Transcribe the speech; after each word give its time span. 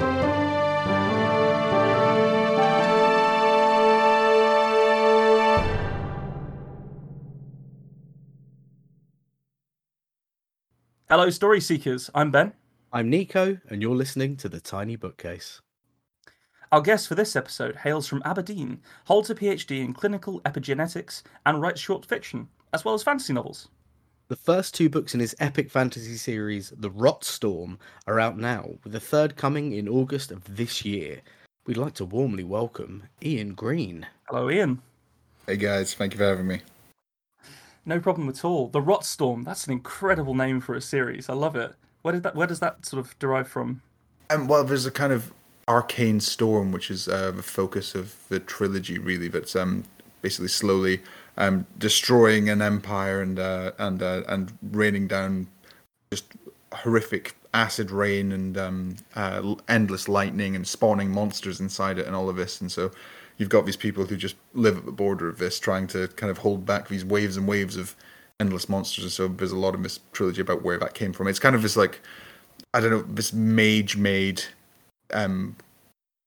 Hello, 0.00 0.06
story 11.30 11.60
seekers. 11.60 12.10
I'm 12.14 12.30
Ben. 12.30 12.52
I'm 12.92 13.10
Nico, 13.10 13.58
and 13.68 13.82
you're 13.82 13.96
listening 13.96 14.36
to 14.36 14.48
The 14.48 14.60
Tiny 14.60 14.94
Bookcase. 14.94 15.62
Our 16.70 16.80
guest 16.80 17.08
for 17.08 17.16
this 17.16 17.34
episode 17.34 17.76
hails 17.76 18.06
from 18.06 18.22
Aberdeen, 18.24 18.80
holds 19.06 19.30
a 19.30 19.34
PhD 19.34 19.84
in 19.84 19.94
clinical 19.94 20.40
epigenetics, 20.42 21.24
and 21.44 21.60
writes 21.60 21.80
short 21.80 22.06
fiction, 22.06 22.48
as 22.72 22.84
well 22.84 22.94
as 22.94 23.02
fantasy 23.02 23.32
novels. 23.32 23.68
The 24.28 24.36
first 24.36 24.74
two 24.74 24.90
books 24.90 25.14
in 25.14 25.20
his 25.20 25.34
epic 25.40 25.70
fantasy 25.70 26.16
series, 26.16 26.70
The 26.76 26.90
Rotstorm, 26.90 27.78
are 28.06 28.20
out 28.20 28.36
now, 28.36 28.72
with 28.84 28.92
the 28.92 29.00
third 29.00 29.36
coming 29.36 29.72
in 29.72 29.88
August 29.88 30.30
of 30.30 30.54
this 30.54 30.84
year. 30.84 31.22
We'd 31.64 31.78
like 31.78 31.94
to 31.94 32.04
warmly 32.04 32.44
welcome 32.44 33.04
Ian 33.22 33.54
Green. 33.54 34.06
Hello, 34.28 34.50
Ian. 34.50 34.82
Hey 35.46 35.56
guys, 35.56 35.94
thank 35.94 36.12
you 36.12 36.18
for 36.18 36.26
having 36.26 36.46
me. 36.46 36.60
No 37.86 38.00
problem 38.00 38.28
at 38.28 38.44
all. 38.44 38.68
The 38.68 38.82
Rotstorm, 38.82 39.44
that's 39.44 39.66
an 39.66 39.72
incredible 39.72 40.34
name 40.34 40.60
for 40.60 40.74
a 40.74 40.82
series. 40.82 41.30
I 41.30 41.32
love 41.32 41.56
it. 41.56 41.74
Where 42.02 42.12
did 42.12 42.22
that 42.24 42.34
where 42.34 42.46
does 42.46 42.60
that 42.60 42.84
sort 42.84 43.02
of 43.02 43.18
derive 43.18 43.48
from? 43.48 43.80
Um, 44.28 44.46
well, 44.46 44.62
there's 44.62 44.84
a 44.84 44.90
kind 44.90 45.14
of 45.14 45.32
arcane 45.68 46.20
storm, 46.20 46.70
which 46.70 46.90
is 46.90 47.08
uh, 47.08 47.30
the 47.30 47.42
focus 47.42 47.94
of 47.94 48.14
the 48.28 48.40
trilogy, 48.40 48.98
really. 48.98 49.28
That's 49.28 49.56
um, 49.56 49.84
basically 50.20 50.48
slowly 50.48 51.00
um, 51.38 51.66
destroying 51.78 52.50
an 52.50 52.60
empire 52.60 53.22
and 53.22 53.38
uh, 53.38 53.72
and 53.78 54.02
uh, 54.02 54.22
and 54.28 54.52
raining 54.70 55.06
down 55.06 55.46
just 56.12 56.24
horrific 56.72 57.34
acid 57.54 57.90
rain 57.90 58.32
and 58.32 58.58
um, 58.58 58.96
uh, 59.14 59.54
endless 59.68 60.08
lightning 60.08 60.54
and 60.54 60.66
spawning 60.66 61.10
monsters 61.10 61.60
inside 61.60 61.98
it 61.98 62.06
and 62.06 62.14
all 62.14 62.28
of 62.28 62.36
this. 62.36 62.60
And 62.60 62.70
so 62.70 62.90
you've 63.38 63.48
got 63.48 63.64
these 63.64 63.76
people 63.76 64.04
who 64.04 64.16
just 64.16 64.36
live 64.52 64.76
at 64.76 64.84
the 64.84 64.92
border 64.92 65.28
of 65.28 65.38
this, 65.38 65.58
trying 65.58 65.86
to 65.88 66.08
kind 66.08 66.30
of 66.30 66.38
hold 66.38 66.66
back 66.66 66.88
these 66.88 67.04
waves 67.04 67.36
and 67.36 67.48
waves 67.48 67.76
of 67.76 67.96
endless 68.40 68.68
monsters. 68.68 69.04
And 69.04 69.12
so 69.12 69.28
there's 69.28 69.52
a 69.52 69.56
lot 69.56 69.74
of 69.74 69.82
this 69.82 70.00
trilogy 70.12 70.42
about 70.42 70.62
where 70.62 70.78
that 70.78 70.94
came 70.94 71.12
from. 71.12 71.28
It's 71.28 71.38
kind 71.38 71.56
of 71.56 71.62
this 71.62 71.76
like 71.76 72.00
I 72.74 72.80
don't 72.80 72.90
know 72.90 73.02
this 73.02 73.32
mage 73.32 73.96
made 73.96 74.42
um, 75.14 75.56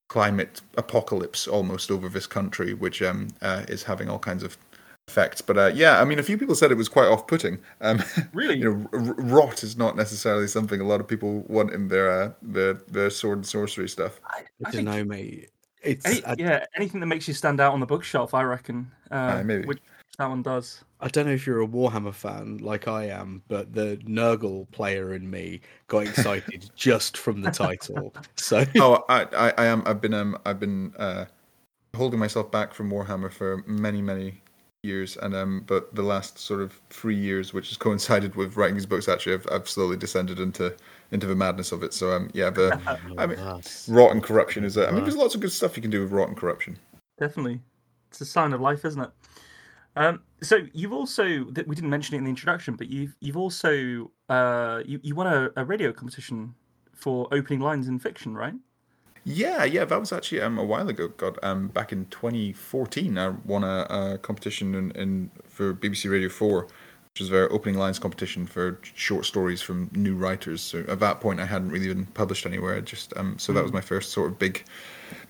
climate 0.08 0.62
apocalypse 0.76 1.46
almost 1.46 1.90
over 1.90 2.08
this 2.08 2.26
country, 2.26 2.72
which 2.72 3.02
um, 3.02 3.28
uh, 3.42 3.64
is 3.68 3.82
having 3.84 4.08
all 4.08 4.18
kinds 4.18 4.42
of 4.42 4.56
effects. 5.12 5.42
But 5.42 5.58
uh, 5.58 5.70
yeah, 5.74 6.00
I 6.00 6.04
mean, 6.04 6.18
a 6.18 6.22
few 6.22 6.38
people 6.38 6.54
said 6.54 6.72
it 6.72 6.76
was 6.76 6.88
quite 6.88 7.06
off-putting. 7.06 7.58
Um, 7.80 8.02
Really? 8.32 8.58
you 8.58 8.64
know, 8.64 8.88
r- 8.92 9.14
rot 9.18 9.62
is 9.62 9.76
not 9.76 9.96
necessarily 9.96 10.48
something 10.48 10.80
a 10.80 10.84
lot 10.86 11.00
of 11.00 11.06
people 11.06 11.40
want 11.48 11.72
in 11.72 11.88
their 11.88 12.10
uh, 12.10 12.32
their 12.40 12.74
their 12.74 13.10
sword 13.10 13.38
and 13.38 13.46
sorcery 13.46 13.88
stuff. 13.88 14.20
I, 14.26 14.44
I, 14.64 14.68
I 14.68 14.70
don't 14.70 14.84
know, 14.84 15.04
mate. 15.04 15.50
It's 15.82 16.06
any- 16.06 16.24
I, 16.24 16.34
yeah, 16.38 16.64
anything 16.76 17.00
that 17.00 17.06
makes 17.06 17.28
you 17.28 17.34
stand 17.34 17.60
out 17.60 17.74
on 17.74 17.80
the 17.80 17.86
bookshelf, 17.86 18.34
I 18.34 18.42
reckon. 18.42 18.90
Uh, 19.10 19.14
Aye, 19.14 19.42
maybe. 19.42 19.66
Which 19.66 19.80
that 20.18 20.28
one 20.28 20.42
does. 20.42 20.84
I 21.00 21.08
don't 21.08 21.26
know 21.26 21.32
if 21.32 21.46
you're 21.46 21.62
a 21.62 21.66
Warhammer 21.66 22.14
fan 22.14 22.58
like 22.58 22.86
I 22.86 23.06
am, 23.06 23.42
but 23.48 23.72
the 23.74 23.98
Nurgle 24.04 24.70
player 24.70 25.14
in 25.14 25.28
me 25.28 25.60
got 25.88 26.06
excited 26.06 26.70
just 26.76 27.16
from 27.16 27.42
the 27.42 27.50
title. 27.50 28.14
So 28.36 28.64
oh, 28.76 29.04
I, 29.08 29.26
I, 29.36 29.52
I 29.58 29.64
am. 29.66 29.82
I've 29.84 30.00
been 30.00 30.14
um, 30.14 30.38
I've 30.46 30.60
been 30.60 30.94
uh, 30.96 31.24
holding 31.94 32.20
myself 32.20 32.50
back 32.50 32.72
from 32.72 32.90
Warhammer 32.90 33.32
for 33.32 33.62
many, 33.66 34.00
many 34.00 34.42
years, 34.82 35.16
and 35.18 35.34
um, 35.34 35.62
but 35.68 35.94
the 35.94 36.02
last 36.02 36.38
sort 36.38 36.60
of 36.60 36.80
three 36.90 37.14
years, 37.14 37.52
which 37.54 37.68
has 37.68 37.76
coincided 37.76 38.34
with 38.34 38.56
writing 38.56 38.74
these 38.74 38.86
books, 38.86 39.08
actually, 39.08 39.34
I've, 39.34 39.46
I've 39.52 39.68
slowly 39.68 39.96
descended 39.96 40.40
into 40.40 40.74
into 41.12 41.26
the 41.26 41.36
madness 41.36 41.70
of 41.70 41.84
it. 41.84 41.94
So 41.94 42.10
um, 42.10 42.30
yeah, 42.34 42.50
the 42.50 42.80
I 43.18 43.26
mean, 43.26 43.36
That's- 43.36 43.88
rot 43.88 44.10
and 44.10 44.22
corruption 44.22 44.64
is. 44.64 44.76
A, 44.76 44.88
I 44.88 44.90
mean, 44.90 45.02
there's 45.02 45.16
lots 45.16 45.36
of 45.36 45.40
good 45.40 45.52
stuff 45.52 45.76
you 45.76 45.82
can 45.82 45.90
do 45.90 46.00
with 46.00 46.10
rot 46.10 46.28
and 46.28 46.36
corruption. 46.36 46.78
Definitely, 47.18 47.60
it's 48.10 48.20
a 48.20 48.24
sign 48.24 48.52
of 48.52 48.60
life, 48.60 48.84
isn't 48.84 49.02
it? 49.02 49.10
Um, 49.94 50.22
so 50.42 50.58
you've 50.72 50.92
also 50.92 51.44
that 51.50 51.68
we 51.68 51.76
didn't 51.76 51.90
mention 51.90 52.16
it 52.16 52.18
in 52.18 52.24
the 52.24 52.30
introduction, 52.30 52.74
but 52.74 52.88
you've 52.88 53.14
you've 53.20 53.36
also 53.36 54.10
uh, 54.28 54.82
you 54.84 54.98
you 55.04 55.14
won 55.14 55.28
a, 55.28 55.50
a 55.54 55.64
radio 55.64 55.92
competition 55.92 56.54
for 56.92 57.28
opening 57.30 57.60
lines 57.60 57.86
in 57.86 58.00
fiction, 58.00 58.34
right? 58.34 58.54
Yeah, 59.24 59.64
yeah, 59.64 59.84
that 59.84 60.00
was 60.00 60.12
actually 60.12 60.40
um, 60.40 60.58
a 60.58 60.64
while 60.64 60.88
ago. 60.88 61.08
God, 61.08 61.38
um, 61.42 61.68
back 61.68 61.92
in 61.92 62.06
2014, 62.06 63.16
I 63.16 63.28
won 63.44 63.62
a, 63.62 63.86
a 63.88 64.18
competition 64.18 64.74
in, 64.74 64.90
in 64.92 65.30
for 65.48 65.74
BBC 65.74 66.10
Radio 66.10 66.28
Four, 66.28 66.62
which 66.62 67.20
was 67.20 67.30
their 67.30 67.50
opening 67.52 67.78
lines 67.78 68.00
competition 68.00 68.46
for 68.46 68.80
short 68.82 69.24
stories 69.24 69.62
from 69.62 69.90
new 69.92 70.16
writers. 70.16 70.60
So 70.60 70.84
at 70.88 70.98
that 71.00 71.20
point, 71.20 71.38
I 71.38 71.44
hadn't 71.44 71.70
really 71.70 71.86
been 71.86 72.06
published 72.06 72.46
anywhere. 72.46 72.76
I 72.76 72.80
Just 72.80 73.16
um, 73.16 73.38
so 73.38 73.52
that 73.52 73.62
was 73.62 73.72
my 73.72 73.80
first 73.80 74.10
sort 74.10 74.30
of 74.30 74.40
big, 74.40 74.64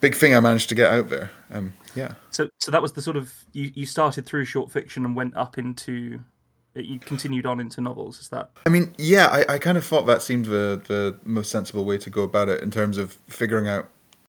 big 0.00 0.14
thing 0.14 0.34
I 0.34 0.40
managed 0.40 0.70
to 0.70 0.74
get 0.74 0.90
out 0.90 1.10
there. 1.10 1.30
Um, 1.50 1.74
yeah. 1.94 2.14
So 2.30 2.48
so 2.60 2.70
that 2.70 2.80
was 2.80 2.92
the 2.92 3.02
sort 3.02 3.18
of 3.18 3.44
you, 3.52 3.72
you 3.74 3.84
started 3.84 4.24
through 4.24 4.46
short 4.46 4.72
fiction 4.72 5.04
and 5.04 5.14
went 5.14 5.36
up 5.36 5.58
into 5.58 6.20
you 6.74 6.98
continued 6.98 7.46
on 7.46 7.60
into 7.60 7.80
novels. 7.80 8.20
Is 8.20 8.28
that 8.30 8.50
I 8.66 8.70
mean, 8.70 8.94
yeah, 8.98 9.26
I, 9.26 9.54
I 9.54 9.58
kind 9.58 9.76
of 9.78 9.84
thought 9.84 10.06
that 10.06 10.22
seemed 10.22 10.46
the 10.46 10.80
the 10.88 11.18
most 11.24 11.50
sensible 11.50 11.84
way 11.84 11.98
to 11.98 12.10
go 12.10 12.22
about 12.22 12.48
it 12.48 12.62
in 12.62 12.70
terms 12.70 12.98
of 12.98 13.18
figuring 13.28 13.68
out 13.68 13.88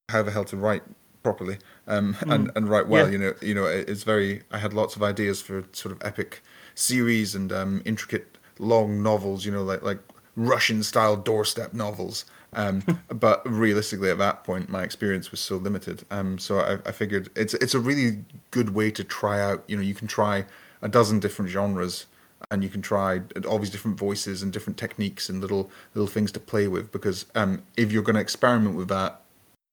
how 0.10 0.22
the 0.24 0.32
hell 0.32 0.46
to 0.46 0.58
write 0.58 0.84
properly 1.24 1.58
um, 1.88 2.16
and 2.28 2.52
and 2.56 2.68
write 2.70 2.88
well. 2.88 3.06
Yeah. 3.06 3.12
You 3.12 3.18
know, 3.18 3.34
you 3.42 3.54
know, 3.56 3.66
it- 3.66 3.88
it's 3.90 4.04
very. 4.04 4.44
I 4.52 4.58
had 4.58 4.74
lots 4.74 4.96
of 4.96 5.04
ideas 5.04 5.42
for 5.42 5.64
sort 5.72 5.94
of 5.96 6.02
epic 6.06 6.42
series 6.76 7.36
and 7.36 7.52
um, 7.54 7.82
intricate 7.86 8.38
long 8.60 9.02
novels. 9.02 9.46
You 9.46 9.52
know, 9.52 9.64
like 9.64 9.82
like 9.84 10.00
Russian 10.36 10.84
style 10.84 11.16
doorstep 11.16 11.74
novels. 11.74 12.26
Um, 12.56 12.84
but 13.10 13.42
realistically, 13.50 14.10
at 14.12 14.18
that 14.20 14.44
point, 14.44 14.70
my 14.70 14.84
experience 14.84 15.32
was 15.32 15.40
so 15.40 15.56
limited. 15.58 16.04
Um, 16.12 16.38
so 16.38 16.60
I, 16.60 16.74
I 16.90 16.92
figured 16.92 17.30
it's 17.36 17.54
it's 17.56 17.74
a 17.74 17.80
really 17.80 18.26
good 18.52 18.76
way 18.76 18.92
to 18.92 19.04
try 19.04 19.40
out. 19.42 19.64
You 19.68 19.78
know, 19.78 19.82
you 19.82 19.96
can 19.96 20.08
try 20.08 20.46
a 20.82 20.90
dozen 20.90 21.20
different 21.20 21.50
genres 21.50 22.06
and 22.52 22.64
you 22.64 22.70
can 22.70 22.82
try 22.82 23.22
all 23.48 23.60
these 23.60 23.70
different 23.70 23.98
voices 23.98 24.44
and 24.44 24.52
different 24.52 24.78
techniques 24.78 25.30
and 25.30 25.42
little 25.42 25.70
little 25.94 26.08
things 26.08 26.32
to 26.32 26.40
play 26.40 26.68
with 26.68 26.92
because 26.92 27.26
um, 27.36 27.62
if 27.78 27.92
you're 27.92 28.04
going 28.04 28.16
to 28.16 28.22
experiment 28.22 28.76
with 28.76 28.88
that 28.88 29.22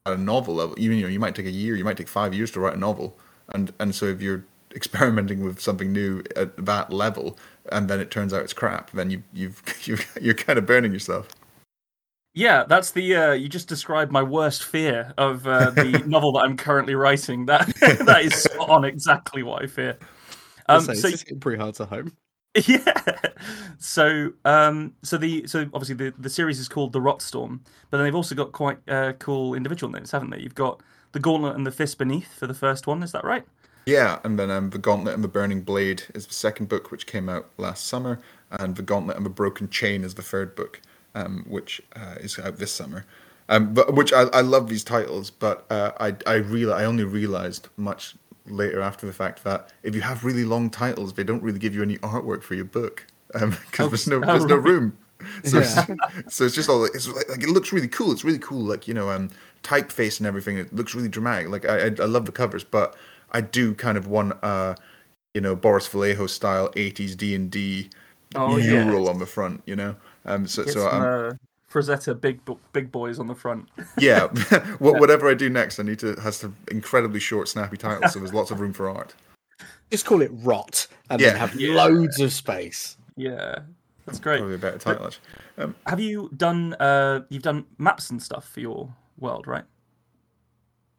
at 0.07 0.15
a 0.15 0.17
novel 0.17 0.55
level 0.55 0.79
you, 0.79 0.93
you 0.93 1.03
know 1.03 1.09
you 1.09 1.21
might 1.21 1.35
take 1.35 1.47
a 1.47 1.51
year 1.51 1.77
you 1.77 1.85
might 1.85 1.97
take 1.97 2.09
five 2.09 2.35
years 2.35 2.51
to 2.51 2.61
write 2.61 2.75
a 2.75 2.79
novel 2.79 3.17
and 3.51 3.73
and 3.79 3.95
so 3.95 4.07
if 4.07 4.21
you're 4.21 4.45
experimenting 4.75 5.45
with 5.45 5.61
something 5.61 5.93
new 5.93 6.23
at 6.37 6.57
that 6.65 6.93
level 6.93 7.37
and 7.73 7.89
then 7.89 8.01
it 8.01 8.11
turns 8.11 8.33
out 8.33 8.43
it's 8.43 8.53
crap 8.53 8.91
then 8.93 9.11
you 9.11 9.23
you've, 9.33 9.63
you've 9.85 10.19
you're 10.21 10.35
kind 10.35 10.59
of 10.59 10.67
burning 10.67 10.93
yourself 10.93 11.29
Yeah, 12.33 12.65
that's 12.65 12.93
the. 12.93 13.17
Uh, 13.17 13.33
you 13.33 13.49
just 13.49 13.67
described 13.67 14.13
my 14.13 14.23
worst 14.23 14.63
fear 14.63 15.13
of 15.19 15.47
uh, 15.47 15.71
the 15.71 16.03
novel 16.07 16.33
that 16.33 16.41
I'm 16.41 16.57
currently 16.57 16.95
writing. 16.95 17.47
That 17.47 17.67
that 17.81 18.25
is 18.25 18.35
spot 18.35 18.71
on 18.71 18.85
exactly 18.85 19.43
what 19.43 19.63
I 19.63 19.67
fear. 19.67 19.99
Um, 20.69 20.85
so 20.85 20.95
so 20.95 21.09
it's 21.09 21.25
pretty 21.41 21.61
hard 21.61 21.75
to 21.77 21.87
home. 21.87 22.17
yeah, 22.67 23.15
so 23.79 24.33
um, 24.45 24.95
so 25.03 25.17
the 25.17 25.47
so 25.47 25.69
obviously 25.73 25.95
the 25.95 26.13
the 26.19 26.31
series 26.31 26.59
is 26.59 26.69
called 26.69 26.93
the 26.93 27.01
Rotstorm, 27.01 27.61
but 27.91 27.99
then 27.99 28.07
they've 28.07 28.15
also 28.15 28.35
got 28.35 28.51
quite 28.51 28.79
uh, 28.89 29.13
cool 29.21 29.55
individual 29.55 29.93
names, 29.93 30.11
haven't 30.11 30.31
they? 30.31 30.41
You've 30.41 30.57
got 30.57 30.83
the 31.13 31.21
Gauntlet 31.21 31.55
and 31.55 31.65
the 31.65 31.71
Fist 31.71 31.99
Beneath 31.99 32.35
for 32.35 32.49
the 32.49 32.55
first 32.55 32.89
one. 32.89 33.05
Is 33.05 33.13
that 33.13 33.23
right? 33.25 33.45
Yeah, 33.87 34.19
and 34.25 34.39
then 34.39 34.51
um, 34.51 34.71
The 34.71 34.79
Gauntlet 34.79 35.15
and 35.15 35.25
the 35.25 35.29
Burning 35.29 35.63
Blade 35.63 36.05
is 36.15 36.27
the 36.27 36.35
second 36.35 36.69
book, 36.69 36.91
which 36.91 37.07
came 37.07 37.29
out 37.29 37.49
last 37.57 37.87
summer, 37.87 38.21
and 38.51 38.77
The 38.77 38.83
Gauntlet 38.83 39.17
and 39.17 39.25
the 39.25 39.31
Broken 39.31 39.69
Chain 39.69 40.05
is 40.05 40.15
the 40.15 40.23
third 40.23 40.55
book, 40.55 40.81
um, 41.15 41.45
which 41.49 41.81
uh, 41.97 42.17
is 42.21 42.39
out 42.39 42.59
this 42.59 42.73
summer. 42.73 43.07
Um, 43.49 43.75
but 43.75 43.95
which 43.95 44.13
I, 44.13 44.23
I 44.33 44.43
love 44.43 44.69
these 44.69 44.85
titles, 44.85 45.31
but 45.31 45.67
uh, 45.71 45.91
I 45.99 46.15
I 46.25 46.35
real 46.35 46.73
I 46.73 46.85
only 46.85 47.03
realized 47.03 47.67
much 47.77 48.15
later 48.47 48.81
after 48.81 49.07
the 49.07 49.13
fact 49.13 49.45
that 49.45 49.73
if 49.83 49.95
you 49.95 50.01
have 50.03 50.25
really 50.25 50.45
long 50.45 50.71
titles, 50.71 51.13
they 51.15 51.25
don't 51.25 51.43
really 51.43 51.59
give 51.59 51.75
you 51.75 51.83
any 51.83 51.99
artwork 51.99 52.43
for 52.43 52.55
your 52.55 52.65
book 52.65 53.07
because 53.33 53.89
Oh, 53.89 53.91
there's 53.91 54.07
no 54.07 54.21
oh, 54.23 54.27
there's 54.31 54.47
no 54.47 54.57
room. 54.57 54.99
So, 55.45 55.59
Yeah. 55.59 55.61
it's, 55.61 55.89
so 56.29 56.45
it's 56.45 56.55
just 56.55 56.69
all 56.69 56.85
it's 56.85 57.07
like, 57.09 57.29
like 57.29 57.43
it 57.43 57.51
looks 57.51 57.73
really 57.73 57.89
cool. 57.89 58.13
It's 58.13 58.25
really 58.25 58.39
cool, 58.39 58.63
like 58.65 58.89
you 58.89 58.95
know, 58.95 59.11
um, 59.11 59.31
typeface 59.63 60.19
and 60.19 60.27
everything. 60.27 60.57
It 60.59 60.75
looks 60.75 60.95
really 60.95 61.09
dramatic. 61.09 61.49
Like 61.49 61.67
I, 61.67 61.79
I, 61.79 61.91
I 62.01 62.07
love 62.07 62.27
the 62.27 62.33
covers, 62.33 62.65
but 62.65 62.97
I 63.33 63.41
do 63.43 63.75
kind 63.75 63.99
of 63.99 64.07
want 64.07 64.33
uh, 64.43 64.75
you 65.35 65.41
know, 65.41 65.57
Boris 65.57 65.87
Vallejo 65.89 66.27
style 66.27 66.71
'80s 66.77 67.17
D 67.17 67.35
and 67.35 67.51
D 67.51 67.91
Oh 68.35 68.57
yeah. 68.57 68.97
mural 68.97 69.09
on 69.09 69.19
the 69.19 69.27
front. 69.27 69.63
You 69.67 69.77
know, 69.77 69.97
um, 70.25 70.47
so 70.47 70.65
Get 70.65 70.67
so 70.67 70.87
some, 70.91 70.93
um, 70.99 71.39
Frazetta 71.73 72.21
big 72.21 72.41
big 72.73 72.91
boys 72.91 73.19
on 73.19 73.27
the 73.29 73.35
front. 73.35 73.69
yeah, 73.99 74.27
Wha- 74.81 74.99
whatever 74.99 75.29
I 75.29 75.35
do 75.35 75.49
next, 75.49 75.79
I 75.79 75.83
need 75.85 75.99
to 76.01 76.15
has 76.21 76.41
to 76.41 76.53
incredibly 76.71 77.21
short, 77.21 77.49
snappy 77.49 77.77
titles, 77.77 78.13
so 78.13 78.19
there's 78.19 78.35
lots 78.35 78.51
of 78.51 78.61
room 78.61 78.73
for 78.73 78.89
art. 78.91 79.15
Just 79.91 80.07
call 80.07 80.23
it 80.23 80.31
Rot, 80.33 80.87
and 81.11 81.21
Yeah. 81.21 81.31
then 81.31 81.37
have 81.39 81.55
Yeah. 81.55 81.75
loads 81.75 82.21
of 82.21 82.33
space. 82.33 82.97
Yeah, 83.17 83.61
that's 84.07 84.19
great. 84.19 84.39
Probably 84.39 84.55
a 84.55 84.59
better 84.59 84.79
title. 84.79 85.07
Actually. 85.07 85.23
Um, 85.59 85.75
Have 85.87 86.01
you 86.01 86.31
done 86.37 86.75
uh 86.75 87.21
you've 87.29 87.43
done 87.43 87.67
maps 87.79 88.11
and 88.11 88.23
stuff 88.23 88.49
for 88.49 88.61
your 88.61 88.93
world, 89.19 89.47
right? 89.47 89.65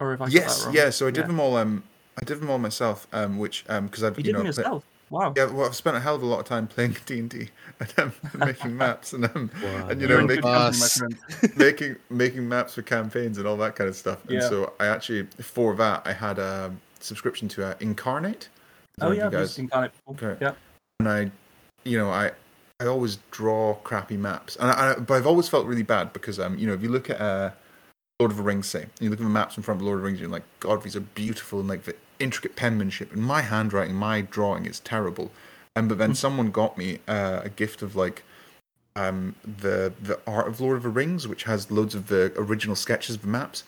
Or 0.00 0.14
if 0.14 0.20
I 0.20 0.26
yes, 0.28 0.60
that 0.60 0.66
wrong? 0.66 0.74
yeah. 0.74 0.90
So 0.90 1.06
I 1.06 1.10
did 1.10 1.22
Yeah. 1.22 1.26
them 1.28 1.40
all. 1.40 1.56
Um, 1.56 1.82
I 2.20 2.24
did 2.24 2.40
them 2.40 2.50
all 2.50 2.58
myself. 2.58 3.06
Um, 3.12 3.38
which 3.38 3.64
um, 3.68 3.86
because 3.86 4.02
I've 4.04 4.16
You 4.18 4.20
you, 4.20 4.24
did 4.24 4.32
know 4.32 4.38
them 4.44 4.52
pla- 4.52 4.62
yourself. 4.62 4.84
Wow. 5.12 5.34
Yeah, 5.36 5.44
well, 5.50 5.66
I've 5.66 5.76
spent 5.76 5.94
a 5.94 6.00
hell 6.00 6.14
of 6.14 6.22
a 6.22 6.26
lot 6.26 6.40
of 6.40 6.46
time 6.46 6.66
playing 6.66 6.96
D 7.06 7.18
and 7.18 7.28
D 7.28 7.48
and 7.78 7.92
um, 7.98 8.12
making 8.38 8.74
maps 8.78 9.12
and 9.12 9.26
um, 9.26 9.50
Wow, 9.62 9.88
and 9.90 10.00
you 10.00 10.08
know 10.08 10.26
making 10.26 10.42
good 10.42 10.52
company, 10.52 10.78
my 10.78 10.86
us. 10.86 10.96
friend. 10.96 11.16
making 11.56 11.96
making 12.08 12.48
maps 12.48 12.74
for 12.74 12.82
campaigns 12.82 13.36
and 13.36 13.46
all 13.46 13.58
that 13.58 13.76
kind 13.76 13.88
of 13.88 13.94
stuff. 13.94 14.24
And 14.28 14.40
Yeah. 14.40 14.48
so 14.48 14.72
I 14.80 14.86
actually 14.86 15.24
for 15.40 15.74
that 15.74 16.00
I 16.06 16.14
had 16.14 16.38
a 16.38 16.74
subscription 17.00 17.46
to 17.48 17.66
uh, 17.66 17.74
Inkarnate. 17.74 18.48
Oh 19.02 19.10
yeah, 19.10 19.26
I've 19.26 19.32
guys 19.32 19.58
used 19.58 19.70
Inkarnate 19.70 19.92
before. 19.92 20.30
Okay. 20.30 20.38
Yeah. 20.40 20.54
and 21.00 21.08
I, 21.10 21.30
you 21.84 21.98
know, 21.98 22.08
I 22.08 22.30
I 22.80 22.86
always 22.86 23.18
draw 23.30 23.74
crappy 23.74 24.16
maps, 24.16 24.56
and 24.56 24.70
I, 24.70 24.92
I, 24.92 24.94
but 24.94 25.14
I've 25.14 25.26
always 25.26 25.46
felt 25.46 25.66
really 25.66 25.82
bad 25.82 26.14
because 26.14 26.40
um, 26.40 26.56
you 26.56 26.66
know, 26.66 26.72
if 26.72 26.82
you 26.82 26.88
look 26.88 27.10
at 27.10 27.20
uh, 27.20 27.50
Lord 28.18 28.30
of 28.30 28.38
the 28.38 28.42
Rings, 28.42 28.66
say, 28.66 28.82
and 28.84 28.90
you 29.00 29.10
look 29.10 29.20
at 29.20 29.24
the 29.24 29.28
maps 29.28 29.58
in 29.58 29.62
front 29.62 29.80
of 29.80 29.84
Lord 29.84 29.96
of 29.98 30.02
the 30.02 30.06
Rings, 30.06 30.20
you're 30.20 30.30
like, 30.30 30.42
God, 30.58 30.82
these 30.82 30.96
are 30.96 31.00
beautiful 31.00 31.60
and 31.60 31.68
like 31.68 31.84
the 31.84 31.94
intricate 32.22 32.56
penmanship, 32.56 33.12
and 33.12 33.22
my 33.22 33.42
handwriting, 33.42 33.94
my 33.94 34.20
drawing 34.22 34.66
is 34.66 34.80
terrible. 34.80 35.30
And 35.74 35.88
but 35.88 35.98
then 35.98 36.14
someone 36.14 36.50
got 36.50 36.76
me 36.76 36.98
uh, 37.08 37.40
a 37.44 37.48
gift 37.48 37.82
of 37.82 37.96
like 37.96 38.22
um 38.94 39.34
the 39.44 39.92
the 40.02 40.20
art 40.26 40.48
of 40.48 40.60
Lord 40.60 40.76
of 40.76 40.82
the 40.82 40.90
Rings, 40.90 41.26
which 41.26 41.44
has 41.44 41.70
loads 41.70 41.94
of 41.94 42.08
the 42.08 42.32
original 42.36 42.76
sketches 42.76 43.16
of 43.16 43.22
the 43.22 43.28
maps, 43.28 43.64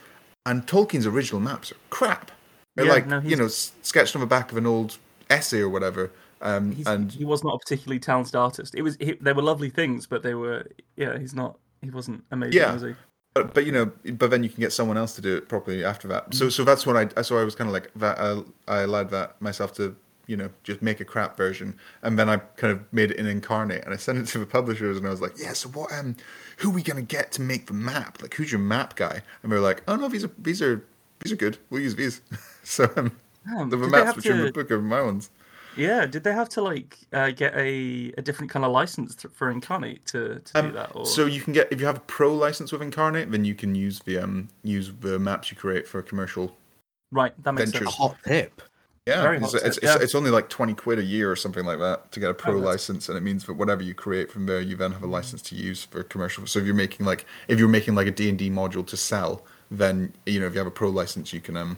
and 0.47 0.67
Tolkien's 0.67 1.07
original 1.07 1.41
maps 1.41 1.73
are 1.73 1.77
crap. 1.91 2.31
They're 2.77 2.87
Yeah, 2.87 2.93
like 2.93 3.07
no, 3.07 3.21
you 3.21 3.37
know 3.37 3.49
sketched 3.49 4.15
on 4.15 4.21
the 4.21 4.27
back 4.27 4.53
of 4.53 4.59
an 4.59 4.67
old 4.67 4.99
essay 5.31 5.61
or 5.61 5.69
whatever. 5.69 6.11
Um, 6.43 6.77
and 6.87 7.11
he 7.11 7.25
was 7.25 7.43
not 7.43 7.55
a 7.55 7.59
particularly 7.59 8.01
talented 8.01 8.35
artist. 8.37 8.75
It 8.75 8.83
was 8.83 8.97
he, 9.01 9.15
they 9.21 9.33
were 9.33 9.43
lovely 9.43 9.71
things, 9.71 10.07
but 10.07 10.23
they 10.23 10.35
were 10.35 10.67
yeah. 10.97 11.19
He's 11.19 11.35
not. 11.35 11.59
He 11.81 11.91
wasn't 11.91 12.23
amazing. 12.31 12.61
Yeah. 12.61 12.73
Was 12.75 12.83
he? 12.83 12.95
But, 13.35 13.53
but 13.53 13.67
you 13.67 13.73
know, 13.73 13.91
but 14.13 14.31
then 14.31 14.45
you 14.45 14.49
can 14.49 14.61
get 14.61 14.73
someone 14.73 14.97
else 14.97 15.15
to 15.17 15.21
do 15.21 15.37
it 15.37 15.49
properly 15.49 15.85
after 15.85 16.07
that. 16.09 16.33
So 16.33 16.49
so 16.49 16.63
that's 16.63 16.87
what 16.87 16.97
I 17.19 17.23
so 17.23 17.37
I 17.37 17.43
was 17.43 17.57
kind 17.57 17.69
of 17.69 17.75
like 17.75 17.91
that. 17.97 18.19
I, 18.19 18.43
I 18.69 18.83
allowed 18.83 19.11
that 19.11 19.41
myself 19.43 19.75
to 19.75 19.97
you 20.29 20.37
know 20.37 20.51
just 20.63 20.83
make 20.83 21.01
a 21.01 21.05
crap 21.05 21.37
version, 21.37 21.77
and 22.03 22.17
then 22.17 22.29
I 22.29 22.37
kind 22.37 22.73
of 22.73 22.81
made 22.93 23.11
it 23.11 23.17
in 23.17 23.27
Inkarnate, 23.27 23.85
and 23.85 23.93
I 23.93 23.97
sent 23.97 24.19
it 24.19 24.27
to 24.29 24.39
the 24.39 24.47
publishers, 24.47 24.97
and 24.97 25.07
I 25.07 25.11
was 25.11 25.21
like, 25.21 25.33
yeah. 25.37 25.53
So 25.53 25.69
what? 25.71 25.93
Um, 25.93 26.15
who 26.59 26.71
are 26.71 26.75
we 26.75 26.83
gonna 26.83 27.03
get 27.03 27.33
to 27.33 27.43
make 27.43 27.67
the 27.67 27.73
map? 27.75 28.23
Like, 28.23 28.35
who's 28.35 28.53
your 28.53 28.61
map 28.61 28.95
guy? 28.95 29.21
And 29.43 29.51
they 29.51 29.57
were 29.57 29.61
like, 29.63 29.83
oh 29.89 29.97
no, 29.97 30.09
these 30.09 30.25
are 30.25 30.31
these 30.39 30.63
are 30.63 30.85
these 31.21 31.33
are 31.33 31.37
good. 31.37 31.59
We'll 31.71 31.83
use 31.83 31.97
these. 31.97 32.21
so 32.63 32.89
um, 32.97 33.19
Damn, 33.47 33.69
the 33.69 33.77
maps 33.77 34.17
which 34.17 34.27
are 34.27 34.33
in 34.33 34.39
to- 34.39 34.45
the 34.45 34.53
book 34.53 34.71
are 34.71 34.81
my 34.81 35.03
ones. 35.03 35.31
Yeah, 35.77 36.07
did 36.07 36.25
they 36.25 36.33
have 36.33 36.49
to 36.51 36.63
like 36.63 36.99
uh, 37.13 37.31
get 37.31 37.55
a, 37.55 38.13
a 38.17 38.23
different 38.23 38.51
kind 38.51 38.65
of 38.65 38.73
license 38.73 39.15
th- 39.15 39.33
for 39.35 39.53
Inkarnate 39.53 40.05
to, 40.07 40.41
to 40.41 40.53
do 40.53 40.59
Um, 40.59 40.73
that? 40.75 40.91
Or... 40.95 41.07
So 41.07 41.27
you 41.27 41.41
can 41.41 41.53
get 41.53 41.73
if 41.73 41.81
you 41.81 41.87
have 41.87 41.97
a 41.97 42.01
pro 42.01 42.35
license 42.35 42.73
with 42.73 42.81
Inkarnate, 42.81 43.31
then 43.31 43.45
you 43.45 43.55
can 43.55 43.75
use 43.75 44.01
the 44.01 44.19
um 44.19 44.49
use 44.63 44.93
the 45.01 45.19
maps 45.19 45.51
you 45.51 45.57
create 45.57 45.87
for 45.87 46.03
commercial 46.03 46.57
right, 47.11 47.33
that 47.43 47.53
makes 47.53 47.71
ventures. 47.71 47.89
sense. 47.89 47.97
Hot 47.97 48.17
tip. 48.27 48.63
Yeah, 49.07 49.33
it's, 49.33 49.53
hot 49.53 49.55
it's, 49.55 49.63
tip, 49.63 49.67
it's, 49.67 49.83
yeah. 49.83 50.03
it's 50.03 50.15
only 50.15 50.31
like 50.31 50.49
20 50.49 50.75
quid 50.75 50.99
a 50.99 51.05
year 51.05 51.31
or 51.31 51.37
something 51.37 51.67
like 51.67 51.79
that 51.79 52.11
to 52.13 52.21
get 52.21 52.31
a 52.31 52.35
pro 52.35 52.55
Oh, 52.55 52.59
license, 52.59 53.09
and 53.09 53.19
it 53.19 53.23
means 53.23 53.45
that 53.45 53.55
whatever 53.55 53.83
you 53.83 53.95
create 53.95 54.33
from 54.33 54.47
there, 54.47 54.61
you 54.61 54.77
then 54.77 54.93
have 54.93 55.03
a 55.03 55.07
license 55.07 55.43
to 55.43 55.55
use 55.55 55.85
for 55.85 56.03
commercial. 56.03 56.47
So 56.47 56.59
if 56.59 56.65
you're 56.65 56.75
making 56.75 57.05
like 57.05 57.27
if 57.49 57.59
you're 57.59 57.69
making 57.69 57.95
like 57.95 58.07
a 58.07 58.11
D&D 58.11 58.51
module 58.51 58.87
to 58.87 58.97
sell, 58.97 59.45
then 59.71 60.15
you 60.25 60.41
know 60.41 60.47
if 60.47 60.55
you 60.55 60.59
have 60.59 60.67
a 60.67 60.71
pro 60.71 60.89
license, 60.89 61.33
you 61.33 61.41
can 61.41 61.57
um 61.57 61.77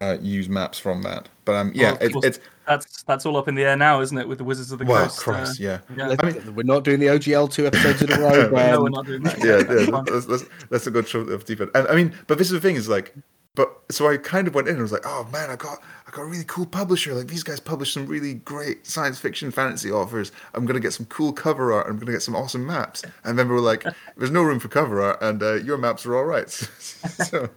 uh, 0.00 0.18
use 0.20 0.48
maps 0.48 0.78
from 0.78 1.02
that. 1.02 1.28
But 1.44 1.56
um 1.56 1.72
yeah, 1.74 1.92
of 1.94 2.02
it, 2.02 2.12
it's 2.22 2.40
That's 2.66 3.02
that's 3.04 3.24
all 3.26 3.36
up 3.36 3.48
in 3.48 3.54
the 3.54 3.64
air 3.64 3.76
now, 3.76 4.00
isn't 4.00 4.16
it? 4.16 4.26
With 4.28 4.38
the 4.38 4.44
Wizards 4.44 4.72
of 4.72 4.78
the 4.78 4.84
well, 4.84 5.04
Coast. 5.04 5.20
uh, 5.20 5.22
Christ, 5.22 5.60
yeah. 5.60 5.78
yeah. 5.96 6.16
I 6.18 6.26
mean- 6.26 6.54
we're 6.54 6.62
not 6.62 6.84
doing 6.84 7.00
the 7.00 7.06
OGL 7.06 7.50
two 7.50 7.66
episodes 7.66 8.02
in 8.02 8.12
a 8.12 8.18
row. 8.18 8.30
no, 8.30 8.50
Ben. 8.50 8.82
we're 8.82 8.88
not 8.88 9.06
doing 9.06 9.22
that. 9.22 9.38
yeah, 9.38 9.62
That's 9.62 9.86
yeah. 9.86 9.86
fine. 9.86 10.04
Let's, 10.04 10.26
let's, 10.26 10.44
let's 10.70 10.88
go 10.88 11.36
deep 11.38 11.60
end. 11.60 11.70
And 11.74 11.86
I 11.88 11.94
mean, 11.94 12.12
but 12.26 12.38
this 12.38 12.48
is 12.48 12.52
the 12.52 12.60
thing 12.60 12.76
is 12.76 12.88
like, 12.88 13.14
but 13.56 13.72
so 13.90 14.08
I 14.08 14.18
kind 14.18 14.46
of 14.46 14.54
went 14.54 14.68
in 14.68 14.74
and 14.74 14.82
was 14.82 14.92
like, 14.92 15.06
oh 15.06 15.26
man, 15.32 15.50
I 15.50 15.56
got 15.56 15.78
I 16.06 16.10
got 16.10 16.22
a 16.22 16.26
really 16.26 16.44
cool 16.44 16.66
publisher. 16.66 17.14
Like 17.14 17.28
these 17.28 17.42
guys 17.42 17.58
publish 17.58 17.92
some 17.92 18.06
really 18.06 18.34
great 18.34 18.86
science 18.86 19.18
fiction 19.18 19.50
fantasy 19.50 19.90
authors. 19.90 20.30
I'm 20.54 20.66
gonna 20.66 20.80
get 20.80 20.92
some 20.92 21.06
cool 21.06 21.32
cover 21.32 21.72
art. 21.72 21.86
I'm 21.88 21.98
gonna 21.98 22.12
get 22.12 22.22
some 22.22 22.36
awesome 22.36 22.66
maps. 22.66 23.02
And 23.24 23.38
then 23.38 23.48
we 23.48 23.54
were 23.54 23.60
like, 23.60 23.84
there's 24.16 24.30
no 24.30 24.42
room 24.42 24.60
for 24.60 24.68
cover 24.68 25.00
art, 25.02 25.22
and 25.22 25.42
uh, 25.42 25.54
your 25.54 25.78
maps 25.78 26.04
are 26.04 26.14
all 26.14 26.24
right. 26.24 26.50
so 26.50 27.48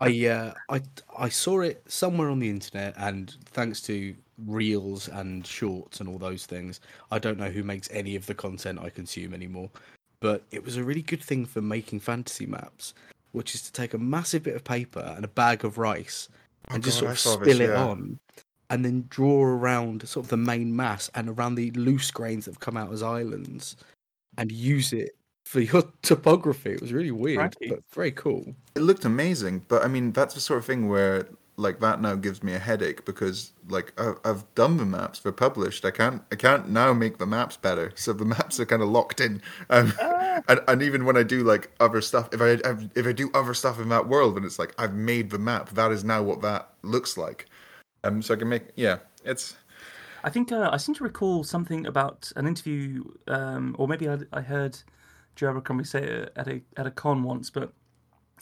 I 0.00 0.26
uh, 0.26 0.54
I 0.68 0.82
I 1.16 1.28
saw 1.28 1.60
it 1.60 1.82
somewhere 1.86 2.30
on 2.30 2.40
the 2.40 2.50
internet, 2.50 2.94
and 2.96 3.34
thanks 3.46 3.80
to 3.82 4.16
reels 4.46 5.08
and 5.08 5.46
shorts 5.46 6.00
and 6.00 6.08
all 6.08 6.18
those 6.18 6.46
things, 6.46 6.80
I 7.10 7.18
don't 7.18 7.38
know 7.38 7.50
who 7.50 7.62
makes 7.62 7.88
any 7.92 8.16
of 8.16 8.26
the 8.26 8.34
content 8.34 8.78
I 8.80 8.90
consume 8.90 9.34
anymore. 9.34 9.70
But 10.20 10.42
it 10.50 10.64
was 10.64 10.76
a 10.76 10.84
really 10.84 11.02
good 11.02 11.22
thing 11.22 11.46
for 11.46 11.62
making 11.62 12.00
fantasy 12.00 12.46
maps, 12.46 12.94
which 13.32 13.54
is 13.54 13.62
to 13.62 13.72
take 13.72 13.94
a 13.94 13.98
massive 13.98 14.42
bit 14.42 14.56
of 14.56 14.64
paper 14.64 15.12
and 15.16 15.24
a 15.24 15.28
bag 15.28 15.64
of 15.64 15.78
rice 15.78 16.28
Oh 16.70 16.74
and 16.74 16.84
just 16.84 17.00
God, 17.00 17.10
I 17.10 17.14
sort 17.14 17.18
saw 17.18 17.34
of 17.40 17.44
this, 17.44 17.54
spill 17.54 17.70
it 17.70 17.74
on, 17.74 18.18
and 18.70 18.84
then 18.84 19.06
draw 19.08 19.42
around 19.42 20.06
sort 20.08 20.26
of 20.26 20.30
the 20.30 20.36
main 20.36 20.74
mass 20.74 21.10
and 21.14 21.28
around 21.28 21.54
the 21.54 21.70
loose 21.72 22.10
grains 22.10 22.44
that 22.44 22.52
have 22.52 22.60
come 22.60 22.76
out 22.76 22.92
as 22.92 23.02
islands, 23.02 23.76
and 24.36 24.52
use 24.52 24.92
it 24.92 25.12
for 25.46 25.60
your 25.60 25.82
topography. 26.02 26.72
It 26.72 26.82
was 26.82 26.92
really 26.92 27.10
weird, 27.10 27.38
Crikey. 27.38 27.70
but 27.70 27.80
very 27.92 28.12
cool. 28.12 28.54
it 28.74 28.80
looked 28.80 29.04
amazing, 29.04 29.64
but 29.68 29.84
I 29.84 29.88
mean, 29.88 30.12
that's 30.12 30.34
the 30.34 30.40
sort 30.40 30.58
of 30.58 30.66
thing 30.66 30.88
where 30.88 31.26
like 31.58 31.80
that 31.80 32.00
now 32.00 32.14
gives 32.14 32.42
me 32.42 32.54
a 32.54 32.58
headache 32.58 33.04
because 33.04 33.52
like 33.68 33.92
I- 33.98 34.14
I've 34.24 34.52
done 34.54 34.76
the 34.76 34.86
maps, 34.86 35.18
they're 35.20 35.32
published. 35.32 35.84
I 35.84 35.90
can't 35.90 36.22
I 36.32 36.36
can't 36.36 36.68
now 36.70 36.92
make 36.92 37.18
the 37.18 37.26
maps 37.26 37.56
better, 37.56 37.92
so 37.96 38.12
the 38.12 38.24
maps 38.36 38.60
are 38.60 38.66
kind 38.66 38.80
of 38.82 38.88
locked 38.88 39.20
in. 39.20 39.42
Um, 39.68 39.92
and 40.48 40.60
and 40.68 40.82
even 40.82 41.04
when 41.04 41.16
I 41.16 41.24
do 41.24 41.42
like 41.42 41.70
other 41.80 42.00
stuff, 42.00 42.28
if 42.32 42.40
I 42.40 42.58
if 42.94 43.06
I 43.06 43.12
do 43.12 43.30
other 43.34 43.54
stuff 43.54 43.80
in 43.80 43.88
that 43.90 44.08
world, 44.08 44.36
and 44.36 44.46
it's 44.46 44.58
like 44.58 44.72
I've 44.78 44.94
made 44.94 45.30
the 45.30 45.38
map, 45.38 45.70
that 45.70 45.90
is 45.90 46.04
now 46.04 46.22
what 46.22 46.40
that 46.42 46.70
looks 46.82 47.18
like. 47.18 47.46
Um, 48.04 48.22
so 48.22 48.34
I 48.34 48.36
can 48.36 48.48
make 48.48 48.68
yeah, 48.76 48.98
it's 49.24 49.56
I 50.22 50.30
think 50.30 50.52
uh, 50.52 50.70
I 50.72 50.76
seem 50.76 50.94
to 50.96 51.04
recall 51.04 51.42
something 51.42 51.86
about 51.86 52.32
an 52.36 52.46
interview, 52.46 53.04
um, 53.26 53.74
or 53.78 53.88
maybe 53.88 54.08
I, 54.08 54.18
I 54.32 54.42
heard 54.42 54.78
Joe 55.34 55.50
Abercrombie 55.50 55.84
say 55.84 56.02
it 56.02 56.32
at 56.36 56.46
a 56.46 56.62
at 56.76 56.86
a 56.86 56.92
con 56.92 57.24
once, 57.24 57.50
but 57.50 57.72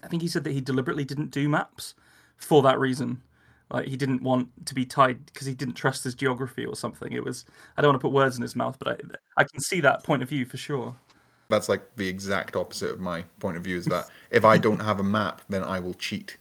I 0.02 0.08
think 0.08 0.20
he 0.20 0.28
said 0.28 0.44
that 0.44 0.52
he 0.52 0.60
deliberately 0.60 1.04
didn't 1.04 1.30
do 1.30 1.48
maps 1.48 1.94
for 2.36 2.62
that 2.62 2.78
reason. 2.78 3.22
Like 3.70 3.88
he 3.88 3.96
didn't 3.96 4.22
want 4.22 4.48
to 4.66 4.74
be 4.74 4.86
tied 4.86 5.26
because 5.26 5.46
he 5.46 5.54
didn't 5.54 5.74
trust 5.74 6.04
his 6.04 6.14
geography 6.14 6.64
or 6.64 6.76
something. 6.76 7.12
It 7.12 7.24
was 7.24 7.44
I 7.76 7.82
don't 7.82 7.90
want 7.90 8.00
to 8.00 8.06
put 8.06 8.12
words 8.12 8.36
in 8.36 8.42
his 8.42 8.54
mouth, 8.54 8.76
but 8.78 8.88
I 8.88 9.40
I 9.40 9.44
can 9.44 9.60
see 9.60 9.80
that 9.80 10.04
point 10.04 10.22
of 10.22 10.28
view 10.28 10.44
for 10.44 10.56
sure. 10.56 10.94
that's 11.48 11.68
like 11.68 11.82
the 11.96 12.08
exact 12.08 12.56
opposite 12.56 12.90
of 12.90 13.00
my 13.00 13.22
point 13.40 13.56
of 13.56 13.64
view. 13.64 13.76
Is 13.76 13.86
that 13.86 14.08
if 14.30 14.44
I 14.44 14.58
don't 14.58 14.80
have 14.80 15.00
a 15.00 15.04
map, 15.04 15.42
then 15.48 15.64
I 15.64 15.80
will 15.80 15.94
cheat. 15.94 16.36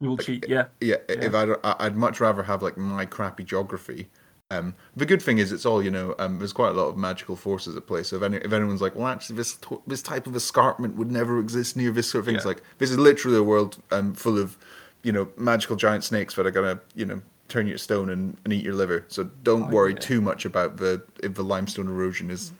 You 0.00 0.08
will 0.08 0.16
cheat, 0.16 0.46
yeah. 0.48 0.66
yeah, 0.80 0.96
if 1.08 1.34
I 1.34 1.54
I'd 1.78 1.96
much 1.96 2.20
rather 2.20 2.42
have 2.42 2.62
like 2.62 2.76
my 2.78 3.04
crappy 3.04 3.44
geography. 3.44 4.08
Um, 4.52 4.74
the 4.96 5.06
good 5.06 5.22
thing 5.22 5.38
is 5.38 5.52
it's 5.52 5.66
all 5.66 5.82
you 5.82 5.90
know. 5.90 6.14
Um, 6.18 6.38
there's 6.38 6.52
quite 6.52 6.70
a 6.70 6.72
lot 6.72 6.88
of 6.88 6.96
magical 6.96 7.36
forces 7.36 7.76
at 7.76 7.86
play. 7.86 8.02
So 8.02 8.16
if 8.16 8.22
any, 8.22 8.38
if 8.38 8.52
anyone's 8.52 8.80
like, 8.80 8.96
well, 8.96 9.06
actually, 9.06 9.36
this 9.36 9.58
this 9.86 10.02
type 10.02 10.26
of 10.26 10.34
escarpment 10.34 10.96
would 10.96 11.10
never 11.10 11.38
exist 11.38 11.76
near 11.76 11.92
this 11.92 12.10
sort 12.10 12.20
of 12.20 12.26
thing, 12.26 12.34
it's 12.34 12.46
like 12.46 12.62
this 12.78 12.90
is 12.90 12.98
literally 12.98 13.36
a 13.36 13.42
world 13.42 13.80
um, 13.92 14.14
full 14.14 14.38
of, 14.38 14.58
you 15.02 15.12
know, 15.12 15.28
magical 15.36 15.76
giant 15.76 16.04
snakes 16.04 16.34
that 16.34 16.46
are 16.46 16.50
gonna, 16.50 16.78
you 16.94 17.04
know, 17.06 17.20
turn 17.48 17.66
you 17.66 17.72
to 17.74 17.78
stone 17.78 18.10
and, 18.10 18.36
and 18.44 18.52
eat 18.52 18.64
your 18.64 18.74
liver. 18.74 19.04
So 19.08 19.24
don't 19.42 19.64
Oh, 19.64 19.74
worry 19.74 19.92
yeah. 19.92 19.98
too 19.98 20.20
much 20.20 20.44
about 20.44 20.76
the 20.76 21.02
if 21.22 21.34
the 21.34 21.42
limestone 21.44 21.88
erosion 21.88 22.30
is 22.30 22.52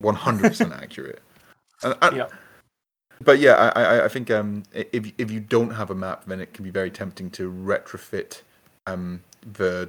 100 0.00 0.42
percent 0.48 0.72
accurate. 0.82 1.20
And, 1.82 1.94
and- 2.02 2.16
Yeah. 2.16 2.26
but 3.22 3.38
yeah, 3.38 3.72
I, 3.74 3.82
I, 3.82 4.04
I 4.04 4.08
think 4.08 4.30
um, 4.30 4.62
if 4.72 5.12
if 5.18 5.30
you 5.30 5.40
don't 5.40 5.70
have 5.70 5.90
a 5.90 5.94
map, 5.94 6.24
then 6.26 6.40
it 6.40 6.52
can 6.54 6.64
be 6.64 6.70
very 6.70 6.90
tempting 6.90 7.30
to 7.30 7.50
retrofit 7.50 8.42
um, 8.86 9.22
the 9.52 9.88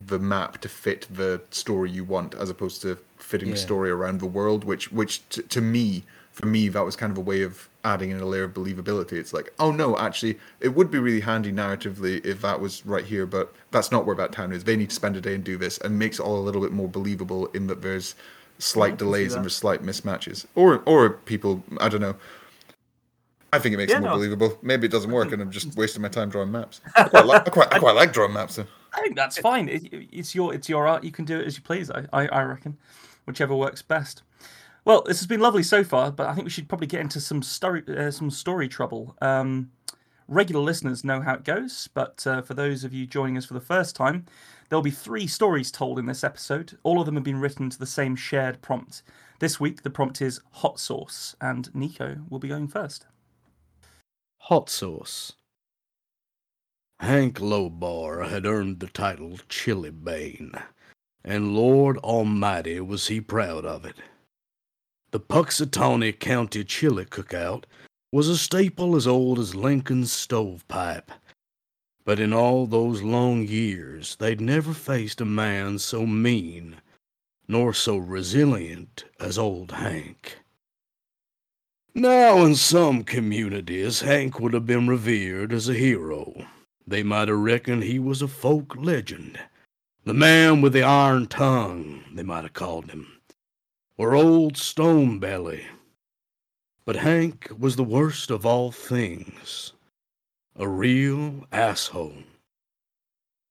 the 0.00 0.18
map 0.18 0.58
to 0.60 0.68
fit 0.68 1.08
the 1.10 1.40
story 1.50 1.90
you 1.90 2.04
want, 2.04 2.32
as 2.36 2.48
opposed 2.50 2.80
to 2.82 2.96
fitting 3.16 3.50
the 3.50 3.56
Yeah. 3.56 3.62
story 3.62 3.90
around 3.90 4.20
the 4.20 4.26
world. 4.26 4.62
Which 4.64 4.90
which 4.92 5.28
t- 5.28 5.42
to 5.42 5.60
me, 5.60 6.04
for 6.32 6.46
me, 6.46 6.68
that 6.68 6.84
was 6.84 6.94
kind 6.96 7.10
of 7.10 7.18
a 7.18 7.20
way 7.20 7.42
of 7.42 7.68
adding 7.88 8.10
in 8.10 8.20
a 8.20 8.26
layer 8.26 8.44
of 8.44 8.52
believability. 8.52 9.14
It's 9.14 9.32
like, 9.32 9.52
oh 9.58 9.70
no, 9.72 9.96
actually, 9.96 10.38
it 10.60 10.68
would 10.74 10.90
be 10.90 10.98
really 10.98 11.20
handy 11.20 11.50
narratively 11.50 12.24
if 12.24 12.42
that 12.42 12.60
was 12.60 12.84
right 12.84 13.04
here, 13.04 13.24
but 13.26 13.52
that's 13.70 13.90
not 13.90 14.04
where 14.06 14.16
that 14.16 14.30
town 14.32 14.52
is. 14.52 14.64
They 14.64 14.76
need 14.76 14.90
to 14.90 14.94
spend 14.94 15.16
a 15.16 15.20
day 15.20 15.34
and 15.34 15.42
do 15.42 15.56
this, 15.56 15.78
and 15.78 15.98
makes 15.98 16.18
it 16.18 16.22
all 16.22 16.38
a 16.38 16.44
little 16.48 16.60
bit 16.60 16.72
more 16.72 16.88
believable 16.88 17.46
in 17.54 17.66
that 17.68 17.80
there's 17.82 18.14
slight 18.58 18.92
see 18.92 18.96
delays 18.98 19.34
and 19.34 19.42
there's 19.44 19.56
slight 19.56 19.82
mismatches, 19.82 20.44
or 20.54 20.82
or 20.84 21.10
people, 21.10 21.62
I 21.80 21.88
don't 21.88 22.02
know. 22.02 22.16
I 23.50 23.58
think 23.58 23.72
it 23.72 23.78
makes 23.78 23.90
Yeah, 23.90 23.98
it 23.98 24.00
more 24.02 24.10
no. 24.10 24.16
believable. 24.16 24.58
Maybe 24.60 24.86
it 24.86 24.92
doesn't 24.92 25.10
work, 25.10 25.32
and 25.32 25.40
I'm 25.40 25.50
just 25.50 25.74
wasting 25.80 26.02
my 26.02 26.08
time 26.08 26.28
drawing 26.28 26.52
maps. 26.52 26.82
I 26.96 27.04
quite, 27.04 27.24
like, 27.24 27.46
I 27.46 27.50
quite, 27.50 27.74
I 27.74 27.78
quite 27.78 27.96
like 27.96 28.12
drawing 28.12 28.34
maps. 28.34 28.56
Though. 28.56 28.66
I 28.92 29.00
think 29.00 29.16
that's 29.16 29.38
fine. 29.38 29.68
It, 29.70 29.88
it's 30.12 30.34
your 30.34 30.52
it's 30.52 30.68
your 30.68 30.86
art. 30.86 31.02
You 31.04 31.10
can 31.12 31.24
do 31.24 31.38
it 31.40 31.46
as 31.46 31.56
you 31.56 31.62
please. 31.62 31.90
I, 31.90 32.04
I, 32.12 32.26
I 32.28 32.42
reckon, 32.42 32.76
whichever 33.26 33.54
works 33.54 33.80
best. 33.80 34.22
Well, 34.88 35.02
this 35.04 35.18
has 35.18 35.26
been 35.26 35.40
lovely 35.40 35.64
so 35.64 35.84
far, 35.84 36.10
but 36.10 36.28
I 36.28 36.34
think 36.34 36.46
we 36.46 36.50
should 36.50 36.66
probably 36.66 36.86
get 36.86 37.02
into 37.02 37.20
some 37.20 37.42
story 37.42 37.82
uh, 37.94 38.10
some 38.10 38.30
story 38.30 38.68
trouble. 38.68 39.14
Um, 39.20 39.70
regular 40.28 40.62
listeners 40.62 41.04
know 41.04 41.20
how 41.20 41.34
it 41.34 41.44
goes, 41.44 41.90
but 41.92 42.26
uh, 42.26 42.40
for 42.40 42.54
those 42.54 42.84
of 42.84 42.94
you 42.94 43.06
joining 43.06 43.36
us 43.36 43.44
for 43.44 43.52
the 43.52 43.60
first 43.60 43.94
time, 43.94 44.24
there'll 44.70 44.82
be 44.82 44.90
three 44.90 45.26
stories 45.26 45.70
told 45.70 45.98
in 45.98 46.06
this 46.06 46.24
episode. 46.24 46.78
All 46.84 47.00
of 47.00 47.04
them 47.04 47.16
have 47.16 47.24
been 47.24 47.38
written 47.38 47.68
to 47.68 47.78
the 47.78 47.84
same 47.84 48.16
shared 48.16 48.62
prompt. 48.62 49.02
This 49.40 49.60
week, 49.60 49.82
the 49.82 49.90
prompt 49.90 50.22
is 50.22 50.40
hot 50.52 50.80
sauce, 50.80 51.36
and 51.38 51.68
Nico 51.74 52.20
will 52.30 52.38
be 52.38 52.48
going 52.48 52.68
first. 52.68 53.04
Hot 54.38 54.70
sauce. 54.70 55.34
Hank 57.00 57.40
Lobar 57.40 58.30
had 58.30 58.46
earned 58.46 58.80
the 58.80 58.88
title 58.88 59.38
Chili 59.50 59.90
Bane. 59.90 60.52
and 61.22 61.54
Lord 61.54 61.98
Almighty 61.98 62.80
was 62.80 63.08
he 63.08 63.20
proud 63.20 63.66
of 63.66 63.84
it. 63.84 63.96
The 65.10 65.20
Punxsutawney 65.20 66.18
County 66.18 66.64
Chili 66.64 67.06
Cookout 67.06 67.64
was 68.12 68.28
a 68.28 68.36
staple 68.36 68.94
as 68.94 69.06
old 69.06 69.38
as 69.38 69.54
Lincoln's 69.54 70.12
stovepipe. 70.12 71.10
But 72.04 72.20
in 72.20 72.32
all 72.32 72.66
those 72.66 73.02
long 73.02 73.46
years, 73.46 74.16
they'd 74.16 74.40
never 74.40 74.74
faced 74.74 75.20
a 75.20 75.24
man 75.24 75.78
so 75.78 76.06
mean 76.06 76.76
nor 77.48 77.72
so 77.72 77.96
resilient 77.96 79.06
as 79.18 79.38
old 79.38 79.72
Hank. 79.72 80.40
Now, 81.94 82.44
in 82.44 82.54
some 82.54 83.02
communities, 83.02 84.02
Hank 84.02 84.38
would 84.38 84.52
have 84.52 84.66
been 84.66 84.86
revered 84.86 85.52
as 85.52 85.68
a 85.68 85.74
hero. 85.74 86.46
They 86.86 87.02
might 87.02 87.28
have 87.28 87.38
reckoned 87.38 87.82
he 87.82 87.98
was 87.98 88.20
a 88.20 88.28
folk 88.28 88.76
legend. 88.76 89.38
The 90.04 90.14
man 90.14 90.60
with 90.60 90.74
the 90.74 90.82
iron 90.82 91.26
tongue, 91.26 92.04
they 92.12 92.22
might 92.22 92.44
have 92.44 92.52
called 92.52 92.90
him, 92.90 93.17
or 93.98 94.14
Old 94.14 94.56
Stone 94.56 95.18
Belly. 95.18 95.66
But 96.86 96.96
Hank 96.96 97.48
was 97.58 97.74
the 97.74 97.84
worst 97.84 98.30
of 98.30 98.46
all 98.46 98.70
things 98.70 99.72
a 100.56 100.66
real 100.66 101.46
asshole. 101.52 102.24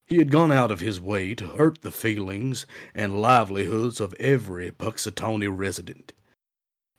He 0.06 0.18
had 0.18 0.32
gone 0.32 0.52
out 0.52 0.72
of 0.72 0.82
his 0.82 1.00
way 1.00 1.36
to 1.36 1.48
hurt 1.48 1.82
the 1.82 1.92
feelings 1.92 2.66
and 2.94 3.22
livelihoods 3.22 4.02
of 4.02 4.14
every 4.16 4.72
Punxsutawney 4.72 5.48
resident. 5.50 6.12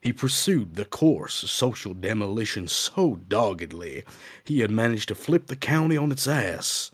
He 0.01 0.13
pursued 0.13 0.75
the 0.77 0.87
course 0.87 1.43
of 1.43 1.51
social 1.51 1.93
demolition 1.93 2.69
so 2.69 3.17
doggedly 3.29 4.05
he 4.45 4.61
had 4.61 4.71
managed 4.71 5.09
to 5.09 5.15
flip 5.15 5.49
the 5.49 5.57
county 5.57 5.97
on 5.97 6.13
its 6.13 6.27
ass. 6.27 6.91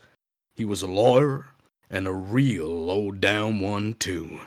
He 0.56 0.64
was 0.64 0.82
a 0.82 0.88
lawyer 0.88 1.46
and 1.90 2.08
a 2.08 2.12
real 2.12 2.68
low 2.68 3.12
down 3.12 3.60
one, 3.60 3.94
too. 3.94 4.40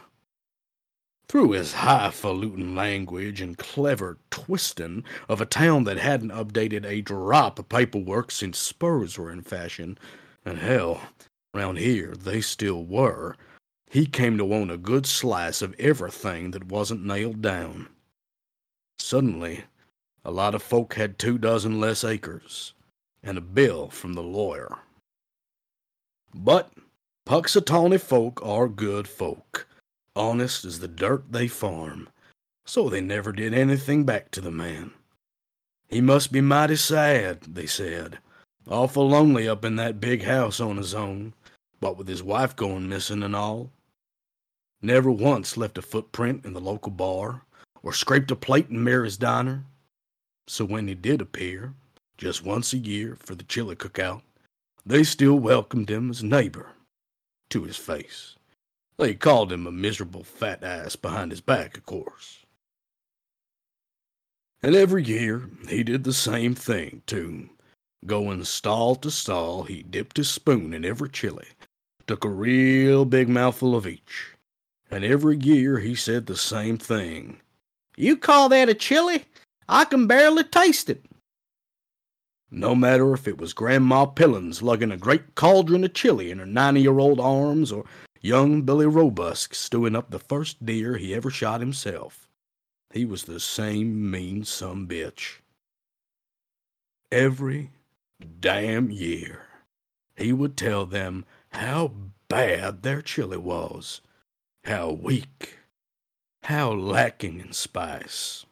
Through 1.29 1.51
his 1.51 1.73
highfalutin 1.73 2.73
language 2.73 3.41
and 3.41 3.57
clever 3.57 4.17
twisting 4.29 5.03
of 5.27 5.41
a 5.41 5.45
town 5.45 5.83
that 5.83 5.97
hadn't 5.97 6.31
updated 6.31 6.85
a 6.85 7.01
drop 7.01 7.59
of 7.59 7.67
paperwork 7.67 8.31
since 8.31 8.57
spurs 8.57 9.17
were 9.17 9.29
in 9.29 9.41
fashion, 9.41 9.97
and 10.45 10.57
hell, 10.57 11.01
round 11.53 11.79
here 11.79 12.13
they 12.15 12.39
still 12.39 12.85
were, 12.85 13.35
he 13.89 14.05
came 14.05 14.37
to 14.37 14.53
own 14.53 14.69
a 14.69 14.77
good 14.77 15.05
slice 15.05 15.61
of 15.61 15.75
everything 15.79 16.51
that 16.51 16.67
wasn't 16.67 17.05
nailed 17.05 17.41
down. 17.41 17.89
Suddenly, 18.97 19.65
a 20.23 20.31
lot 20.31 20.55
of 20.55 20.63
folk 20.63 20.95
had 20.95 21.19
two 21.19 21.37
dozen 21.37 21.79
less 21.79 22.03
acres, 22.03 22.73
and 23.21 23.37
a 23.37 23.41
bill 23.41 23.89
from 23.89 24.13
the 24.13 24.23
lawyer. 24.23 24.77
But 26.33 26.71
Punxsutawney 27.25 27.99
folk 27.99 28.39
are 28.45 28.69
good 28.69 29.07
folk, 29.07 29.67
honest 30.17 30.65
as 30.65 30.79
the 30.79 30.87
dirt 30.87 31.31
they 31.31 31.47
farm, 31.47 32.09
so 32.65 32.89
they 32.89 33.01
never 33.01 33.31
did 33.31 33.53
anything 33.53 34.03
back 34.03 34.31
to 34.31 34.41
the 34.41 34.51
man. 34.51 34.91
He 35.87 36.01
must 36.01 36.31
be 36.31 36.41
mighty 36.41 36.75
sad, 36.75 37.41
they 37.43 37.65
said, 37.65 38.19
awful 38.67 39.07
lonely 39.07 39.47
up 39.47 39.63
in 39.63 39.77
that 39.77 40.01
big 40.01 40.23
house 40.23 40.59
on 40.59 40.77
his 40.77 40.93
own, 40.93 41.33
what 41.79 41.97
with 41.97 42.07
his 42.07 42.23
wife 42.23 42.55
going 42.55 42.89
missing 42.89 43.23
and 43.23 43.35
all. 43.35 43.71
Never 44.81 45.09
once 45.09 45.57
left 45.57 45.77
a 45.77 45.81
footprint 45.81 46.45
in 46.45 46.53
the 46.53 46.59
local 46.59 46.91
bar, 46.91 47.43
or 47.83 47.93
scraped 47.93 48.31
a 48.31 48.35
plate 48.35 48.69
in 48.69 48.83
Mary's 48.83 49.17
diner. 49.17 49.63
So 50.47 50.65
when 50.65 50.87
he 50.87 50.95
did 50.95 51.21
appear, 51.21 51.73
just 52.17 52.43
once 52.43 52.73
a 52.73 52.77
year 52.77 53.17
for 53.19 53.35
the 53.35 53.43
chili 53.43 53.75
cookout, 53.75 54.21
they 54.85 55.03
still 55.03 55.37
welcomed 55.37 55.89
him 55.89 56.09
as 56.09 56.23
neighbor 56.23 56.71
to 57.49 57.63
his 57.63 57.77
face. 57.77 58.36
They 58.97 59.13
called 59.13 59.51
him 59.51 59.67
a 59.67 59.71
miserable 59.71 60.23
fat 60.23 60.63
ass 60.63 60.95
behind 60.95 61.31
his 61.31 61.41
back, 61.41 61.77
of 61.77 61.85
course. 61.85 62.45
And 64.63 64.75
every 64.75 65.03
year 65.03 65.49
he 65.69 65.83
did 65.83 66.03
the 66.03 66.13
same 66.13 66.55
thing, 66.55 67.03
too. 67.05 67.49
Going 68.05 68.43
stall 68.43 68.95
to 68.95 69.11
stall, 69.11 69.63
he 69.63 69.83
dipped 69.83 70.17
his 70.17 70.29
spoon 70.29 70.73
in 70.73 70.83
every 70.83 71.09
chili, 71.09 71.47
took 72.07 72.23
a 72.23 72.29
real 72.29 73.05
big 73.05 73.29
mouthful 73.29 73.75
of 73.75 73.85
each. 73.85 74.33
And 74.89 75.03
every 75.03 75.37
year 75.37 75.79
he 75.79 75.93
said 75.93 76.25
the 76.25 76.37
same 76.37 76.77
thing. 76.77 77.41
You 77.97 78.17
call 78.17 78.49
that 78.49 78.69
a 78.69 78.73
chili? 78.73 79.25
I 79.69 79.85
can 79.85 80.07
barely 80.07 80.43
taste 80.43 80.89
it. 80.89 81.03
No 82.49 82.73
matter 82.73 83.13
if 83.13 83.27
it 83.27 83.37
was 83.37 83.53
Grandma 83.53 84.05
Pillins 84.05 84.61
lugging 84.61 84.91
a 84.91 84.97
great 84.97 85.35
cauldron 85.35 85.83
of 85.83 85.93
chili 85.93 86.31
in 86.31 86.39
her 86.39 86.45
ninety 86.45 86.81
year 86.81 86.97
old 86.99 87.19
arms, 87.19 87.71
or 87.71 87.83
young 88.21 88.63
Billy 88.63 88.85
Robusk 88.85 89.53
stewing 89.55 89.95
up 89.95 90.09
the 90.09 90.19
first 90.19 90.65
deer 90.65 90.97
he 90.97 91.13
ever 91.13 91.29
shot 91.29 91.59
himself, 91.59 92.29
he 92.91 93.05
was 93.05 93.23
the 93.23 93.39
same 93.39 94.09
mean 94.09 94.43
some 94.43 94.87
bitch. 94.87 95.39
Every 97.11 97.71
damn 98.39 98.89
year, 98.91 99.43
he 100.15 100.33
would 100.33 100.57
tell 100.57 100.85
them 100.85 101.25
how 101.49 101.93
bad 102.27 102.83
their 102.83 103.01
chili 103.01 103.37
was, 103.37 104.01
how 104.63 104.91
weak, 104.91 105.59
how 106.43 106.71
lacking 106.73 107.39
in 107.39 107.53
spice. 107.53 108.45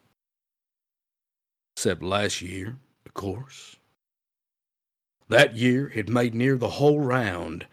Except 1.76 2.02
last 2.02 2.40
year, 2.40 2.78
of 3.04 3.14
course. 3.14 3.76
That 5.28 5.56
year 5.56 5.90
it 5.94 6.08
made 6.08 6.34
near 6.34 6.56
the 6.56 6.70
whole 6.70 7.00
round, 7.00 7.66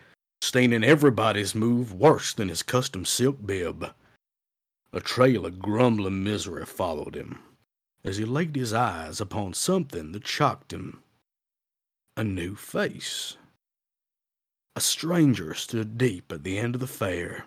staining 0.44 0.84
everybody's 0.84 1.56
move 1.56 1.94
worse 1.94 2.34
than 2.34 2.50
his 2.50 2.62
custom 2.62 3.06
silk 3.06 3.38
bib. 3.46 3.94
A 4.92 5.00
trail 5.00 5.46
of 5.46 5.58
grumbling 5.58 6.22
misery 6.22 6.66
followed 6.66 7.16
him 7.16 7.40
as 8.04 8.18
he 8.18 8.26
laid 8.26 8.54
his 8.54 8.74
eyes 8.74 9.22
upon 9.22 9.54
something 9.54 10.12
that 10.12 10.28
shocked 10.28 10.74
him. 10.74 11.02
A 12.18 12.26
new 12.26 12.56
face. 12.56 13.38
A 14.76 14.82
stranger 14.82 15.54
stood 15.54 15.98
deep 15.98 16.30
at 16.30 16.44
the 16.44 16.58
end 16.58 16.76
of 16.76 16.82
the 16.82 16.88
fair. 16.88 17.46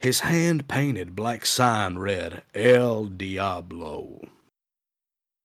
His 0.00 0.20
hand 0.20 0.68
painted 0.68 1.14
black 1.14 1.44
sign 1.44 1.98
read 1.98 2.42
El 2.54 3.04
Diablo. 3.04 4.22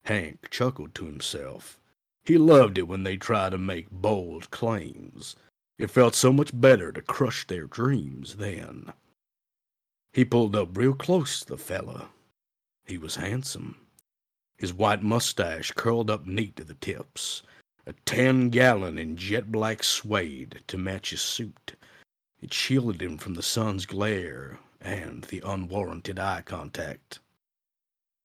Hank 0.04 0.48
chuckled 0.50 0.94
to 0.94 1.04
himself. 1.04 1.78
He 2.24 2.38
loved 2.38 2.78
it 2.78 2.88
when 2.88 3.02
they 3.02 3.18
tried 3.18 3.50
to 3.50 3.58
make 3.58 3.90
bold 3.90 4.50
claims. 4.50 5.36
It 5.78 5.90
felt 5.90 6.14
so 6.14 6.32
much 6.32 6.50
better 6.52 6.90
to 6.90 7.00
crush 7.00 7.46
their 7.46 7.66
dreams 7.66 8.36
then. 8.36 8.92
He 10.12 10.24
pulled 10.24 10.56
up 10.56 10.76
real 10.76 10.94
close 10.94 11.40
to 11.40 11.46
the 11.46 11.56
fella. 11.56 12.08
He 12.84 12.98
was 12.98 13.16
handsome. 13.16 13.76
His 14.56 14.74
white 14.74 15.02
mustache 15.02 15.70
curled 15.72 16.10
up 16.10 16.26
neat 16.26 16.56
to 16.56 16.64
the 16.64 16.74
tips, 16.74 17.42
a 17.86 17.92
ten 18.04 18.48
gallon 18.48 18.98
in 18.98 19.16
jet 19.16 19.52
black 19.52 19.84
suede 19.84 20.62
to 20.66 20.76
match 20.76 21.10
his 21.10 21.20
suit. 21.22 21.76
It 22.40 22.52
shielded 22.52 23.00
him 23.00 23.18
from 23.18 23.34
the 23.34 23.42
sun's 23.42 23.86
glare 23.86 24.58
and 24.80 25.24
the 25.24 25.42
unwarranted 25.44 26.18
eye 26.18 26.42
contact. 26.44 27.20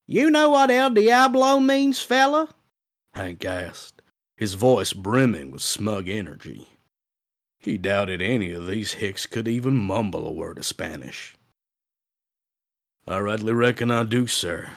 You 0.08 0.32
know 0.32 0.50
what 0.50 0.72
El 0.72 0.90
Diablo 0.90 1.60
means, 1.60 2.02
fella? 2.02 2.50
Hank 3.14 3.46
asked, 3.46 4.02
his 4.36 4.56
voice 4.56 4.94
brimming 4.94 5.52
with 5.52 5.62
smug 5.62 6.10
energy. 6.10 6.68
He 7.64 7.78
doubted 7.78 8.22
any 8.22 8.52
of 8.52 8.68
these 8.68 8.96
hicks 8.96 9.26
could 9.26 9.48
even 9.48 9.78
mumble 9.78 10.28
a 10.28 10.32
word 10.32 10.58
of 10.58 10.66
Spanish. 10.66 11.34
I 13.08 13.20
rightly 13.20 13.54
reckon 13.54 13.90
I 13.90 14.04
do, 14.04 14.28
sir. 14.28 14.72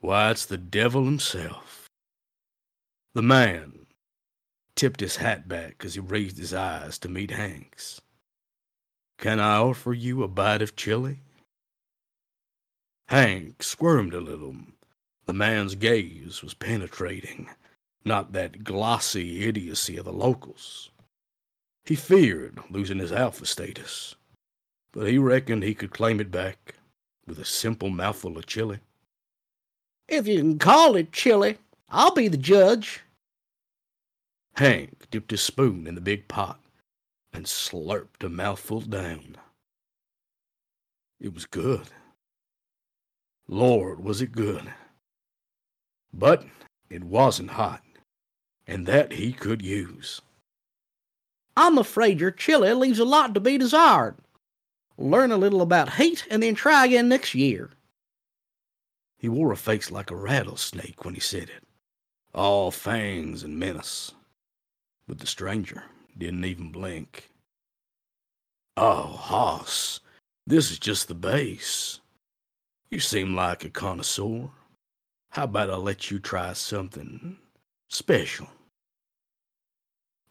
Why, 0.00 0.32
it's 0.32 0.44
the 0.44 0.58
devil 0.58 1.04
himself. 1.04 1.88
The 3.14 3.22
man 3.22 3.86
tipped 4.74 4.98
his 4.98 5.16
hat 5.16 5.46
back 5.46 5.84
as 5.84 5.94
he 5.94 6.00
raised 6.00 6.36
his 6.36 6.52
eyes 6.52 6.98
to 6.98 7.08
meet 7.08 7.30
Hank's. 7.30 8.00
Can 9.16 9.38
I 9.38 9.58
offer 9.58 9.92
you 9.92 10.24
a 10.24 10.28
bite 10.28 10.62
of 10.62 10.74
chili? 10.74 11.20
Hank 13.06 13.62
squirmed 13.62 14.14
a 14.14 14.20
little. 14.20 14.56
The 15.26 15.32
man's 15.32 15.76
gaze 15.76 16.42
was 16.42 16.54
penetrating, 16.54 17.50
not 18.04 18.32
that 18.32 18.64
glossy 18.64 19.44
idiocy 19.46 19.96
of 19.96 20.06
the 20.06 20.12
locals. 20.12 20.90
He 21.84 21.96
feared 21.96 22.58
losing 22.70 22.98
his 22.98 23.12
alpha 23.12 23.44
status, 23.44 24.14
but 24.92 25.06
he 25.06 25.18
reckoned 25.18 25.62
he 25.62 25.74
could 25.74 25.90
claim 25.90 26.18
it 26.18 26.30
back 26.30 26.76
with 27.26 27.38
a 27.38 27.44
simple 27.44 27.90
mouthful 27.90 28.38
of 28.38 28.46
chili. 28.46 28.80
If 30.08 30.26
you 30.26 30.38
can 30.38 30.58
call 30.58 30.96
it 30.96 31.12
chili, 31.12 31.58
I'll 31.90 32.14
be 32.14 32.28
the 32.28 32.38
judge. 32.38 33.00
Hank 34.56 35.10
dipped 35.10 35.30
his 35.30 35.42
spoon 35.42 35.86
in 35.86 35.94
the 35.94 36.00
big 36.00 36.28
pot 36.28 36.60
and 37.32 37.46
slurped 37.46 38.24
a 38.24 38.28
mouthful 38.28 38.80
down. 38.80 39.36
It 41.20 41.34
was 41.34 41.46
good. 41.46 41.88
Lord, 43.48 44.02
was 44.02 44.22
it 44.22 44.32
good. 44.32 44.72
But 46.12 46.46
it 46.88 47.04
wasn't 47.04 47.50
hot, 47.50 47.82
and 48.66 48.86
that 48.86 49.12
he 49.12 49.32
could 49.32 49.60
use. 49.60 50.22
I'm 51.56 51.78
afraid 51.78 52.20
your 52.20 52.30
chili 52.30 52.72
leaves 52.72 52.98
a 52.98 53.04
lot 53.04 53.34
to 53.34 53.40
be 53.40 53.58
desired. 53.58 54.16
Learn 54.98 55.32
a 55.32 55.36
little 55.36 55.62
about 55.62 55.94
heat 55.94 56.26
and 56.30 56.42
then 56.42 56.54
try 56.54 56.86
again 56.86 57.08
next 57.08 57.34
year. 57.34 57.70
He 59.18 59.28
wore 59.28 59.52
a 59.52 59.56
face 59.56 59.90
like 59.90 60.10
a 60.10 60.16
rattlesnake 60.16 61.04
when 61.04 61.14
he 61.14 61.20
said 61.20 61.44
it, 61.44 61.64
all 62.34 62.70
fangs 62.70 63.42
and 63.42 63.58
menace. 63.58 64.12
But 65.08 65.18
the 65.18 65.26
stranger 65.26 65.84
didn't 66.16 66.44
even 66.44 66.70
blink. 66.70 67.30
Oh, 68.76 69.06
Hoss, 69.06 70.00
this 70.46 70.70
is 70.70 70.78
just 70.78 71.08
the 71.08 71.14
base. 71.14 72.00
You 72.90 73.00
seem 73.00 73.34
like 73.34 73.64
a 73.64 73.70
connoisseur. 73.70 74.50
How 75.30 75.44
about 75.44 75.70
I 75.70 75.76
let 75.76 76.10
you 76.10 76.18
try 76.18 76.52
something 76.52 77.38
special? 77.88 78.48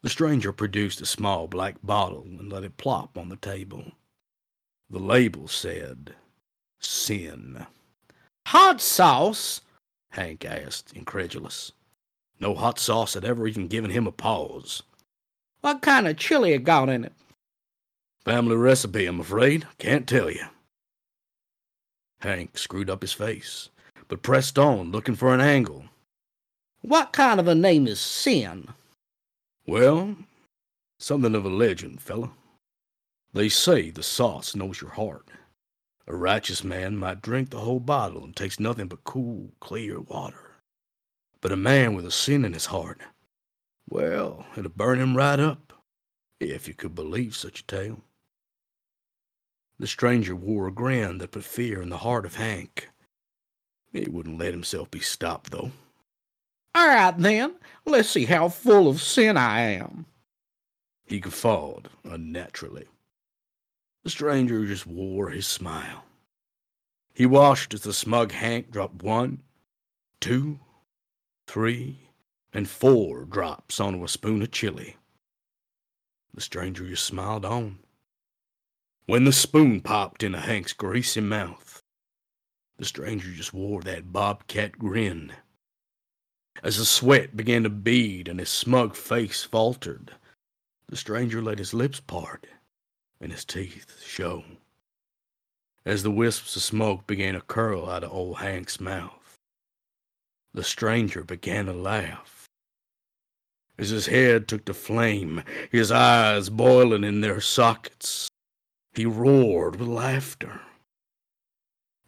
The 0.04 0.10
stranger 0.10 0.52
produced 0.52 1.00
a 1.00 1.06
small 1.06 1.48
black 1.48 1.78
bottle 1.82 2.24
and 2.24 2.52
let 2.52 2.66
it 2.66 2.76
plop 2.76 3.18
on 3.18 3.30
the 3.30 3.38
table. 3.38 3.94
The 4.90 5.00
label 5.00 5.48
said, 5.48 6.14
Sin. 6.82 7.66
Hot 8.48 8.82
sauce? 8.82 9.62
Hank 10.12 10.44
asked, 10.44 10.92
incredulous. 10.94 11.72
No 12.38 12.54
hot 12.54 12.80
sauce 12.80 13.14
had 13.14 13.24
ever 13.24 13.48
even 13.48 13.70
given 13.70 13.92
him 13.92 14.06
a 14.06 14.12
pause. 14.12 14.84
What 15.62 15.82
kind 15.82 16.06
of 16.06 16.18
chili 16.18 16.52
you 16.52 16.60
got 16.60 16.90
in 16.90 17.06
it? 17.06 17.14
Family 18.26 18.58
recipe, 18.58 19.06
I'm 19.06 19.22
afraid. 19.22 19.66
Can't 19.78 20.06
tell 20.06 20.30
you. 20.30 20.46
Hank 22.20 22.58
screwed 22.58 22.90
up 22.90 23.02
his 23.02 23.14
face, 23.14 23.70
but 24.10 24.22
pressed 24.22 24.60
on, 24.60 24.92
looking 24.92 25.16
for 25.16 25.34
an 25.34 25.40
angle. 25.40 25.86
What 26.82 27.14
kind 27.14 27.40
of 27.40 27.48
a 27.48 27.56
name 27.56 27.88
is 27.88 28.02
Sin? 28.02 28.68
Well, 29.66 30.16
something 31.00 31.36
of 31.36 31.46
a 31.46 31.50
legend, 31.50 32.02
fella. 32.02 32.32
They 33.34 33.50
say 33.50 33.90
the 33.90 34.04
sauce 34.04 34.56
knows 34.56 34.82
your 34.82 34.92
heart. 34.92 35.30
A 36.06 36.16
righteous 36.16 36.64
man 36.64 36.98
might 36.98 37.22
drink 37.22 37.50
the 37.50 37.62
whole 37.62 37.80
bottle 37.80 38.24
and 38.24 38.36
taste 38.36 38.60
nothing 38.60 38.88
but 38.88 39.06
cool, 39.06 39.54
clear 39.62 40.02
water. 40.02 40.52
But 41.40 41.54
a 41.54 41.58
man 41.58 41.94
with 41.94 42.06
a 42.06 42.12
sin 42.12 42.44
in 42.44 42.54
his 42.54 42.68
heart, 42.68 43.02
well, 43.90 44.46
it'll 44.58 44.70
burn 44.70 45.00
him 45.00 45.16
right 45.16 45.40
up, 45.40 45.74
if 46.40 46.68
you 46.68 46.74
could 46.74 46.94
believe 46.94 47.36
such 47.36 47.62
a 47.62 47.66
tale. 47.66 48.02
The 49.80 49.88
stranger 49.88 50.36
wore 50.36 50.68
a 50.68 50.72
grin 50.72 51.18
that 51.20 51.32
put 51.32 51.44
fear 51.44 51.82
in 51.82 51.90
the 51.90 51.98
heart 51.98 52.26
of 52.26 52.36
Hank. 52.36 52.90
He 53.92 54.08
wouldn't 54.10 54.40
let 54.40 54.54
himself 54.54 54.92
be 54.92 55.00
stopped, 55.00 55.52
though. 55.52 55.72
All 56.76 56.88
right, 56.88 57.18
then. 57.18 57.56
Let's 57.86 58.10
see 58.10 58.26
how 58.26 58.50
full 58.50 58.88
of 58.88 59.02
sin 59.02 59.38
I 59.38 59.62
am. 59.62 60.06
He 61.06 61.20
guffawed 61.20 61.90
unnaturally. 62.04 62.88
The 64.04 64.10
stranger 64.10 64.66
just 64.66 64.88
wore 64.88 65.30
his 65.30 65.48
smile. 65.48 66.06
He 67.14 67.26
watched 67.26 67.74
as 67.74 67.82
the 67.82 67.94
smug 67.94 68.32
Hank 68.32 68.72
dropped 68.72 69.04
one, 69.04 69.44
two, 70.20 70.60
three, 71.46 72.10
and 72.52 72.68
four 72.68 73.26
drops 73.26 73.80
onto 73.80 74.04
a 74.04 74.08
spoon 74.08 74.42
of 74.42 74.52
chili. 74.52 74.98
The 76.34 76.42
stranger 76.42 76.88
just 76.88 77.06
smiled 77.06 77.46
on. 77.46 77.80
When 79.06 79.26
the 79.26 79.34
spoon 79.34 79.82
popped 79.82 80.24
into 80.24 80.40
Hank's 80.40 80.74
greasy 80.74 81.22
mouth, 81.22 81.84
the 82.78 82.86
stranger 82.86 83.32
just 83.32 83.54
wore 83.54 83.82
that 83.82 84.12
bobcat 84.12 84.80
grin. 84.80 85.34
As 86.62 86.78
the 86.78 86.86
sweat 86.86 87.36
began 87.36 87.64
to 87.64 87.70
bead 87.70 88.28
and 88.28 88.40
his 88.40 88.50
smug 88.50 88.96
face 88.96 89.44
faltered, 89.44 90.14
the 90.88 90.96
stranger 90.96 91.42
let 91.42 91.58
his 91.58 91.74
lips 91.74 92.00
part 92.00 92.46
and 93.20 93.32
his 93.32 93.44
teeth 93.44 94.02
show. 94.06 94.44
As 95.86 96.04
the 96.04 96.12
wisps 96.12 96.56
of 96.56 96.62
smoke 96.62 97.08
began 97.08 97.34
to 97.34 97.42
curl 97.42 97.90
out 97.90 98.04
of 98.04 98.12
old 98.12 98.38
Hank's 98.38 98.80
mouth, 98.80 99.38
the 100.54 100.64
stranger 100.64 101.24
began 101.24 101.66
to 101.66 101.74
laugh. 101.74 102.48
As 103.78 103.90
his 103.90 104.06
head 104.06 104.48
took 104.48 104.66
to 104.66 104.74
flame, 104.74 105.44
his 105.72 105.92
eyes 105.92 106.50
boiling 106.50 107.04
in 107.04 107.22
their 107.22 107.42
sockets, 107.42 108.30
he 108.94 109.06
roared 109.06 109.78
with 109.78 109.90
laughter. 109.90 110.62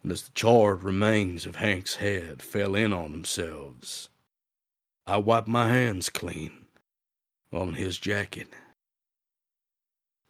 And 0.02 0.12
as 0.12 0.22
the 0.22 0.30
charred 0.32 0.84
remains 0.84 1.44
of 1.44 1.56
Hank's 1.56 1.96
head 1.96 2.40
fell 2.40 2.76
in 2.76 2.92
on 2.92 3.10
themselves, 3.10 4.08
I 5.06 5.18
wiped 5.18 5.46
my 5.46 5.68
hands 5.68 6.10
clean 6.10 6.66
on 7.52 7.74
his 7.74 7.96
jacket. 7.98 8.48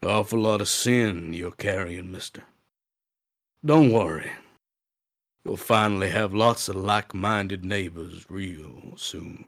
Awful 0.02 0.40
lot 0.40 0.60
of 0.60 0.68
sin 0.68 1.32
you're 1.32 1.50
carrying, 1.50 2.12
mister. 2.12 2.42
Don't 3.64 3.90
worry. 3.90 4.30
You'll 5.44 5.56
finally 5.56 6.10
have 6.10 6.34
lots 6.34 6.68
of 6.68 6.76
like 6.76 7.14
minded 7.14 7.64
neighbors 7.64 8.26
real 8.28 8.92
soon. 8.96 9.46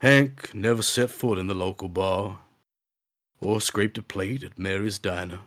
Hank 0.00 0.54
never 0.54 0.82
set 0.82 1.10
foot 1.10 1.38
in 1.38 1.48
the 1.48 1.54
local 1.54 1.88
bar 1.88 2.38
or 3.40 3.60
scraped 3.60 3.98
a 3.98 4.02
plate 4.02 4.44
at 4.44 4.58
Mary's 4.58 4.98
diner. 4.98 5.40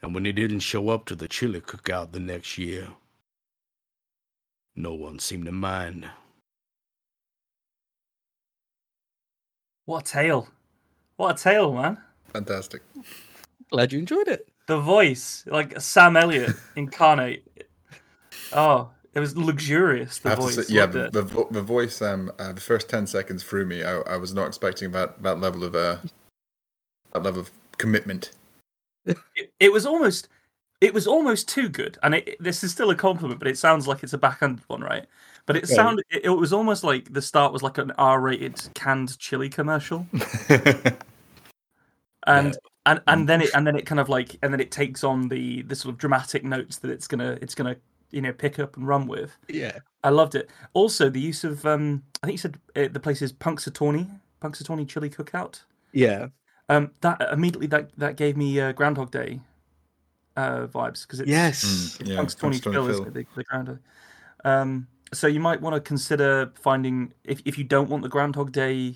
And 0.00 0.14
when 0.14 0.24
he 0.24 0.32
didn't 0.32 0.60
show 0.60 0.90
up 0.90 1.06
to 1.06 1.16
the 1.16 1.28
chili 1.28 1.60
cookout 1.60 2.12
the 2.12 2.20
next 2.20 2.56
year, 2.56 2.88
no 4.82 4.94
one 4.94 5.18
seemed 5.18 5.46
to 5.46 5.52
mind. 5.52 6.08
What 9.84 10.08
a 10.08 10.12
tale! 10.12 10.48
What 11.16 11.38
a 11.38 11.42
tale, 11.42 11.72
man! 11.74 11.98
Fantastic. 12.32 12.82
Glad 13.70 13.92
you 13.92 13.98
enjoyed 13.98 14.28
it. 14.28 14.48
The 14.66 14.78
voice, 14.80 15.44
like 15.46 15.80
Sam 15.80 16.16
Elliott 16.16 16.56
incarnate. 16.76 17.44
Oh, 18.52 18.90
it 19.14 19.20
was 19.20 19.36
luxurious. 19.36 20.18
The 20.18 20.36
voice, 20.36 20.54
say, 20.54 20.74
yeah, 20.74 20.86
the, 20.86 21.10
the 21.10 21.22
vo- 21.22 21.48
the 21.50 21.62
voice. 21.62 22.00
Um, 22.00 22.30
uh, 22.38 22.52
the 22.52 22.60
first 22.60 22.88
ten 22.88 23.06
seconds 23.06 23.42
threw 23.42 23.66
me. 23.66 23.82
I, 23.82 23.98
I 24.00 24.16
was 24.16 24.32
not 24.32 24.46
expecting 24.46 24.92
that 24.92 25.22
that 25.22 25.40
level 25.40 25.64
of 25.64 25.74
uh, 25.74 25.96
that 27.12 27.22
level 27.22 27.40
of 27.40 27.50
commitment. 27.78 28.32
it, 29.06 29.52
it 29.58 29.72
was 29.72 29.86
almost 29.86 30.28
it 30.80 30.94
was 30.94 31.06
almost 31.06 31.48
too 31.48 31.68
good 31.68 31.98
and 32.02 32.14
it, 32.14 32.36
this 32.40 32.64
is 32.64 32.70
still 32.72 32.90
a 32.90 32.94
compliment 32.94 33.38
but 33.38 33.48
it 33.48 33.58
sounds 33.58 33.86
like 33.86 34.02
it's 34.02 34.12
a 34.14 34.18
backhanded 34.18 34.64
one 34.68 34.80
right? 34.80 35.06
But 35.46 35.56
it 35.56 35.64
Okay. 35.64 35.74
sounded 35.74 36.04
it, 36.10 36.24
it 36.24 36.30
was 36.30 36.52
almost 36.52 36.84
like 36.84 37.12
the 37.12 37.22
start 37.22 37.52
was 37.52 37.62
like 37.62 37.78
an 37.78 37.90
r-rated 37.92 38.60
canned 38.74 39.18
chili 39.18 39.48
commercial. 39.48 40.06
And 42.26 42.56
and 42.86 43.00
and 43.06 43.28
then 43.28 43.40
it 43.42 43.50
and 43.54 43.66
then 43.66 43.76
it 43.76 43.86
kind 43.86 43.98
of 44.00 44.08
like 44.08 44.36
and 44.42 44.52
then 44.52 44.60
it 44.60 44.70
takes 44.70 45.02
on 45.04 45.28
the 45.28 45.62
the 45.62 45.74
sort 45.74 45.92
of 45.94 45.98
dramatic 45.98 46.44
notes 46.44 46.76
that 46.78 46.90
it's 46.90 47.06
gonna 47.08 47.38
it's 47.40 47.54
gonna 47.54 47.76
you 48.10 48.20
know 48.20 48.32
pick 48.32 48.58
up 48.58 48.76
and 48.76 48.86
run 48.86 49.06
with. 49.06 49.36
Yeah. 49.48 49.78
i 50.04 50.10
loved 50.10 50.34
it. 50.34 50.50
Also 50.74 51.08
the 51.10 51.20
use 51.20 51.44
of 51.44 51.64
um 51.66 52.02
i 52.22 52.26
think 52.26 52.34
you 52.34 52.38
said 52.38 52.58
uh, 52.76 52.88
the 52.92 53.00
place 53.00 53.22
is 53.22 53.32
punxsutawney 53.32 54.08
punxsutawney 54.42 54.86
chili 54.86 55.08
cookout. 55.10 55.62
Yeah. 55.92 56.28
um 56.68 56.90
that 57.00 57.20
immediately 57.32 57.66
that 57.68 57.90
that 57.96 58.16
gave 58.16 58.36
me 58.36 58.60
uh, 58.60 58.72
groundhog 58.72 59.10
day 59.10 59.40
uh 60.36 60.66
vibes 60.66 61.02
because 61.02 61.20
it's 61.20 61.28
Yes. 61.30 61.64
Mm, 61.64 62.06
yeah, 62.08 62.16
Punxsutawney 62.16 62.40
Punk's 62.40 62.60
Phil 62.60 62.86
is 62.88 63.00
the, 63.00 63.26
the 63.36 63.44
grounder. 63.44 63.80
Um, 64.44 64.86
so 65.12 65.26
you 65.26 65.40
might 65.40 65.60
want 65.60 65.74
to 65.74 65.80
consider 65.80 66.52
finding 66.54 67.12
if 67.24 67.40
if 67.44 67.58
you 67.58 67.64
don't 67.64 67.88
want 67.90 68.02
the 68.02 68.08
Groundhog 68.08 68.52
Day 68.52 68.94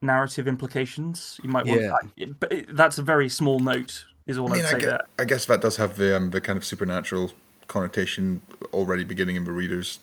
narrative 0.00 0.48
implications, 0.48 1.38
you 1.42 1.48
might 1.50 1.66
want. 1.66 1.80
Yeah. 1.80 1.96
it- 2.16 2.40
but 2.40 2.52
it, 2.52 2.76
that's 2.76 2.98
a 2.98 3.02
very 3.02 3.28
small 3.28 3.60
note. 3.60 4.04
Is 4.26 4.38
all 4.38 4.48
I 4.52 4.56
mean, 4.56 4.64
I'd 4.64 4.68
I 4.68 4.70
say 4.72 4.78
guess, 4.78 4.88
there. 4.88 5.00
I 5.18 5.24
guess 5.24 5.44
that 5.46 5.60
does 5.60 5.76
have 5.76 5.96
the 5.96 6.16
um, 6.16 6.30
the 6.30 6.40
kind 6.40 6.56
of 6.56 6.64
supernatural 6.64 7.32
connotation 7.68 8.40
already 8.72 9.04
beginning 9.04 9.36
in 9.36 9.44
the 9.44 9.52
reader's 9.52 9.98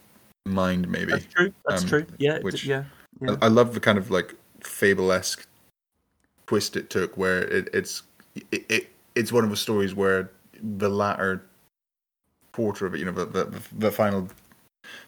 mind. 0.46 0.88
Maybe 0.90 1.12
That's 1.12 1.26
true. 1.26 1.54
That's 1.68 1.84
um, 1.84 1.90
true. 1.90 2.06
Yeah. 2.18 2.36
it- 2.36 2.44
which- 2.44 2.66
yeah. 2.66 2.84
Yeah. 3.22 3.36
I, 3.42 3.46
I 3.46 3.48
love 3.50 3.74
the 3.74 3.80
kind 3.80 3.98
of 3.98 4.12
like 4.12 4.36
fable-esque 4.62 5.46
twist 6.48 6.76
it 6.78 6.90
took, 6.90 7.18
where 7.18 7.42
it, 7.44 7.68
it's 7.74 8.04
it, 8.52 8.66
it 8.70 8.90
it's 9.16 9.32
one 9.32 9.44
of 9.44 9.50
the 9.50 9.58
stories 9.58 9.94
where 9.96 10.32
the 10.62 10.90
latter 10.90 11.46
quarter 12.52 12.86
of 12.86 12.94
it, 12.94 13.00
you 13.00 13.06
know, 13.06 13.12
the 13.12 13.26
the, 13.26 13.62
the 13.78 13.92
final 13.92 14.30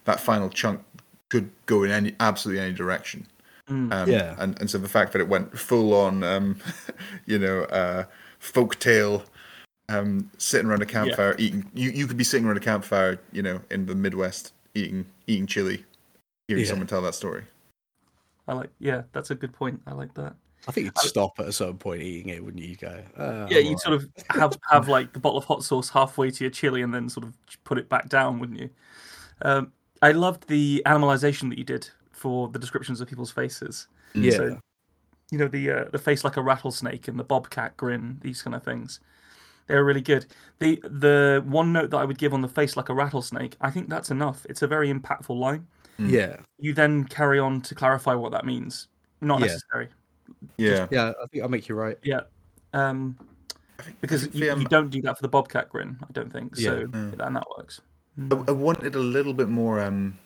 that 0.04 0.20
final 0.20 0.48
chunk 0.48 0.82
could 1.28 1.50
go 1.66 1.82
in 1.82 1.90
any 1.90 2.14
absolutely 2.20 2.62
any 2.62 2.72
direction. 2.74 3.26
Mm. 3.68 3.92
Um, 3.92 4.10
Yeah. 4.10 4.34
and 4.38 4.58
and 4.60 4.70
so 4.70 4.78
the 4.78 4.88
fact 4.88 5.12
that 5.12 5.20
it 5.20 5.28
went 5.28 5.58
full 5.58 5.94
on, 5.94 6.22
um, 6.22 6.58
you 7.26 7.38
know, 7.38 7.62
uh, 7.64 8.04
folk 8.38 8.78
tale, 8.78 9.24
um, 9.88 10.30
sitting 10.38 10.68
around 10.68 10.82
a 10.82 10.86
campfire 10.86 11.34
eating. 11.38 11.70
You 11.74 11.90
you 11.90 12.06
could 12.06 12.16
be 12.16 12.24
sitting 12.24 12.46
around 12.46 12.56
a 12.56 12.60
campfire, 12.60 13.20
you 13.32 13.42
know, 13.42 13.60
in 13.70 13.86
the 13.86 13.94
Midwest 13.94 14.52
eating 14.74 15.06
eating 15.26 15.46
chili, 15.46 15.84
hearing 16.48 16.64
Yeah. 16.64 16.70
someone 16.70 16.86
tell 16.86 17.02
that 17.02 17.14
story. 17.14 17.44
I 18.48 18.54
like. 18.54 18.70
Yeah, 18.78 19.02
that's 19.12 19.30
a 19.30 19.34
good 19.34 19.52
point. 19.52 19.80
I 19.86 19.92
like 19.92 20.14
that. 20.14 20.34
I 20.68 20.72
think 20.72 20.86
you'd 20.86 20.98
stop 20.98 21.38
at 21.40 21.46
a 21.48 21.52
certain 21.52 21.78
point 21.78 22.02
eating 22.02 22.28
it, 22.28 22.44
wouldn't 22.44 22.62
you? 22.62 22.70
You 22.70 22.76
go, 22.76 23.02
uh, 23.16 23.48
Yeah, 23.50 23.58
you'd 23.58 23.80
sort 23.80 23.94
of 23.94 24.08
have 24.30 24.56
have 24.70 24.88
like 24.88 25.12
the 25.12 25.18
bottle 25.18 25.38
of 25.38 25.44
hot 25.44 25.64
sauce 25.64 25.88
halfway 25.88 26.30
to 26.30 26.44
your 26.44 26.50
chili, 26.50 26.82
and 26.82 26.94
then 26.94 27.08
sort 27.08 27.24
of 27.26 27.34
put 27.64 27.78
it 27.78 27.88
back 27.88 28.08
down, 28.08 28.38
wouldn't 28.38 28.60
you? 28.60 28.70
Um, 29.42 29.72
I 30.02 30.12
loved 30.12 30.46
the 30.48 30.82
animalization 30.86 31.48
that 31.50 31.58
you 31.58 31.64
did 31.64 31.88
for 32.12 32.48
the 32.48 32.58
descriptions 32.58 33.00
of 33.00 33.08
people's 33.08 33.30
faces. 33.32 33.88
Yeah. 34.14 34.30
So 34.36 34.58
you 35.30 35.38
know 35.38 35.48
the 35.48 35.70
uh, 35.70 35.84
the 35.90 35.98
face 35.98 36.22
like 36.24 36.36
a 36.36 36.42
rattlesnake 36.42 37.08
and 37.08 37.18
the 37.18 37.24
bobcat 37.24 37.76
grin, 37.76 38.18
these 38.20 38.42
kind 38.42 38.54
of 38.54 38.62
things. 38.62 39.00
They're 39.66 39.84
really 39.84 40.00
good. 40.00 40.26
The 40.58 40.80
the 40.84 41.42
one 41.46 41.72
note 41.72 41.90
that 41.90 41.98
I 41.98 42.04
would 42.04 42.18
give 42.18 42.34
on 42.34 42.42
the 42.42 42.48
face 42.48 42.76
like 42.76 42.88
a 42.88 42.94
rattlesnake, 42.94 43.56
I 43.60 43.70
think 43.70 43.88
that's 43.88 44.10
enough. 44.10 44.46
It's 44.48 44.62
a 44.62 44.66
very 44.66 44.92
impactful 44.92 45.36
line. 45.36 45.66
Yeah, 45.98 46.36
You 46.58 46.72
then 46.72 47.04
carry 47.04 47.38
on 47.38 47.60
to 47.62 47.74
clarify 47.74 48.14
what 48.14 48.32
that 48.32 48.44
means. 48.44 48.88
Not 49.20 49.40
Yeah. 49.40 49.46
necessary. 49.46 49.88
Yeah. 50.56 50.86
yeah. 50.90 51.12
I 51.22 51.26
think 51.26 51.42
I'll 51.42 51.48
make 51.48 51.68
you 51.68 51.74
right. 51.74 51.98
Yeah. 52.02 52.20
Um, 52.72 53.18
because 54.00 54.24
you, 54.34 54.54
the, 54.54 54.60
you 54.60 54.68
don't 54.68 54.90
do 54.90 55.02
that 55.02 55.16
for 55.16 55.22
the 55.22 55.28
bobcat 55.28 55.68
grin, 55.68 55.98
I 56.02 56.12
don't 56.12 56.32
think. 56.32 56.56
So 56.56 56.88
Yeah. 56.92 57.24
and 57.26 57.36
that 57.36 57.44
works. 57.56 57.80
I, 58.30 58.34
I 58.48 58.52
wanted 58.52 58.94
a 58.94 59.00
little 59.00 59.34
bit 59.34 59.48
more 59.48 59.80
um, 59.80 60.18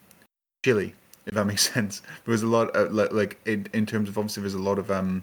chili, 0.65 0.95
if 1.27 1.35
that 1.35 1.45
makes 1.47 1.73
sense. 1.73 2.03
There 2.25 2.33
was 2.33 2.43
a 2.43 2.47
lot, 2.47 2.75
uh, 2.77 2.89
like, 2.91 3.13
like 3.13 3.41
in, 3.47 3.67
in 3.73 3.87
terms 3.87 4.09
of 4.09 4.19
obviously, 4.19 4.43
there's 4.43 4.55
a 4.55 4.59
lot 4.59 4.79
of 4.79 4.91
um, 4.91 5.23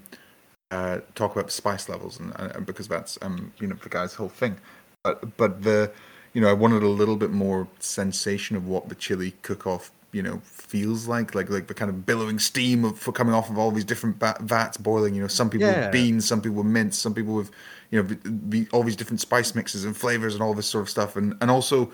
uh, 0.71 0.99
talk 1.15 1.35
about 1.35 1.51
spice 1.51 1.89
levels, 1.89 2.19
and, 2.19 2.33
and 2.37 2.65
because 2.65 2.87
that's 2.87 3.17
um, 3.21 3.53
you 3.59 3.67
know 3.67 3.75
the 3.81 3.89
guy's 3.89 4.13
whole 4.13 4.29
thing. 4.29 4.57
But 5.03 5.37
but 5.37 5.61
the 5.63 5.91
you 6.33 6.41
know 6.41 6.49
I 6.49 6.53
wanted 6.53 6.83
a 6.83 6.87
little 6.87 7.15
bit 7.15 7.31
more 7.31 7.67
sensation 7.79 8.55
of 8.55 8.67
what 8.67 8.89
the 8.89 8.95
chili 8.95 9.35
cook-off 9.43 9.91
you 10.13 10.21
know 10.23 10.39
feels 10.45 11.07
like, 11.07 11.35
like 11.35 11.49
like 11.49 11.67
the 11.67 11.73
kind 11.73 11.89
of 11.89 12.05
billowing 12.05 12.39
steam 12.39 12.85
of 12.85 12.97
for 12.97 13.11
coming 13.11 13.33
off 13.33 13.49
of 13.49 13.57
all 13.57 13.71
these 13.71 13.83
different 13.83 14.19
ba- 14.19 14.37
vats 14.41 14.77
boiling. 14.77 15.15
You 15.15 15.21
know, 15.23 15.27
some 15.27 15.49
people 15.49 15.67
Yeah. 15.67 15.81
with 15.85 15.91
beans, 15.91 16.25
some 16.27 16.41
people 16.41 16.57
with 16.57 16.67
mince, 16.67 16.97
some 16.97 17.13
people 17.13 17.33
with 17.35 17.51
you 17.91 18.01
know 18.01 18.07
the, 18.07 18.19
the, 18.49 18.67
all 18.71 18.83
these 18.83 18.95
different 18.95 19.19
spice 19.19 19.53
mixes 19.55 19.83
and 19.85 19.95
flavors 19.97 20.33
and 20.33 20.41
all 20.43 20.53
this 20.53 20.67
sort 20.67 20.83
of 20.83 20.89
stuff, 20.89 21.15
and 21.17 21.35
and 21.41 21.51
also 21.51 21.91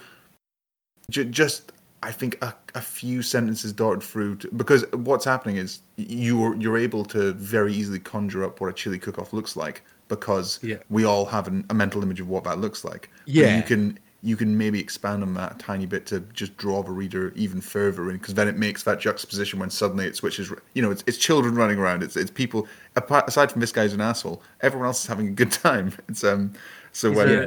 J- 1.10 1.26
just 1.26 1.72
I 2.04 2.12
think 2.12 2.38
a, 2.44 2.54
a 2.76 2.82
few 2.82 3.22
sentences 3.22 3.74
darted 3.74 4.04
through 4.04 4.38
to, 4.38 4.48
because 4.56 4.86
what's 4.94 5.26
happening 5.26 5.58
is 5.58 5.80
you're 5.98 6.56
you're 6.56 6.78
able 6.78 7.04
to 7.06 7.34
very 7.34 7.74
easily 7.74 8.00
conjure 8.00 8.44
up 8.46 8.62
what 8.62 8.68
a 8.70 8.74
chili 8.74 9.00
cook-off 9.00 9.34
looks 9.34 9.56
like 9.56 9.82
because 10.08 10.60
Yeah. 10.64 10.78
we 10.90 11.04
all 11.04 11.26
have 11.26 11.48
an, 11.48 11.66
a 11.70 11.74
mental 11.74 12.02
image 12.02 12.20
of 12.20 12.28
what 12.30 12.44
that 12.46 12.60
looks 12.60 12.84
like. 12.84 13.10
But 13.26 13.34
Yeah. 13.34 13.58
you 13.58 13.64
can 13.64 14.00
you 14.22 14.36
can 14.36 14.58
maybe 14.58 14.80
expand 14.80 15.24
on 15.24 15.34
that 15.36 15.54
a 15.54 15.58
tiny 15.58 15.86
bit 15.86 16.06
to 16.08 16.20
just 16.34 16.56
draw 16.58 16.84
the 16.84 16.92
reader 16.92 17.32
even 17.36 17.62
further 17.62 18.10
in 18.10 18.18
because 18.18 18.34
then 18.34 18.48
it 18.48 18.58
makes 18.58 18.84
that 18.84 19.00
juxtaposition 19.00 19.60
when 19.60 19.70
suddenly 19.70 20.06
it 20.06 20.16
switches. 20.16 20.52
You 20.74 20.82
know, 20.82 20.92
it's, 20.92 21.04
it's 21.08 21.18
children 21.18 21.56
running 21.56 21.80
around. 21.80 22.04
It's 22.04 22.18
it's 22.18 22.32
people 22.32 22.68
apart, 22.96 23.28
aside 23.28 23.52
from 23.52 23.62
this 23.62 23.72
guy's 23.72 23.94
an 23.94 24.02
asshole. 24.02 24.42
Everyone 24.62 24.88
else 24.88 25.02
is 25.02 25.08
having 25.08 25.28
a 25.28 25.32
good 25.32 25.52
time. 25.68 25.94
It's 26.10 26.24
um 26.24 26.54
so 26.92 27.12
when 27.12 27.30
Yeah. 27.30 27.46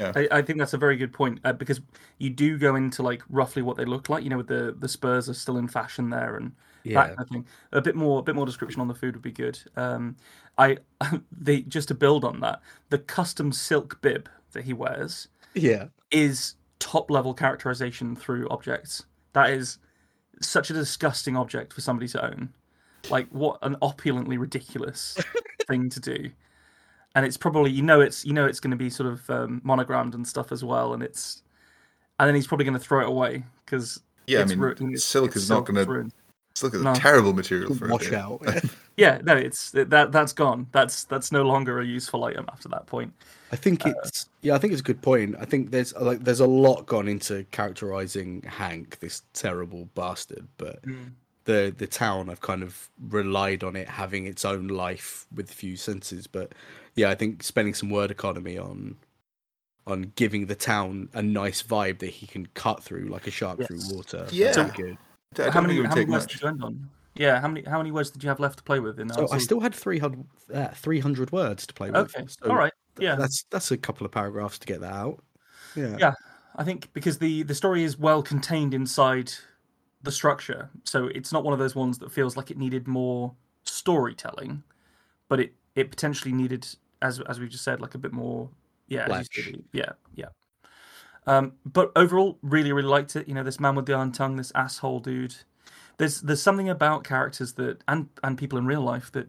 Yeah. 0.00 0.12
I, 0.16 0.28
I 0.38 0.42
think 0.42 0.58
that's 0.58 0.74
a 0.74 0.78
very 0.78 0.96
good 0.96 1.12
point 1.12 1.40
uh, 1.44 1.52
because 1.52 1.80
you 2.18 2.30
do 2.30 2.58
go 2.58 2.76
into 2.76 3.02
like 3.02 3.22
roughly 3.28 3.62
what 3.62 3.76
they 3.76 3.84
look 3.84 4.08
like. 4.08 4.24
You 4.24 4.30
know, 4.30 4.38
with 4.38 4.48
the 4.48 4.74
the 4.78 4.88
Spurs 4.88 5.28
are 5.28 5.34
still 5.34 5.58
in 5.58 5.68
fashion 5.68 6.10
there 6.10 6.36
and 6.36 6.52
Yeah, 6.84 7.06
that 7.06 7.16
kind 7.16 7.20
of 7.20 7.28
thing. 7.28 7.46
A 7.72 7.80
bit 7.80 7.94
more, 7.94 8.18
a 8.20 8.22
bit 8.22 8.34
more 8.34 8.46
description 8.46 8.80
on 8.80 8.88
the 8.88 8.94
food 8.94 9.14
would 9.14 9.22
be 9.22 9.32
good. 9.32 9.58
Um, 9.76 10.16
I, 10.58 10.78
they 11.32 11.62
just 11.62 11.88
to 11.88 11.94
build 11.94 12.24
on 12.24 12.40
that, 12.40 12.60
the 12.90 12.98
custom 12.98 13.52
silk 13.52 14.00
bib 14.02 14.28
that 14.52 14.64
he 14.64 14.72
wears 14.72 15.28
yeah, 15.54 15.86
is 16.10 16.54
top 16.78 17.10
level 17.10 17.34
characterization 17.34 18.16
through 18.16 18.48
objects. 18.48 19.04
That 19.32 19.50
is 19.50 19.78
such 20.40 20.70
a 20.70 20.72
disgusting 20.74 21.36
object 21.36 21.72
for 21.72 21.80
somebody 21.80 22.08
to 22.08 22.24
own. 22.24 22.50
Like 23.10 23.28
what 23.30 23.58
an 23.62 23.76
opulently 23.82 24.36
ridiculous 24.38 25.18
thing 25.66 25.88
to 25.90 26.00
do. 26.00 26.30
And 27.14 27.26
it's 27.26 27.36
probably 27.36 27.70
you 27.70 27.82
know 27.82 28.00
it's 28.00 28.24
you 28.24 28.32
know 28.32 28.46
it's 28.46 28.60
going 28.60 28.70
to 28.70 28.76
be 28.76 28.88
sort 28.90 29.08
of 29.12 29.28
um, 29.30 29.60
monogrammed 29.64 30.14
and 30.14 30.26
stuff 30.26 30.50
as 30.52 30.64
well, 30.64 30.94
and 30.94 31.02
it's 31.02 31.42
and 32.18 32.26
then 32.28 32.34
he's 32.34 32.46
probably 32.46 32.64
going 32.64 32.78
to 32.78 32.80
throw 32.84 33.00
it 33.00 33.08
away 33.08 33.44
because 33.64 34.00
yeah, 34.26 34.38
I 34.38 34.42
it's 34.42 34.50
mean 34.50 34.60
ru- 34.60 34.70
it's- 34.72 35.04
silk 35.04 35.36
is 35.36 35.50
not 35.50 35.66
going 35.66 35.76
to 35.76 35.84
ruined. 36.52 36.58
silk 36.58 36.74
is 36.74 36.80
a 36.80 36.84
No. 36.84 36.94
terrible 36.94 37.32
material 37.32 37.74
for 37.74 37.88
wash 37.88 38.08
it. 38.08 38.14
out. 38.14 38.42
Yeah, 38.98 39.20
no, 39.24 39.34
it's 39.34 39.70
that 39.70 40.12
that's 40.12 40.34
gone. 40.34 40.66
That's 40.72 41.04
that's 41.04 41.32
no 41.32 41.44
longer 41.44 41.80
a 41.80 41.84
useful 41.84 42.24
item 42.24 42.44
after 42.52 42.68
that 42.68 42.84
point. 42.84 43.14
I 43.50 43.56
think 43.56 43.86
uh, 43.86 43.94
it's 44.04 44.28
yeah, 44.42 44.54
I 44.54 44.58
think 44.58 44.74
it's 44.74 44.82
a 44.82 44.84
good 44.84 45.00
point. 45.00 45.34
I 45.40 45.46
think 45.46 45.70
there's 45.70 45.94
like 45.96 46.22
there's 46.24 46.40
a 46.40 46.46
lot 46.46 46.84
gone 46.84 47.08
into 47.08 47.44
characterizing 47.52 48.42
Hank, 48.42 48.98
this 49.00 49.22
terrible 49.32 49.88
bastard, 49.94 50.46
but 50.58 50.80
hmm. 50.84 51.04
the 51.44 51.74
the 51.74 51.86
town 51.86 52.28
I've 52.28 52.42
kind 52.42 52.62
of 52.62 52.90
relied 53.08 53.64
on 53.64 53.76
it 53.76 53.88
having 53.88 54.26
its 54.26 54.44
own 54.44 54.68
life 54.68 55.26
with 55.34 55.50
few 55.50 55.78
senses. 55.78 56.26
But 56.26 56.52
yeah, 56.94 57.08
I 57.08 57.14
think 57.14 57.42
spending 57.42 57.72
some 57.72 57.88
word 57.88 58.10
economy 58.10 58.58
on 58.58 58.96
on 59.86 60.12
giving 60.16 60.46
the 60.46 60.54
town 60.54 61.08
a 61.14 61.22
nice 61.22 61.62
vibe 61.62 61.98
that 62.00 62.10
he 62.10 62.26
can 62.26 62.44
cut 62.54 62.82
through 62.82 63.06
like 63.06 63.26
a 63.26 63.30
shark 63.30 63.58
Yes. 63.58 63.68
through 63.68 63.96
water. 63.96 64.26
Yeah. 64.30 64.52
That's 64.52 64.76
good. 64.76 64.98
I 65.32 65.44
don't 65.44 65.52
how 65.52 65.60
many 65.60 65.76
it 65.76 65.80
would 65.80 65.86
how 65.86 65.94
many 65.94 66.10
words 66.10 66.24
much. 66.24 66.32
did 66.32 66.42
you 66.42 66.48
end 66.48 66.64
on? 66.64 66.90
Yeah, 67.14 67.40
how 67.40 67.48
many 67.48 67.62
how 67.64 67.78
many 67.78 67.92
words 67.92 68.10
did 68.10 68.22
you 68.22 68.28
have 68.28 68.40
left 68.40 68.58
to 68.58 68.64
play 68.64 68.80
with 68.80 68.98
in 68.98 69.08
So 69.10 69.28
I 69.30 69.38
still 69.38 69.60
had 69.60 69.74
300, 69.74 70.24
uh, 70.54 70.68
300 70.68 71.30
words 71.32 71.66
to 71.66 71.74
play 71.74 71.90
with. 71.90 72.14
Okay, 72.14 72.26
so 72.26 72.50
all 72.50 72.56
right, 72.56 72.72
yeah. 72.98 73.16
That's 73.16 73.44
that's 73.50 73.70
a 73.70 73.76
couple 73.76 74.06
of 74.06 74.12
paragraphs 74.12 74.58
to 74.58 74.66
get 74.66 74.80
that 74.80 74.92
out. 74.92 75.22
Yeah. 75.74 75.96
Yeah, 75.98 76.12
I 76.56 76.64
think 76.64 76.92
because 76.92 77.18
the 77.18 77.42
the 77.42 77.54
story 77.54 77.84
is 77.84 77.98
well 77.98 78.22
contained 78.22 78.74
inside 78.74 79.32
the 80.02 80.12
structure, 80.12 80.70
so 80.84 81.06
it's 81.08 81.32
not 81.32 81.44
one 81.44 81.52
of 81.52 81.58
those 81.58 81.74
ones 81.74 81.98
that 81.98 82.10
feels 82.10 82.36
like 82.36 82.50
it 82.50 82.58
needed 82.58 82.88
more 82.88 83.34
storytelling, 83.64 84.62
but 85.28 85.40
it 85.40 85.54
it 85.74 85.90
potentially 85.90 86.32
needed, 86.32 86.66
as 87.02 87.20
as 87.20 87.40
we 87.40 87.48
just 87.48 87.64
said, 87.64 87.80
like 87.80 87.94
a 87.94 87.98
bit 87.98 88.12
more. 88.12 88.48
Yeah, 88.88 89.06
as 89.10 89.28
you 89.34 89.42
said, 89.42 89.64
yeah, 89.72 89.92
yeah. 90.14 90.26
Um, 91.26 91.52
but 91.64 91.92
overall, 91.94 92.38
really, 92.42 92.72
really 92.72 92.88
liked 92.88 93.14
it. 93.16 93.28
You 93.28 93.34
know, 93.34 93.44
this 93.44 93.60
man 93.60 93.74
with 93.74 93.86
the 93.86 93.94
iron 93.94 94.12
tongue, 94.12 94.36
this 94.36 94.52
asshole 94.54 95.00
dude. 95.00 95.36
There's 95.98 96.20
there's 96.20 96.42
something 96.42 96.68
about 96.68 97.04
characters 97.04 97.52
that 97.54 97.82
and 97.86 98.08
and 98.24 98.36
people 98.36 98.58
in 98.58 98.66
real 98.66 98.80
life 98.80 99.12
that 99.12 99.28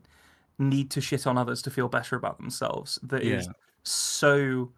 need 0.58 0.89
to 0.91 1.01
shit 1.01 1.27
on 1.27 1.38
others 1.38 1.62
to 1.63 1.71
feel 1.71 1.88
better 1.88 2.15
about 2.15 2.38
themselves. 2.39 2.99
That 3.03 3.23
is 3.23 3.45
Yeah. 3.45 3.53
so 3.84 4.71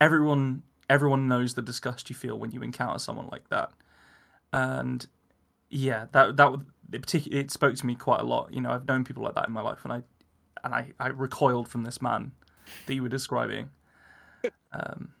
everyone 0.00 0.62
everyone 0.90 1.28
knows 1.28 1.54
the 1.54 1.62
disgust 1.62 2.10
you 2.10 2.16
feel 2.16 2.38
when 2.38 2.50
you 2.50 2.60
encounter 2.62 2.98
someone 2.98 3.28
like 3.30 3.48
that 3.48 3.70
and 4.52 5.06
yeah 5.70 6.06
that 6.12 6.36
that 6.36 6.50
would 6.50 6.66
it 6.92 7.00
particularly 7.00 7.42
it 7.42 7.50
spoke 7.50 7.74
to 7.74 7.86
me 7.86 7.94
quite 7.94 8.20
a 8.20 8.24
lot 8.24 8.52
you 8.52 8.60
know 8.60 8.70
i've 8.70 8.86
known 8.86 9.04
people 9.04 9.22
like 9.22 9.34
that 9.34 9.46
in 9.46 9.54
my 9.54 9.62
life 9.62 9.78
and 9.84 9.92
i 9.92 10.02
and 10.64 10.74
i 10.74 10.86
i 11.00 11.06
recoiled 11.08 11.68
from 11.68 11.84
this 11.84 12.02
man 12.02 12.32
that 12.86 12.94
you 12.94 13.02
were 13.02 13.08
describing 13.08 13.70
um 14.72 15.12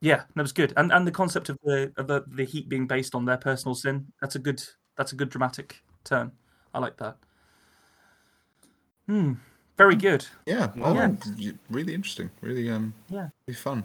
yeah 0.00 0.22
that 0.34 0.42
was 0.42 0.52
good 0.52 0.72
and 0.76 0.92
and 0.92 1.06
the 1.06 1.10
concept 1.12 1.48
of 1.48 1.58
the 1.64 1.92
of 1.96 2.06
the, 2.06 2.24
the 2.28 2.44
heat 2.44 2.68
being 2.68 2.86
based 2.86 3.14
on 3.14 3.24
their 3.24 3.36
personal 3.38 3.74
sin 3.74 4.06
that's 4.20 4.34
a 4.34 4.38
good 4.38 4.62
that's 4.96 5.12
a 5.12 5.16
good 5.16 5.28
dramatic 5.30 5.82
turn 6.04 6.30
i 6.74 6.78
like 6.78 6.96
that 6.98 7.16
hmm 9.06 9.34
very 9.76 9.94
good 9.96 10.26
Yeah, 10.46 10.70
well, 10.74 10.94
Yeah. 11.36 11.50
really 11.68 11.92
interesting. 11.92 12.30
Really, 12.40 12.70
um, 12.70 12.94
Yeah. 13.10 13.28
really 13.46 13.56
fun. 13.58 13.84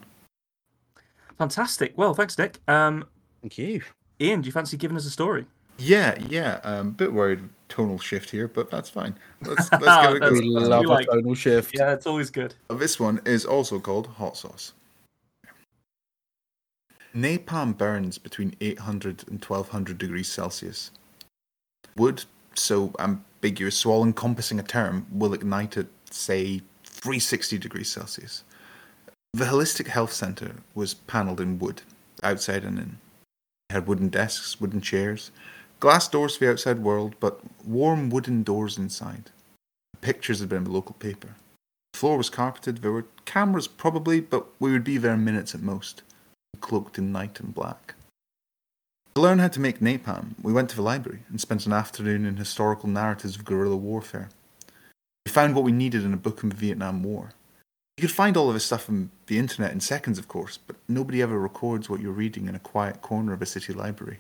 fantastic 1.38 1.98
well 1.98 2.14
thanks 2.14 2.38
nick 2.38 2.60
um 2.68 3.06
Thank 3.42 3.58
you. 3.58 3.82
ian 4.22 4.42
do 4.42 4.46
you 4.48 4.52
fancy 4.54 4.78
giving 4.78 4.96
us 4.98 5.06
a 5.06 5.10
story 5.10 5.46
Yeah, 5.78 6.16
yeah. 6.30 6.60
Um, 6.64 6.92
bit 6.92 7.12
worried 7.12 7.42
tonal 7.68 7.98
shift 7.98 8.30
here, 8.30 8.48
but 8.48 8.70
that's 8.70 8.90
fine. 8.90 9.16
Let's 9.42 9.72
let's 9.82 9.98
give 10.06 10.16
a 10.16 10.20
That's- 10.20 10.32
We 10.40 10.54
go. 10.54 10.68
love 10.68 10.82
we 10.82 10.88
like. 10.88 11.08
a 11.08 11.16
tonal 11.16 11.34
shift. 11.36 11.72
yeah 11.76 11.92
it's 11.94 12.06
always 12.06 12.30
good 12.30 12.54
This 12.70 13.00
one 13.00 13.20
is 13.26 13.46
also 13.46 13.80
called 13.80 14.08
hot 14.08 14.38
sauce. 14.38 14.74
Napalm 17.16 17.78
burns 17.78 18.18
between 18.18 18.56
800 18.62 19.28
and 19.28 19.44
1200 19.44 19.98
degrees 19.98 20.32
Celsius. 20.32 20.92
Wood, 21.98 22.24
so 22.54 22.94
ambiguous, 23.00 23.78
so 23.78 23.92
all 23.92 24.04
encompassing 24.04 24.60
a 24.60 24.64
term, 24.64 25.06
will 25.12 25.34
ignite 25.34 25.76
at, 25.78 25.88
say, 26.10 26.62
360 26.86 27.58
degrees 27.58 27.92
Celsius. 27.92 28.44
The 29.34 29.46
Holistic 29.46 29.88
Health 29.88 30.14
Center 30.14 30.56
was 30.74 30.94
panelled 30.94 31.42
in 31.42 31.60
wood, 31.60 31.82
outside 32.24 32.64
and 32.64 32.78
in. 32.78 32.98
It 33.70 33.74
had 33.74 33.88
wooden 33.88 34.10
desks, 34.10 34.62
wooden 34.62 34.82
chairs, 34.82 35.32
glass 35.80 36.08
doors 36.08 36.38
for 36.38 36.46
the 36.46 36.52
outside 36.52 36.80
world, 36.80 37.16
but 37.20 37.42
warm 37.66 38.10
wooden 38.10 38.44
doors 38.44 38.78
inside. 38.78 39.32
Pictures 40.00 40.40
had 40.40 40.50
been 40.50 40.60
in 40.60 40.64
the 40.66 40.72
local 40.72 40.96
paper. 40.96 41.36
The 41.94 42.00
floor 42.00 42.18
was 42.18 42.30
carpeted. 42.30 42.78
There 42.78 42.92
were 42.92 43.06
cameras, 43.26 43.68
probably, 43.68 44.22
but 44.22 44.48
we 44.60 44.72
would 44.72 44.84
be 44.84 44.98
there 44.98 45.18
minutes 45.18 45.54
at 45.54 45.62
most, 45.62 46.04
cloaked 46.60 46.98
in 46.98 47.12
night 47.12 47.40
and 47.40 47.54
black. 47.54 47.96
To 49.16 49.22
learn 49.22 49.40
how 49.40 49.50
to 49.50 49.60
make 49.60 49.80
napalm, 49.80 50.36
we 50.42 50.54
went 50.54 50.70
to 50.70 50.76
the 50.76 50.82
library 50.82 51.20
and 51.30 51.42
spent 51.42 51.66
an 51.66 51.74
afternoon 51.74 52.26
in 52.26 52.38
historical 52.38 52.88
narratives 52.88 53.36
of 53.36 53.44
guerrilla 53.44 53.76
warfare. 53.76 54.30
We 55.26 55.32
found 55.32 55.54
what 55.54 55.66
we 55.66 55.74
needed 55.74 56.06
in 56.06 56.14
a 56.14 56.18
book 56.18 56.44
on 56.44 56.50
the 56.50 56.56
Vietnam 56.56 57.04
War. 57.04 57.34
You 57.98 58.08
could 58.08 58.16
find 58.16 58.38
all 58.38 58.48
of 58.48 58.54
this 58.54 58.66
stuff 58.66 58.90
on 58.90 59.12
the 59.28 59.38
internet 59.38 59.74
in 59.74 59.82
seconds, 59.82 60.18
of 60.18 60.28
course, 60.30 60.58
but 60.58 60.78
nobody 60.88 61.22
ever 61.22 61.38
records 61.38 61.90
what 61.90 62.00
you're 62.00 62.14
reading 62.14 62.48
in 62.48 62.56
a 62.56 62.60
quiet 62.60 63.02
corner 63.02 63.34
of 63.34 63.42
a 63.42 63.46
city 63.46 63.74
library. 63.74 64.20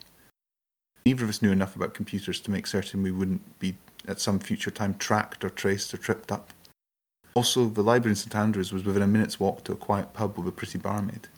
Neither 1.05 1.23
of 1.23 1.29
us 1.29 1.41
knew 1.41 1.51
enough 1.51 1.75
about 1.75 1.93
computers 1.93 2.39
to 2.41 2.51
make 2.51 2.67
certain 2.67 3.01
we 3.01 3.11
wouldn't 3.11 3.59
be 3.59 3.75
at 4.07 4.19
some 4.19 4.39
future 4.39 4.71
time 4.71 4.95
tracked 4.95 5.43
or 5.45 5.49
traced 5.49 5.93
or 5.93 5.97
tripped 5.97 6.31
up. 6.31 6.51
Also, 7.33 7.69
the 7.69 7.81
library 7.81 8.11
in 8.11 8.17
St 8.17 8.35
Andrews 8.35 8.73
was 8.73 8.83
within 8.83 9.01
a 9.01 9.07
minute's 9.07 9.39
walk 9.39 9.63
to 9.63 9.71
a 9.71 9.77
quiet 9.77 10.13
pub 10.13 10.37
with 10.37 10.47
a 10.47 10.51
pretty 10.51 10.77
barmaid. 10.77 11.29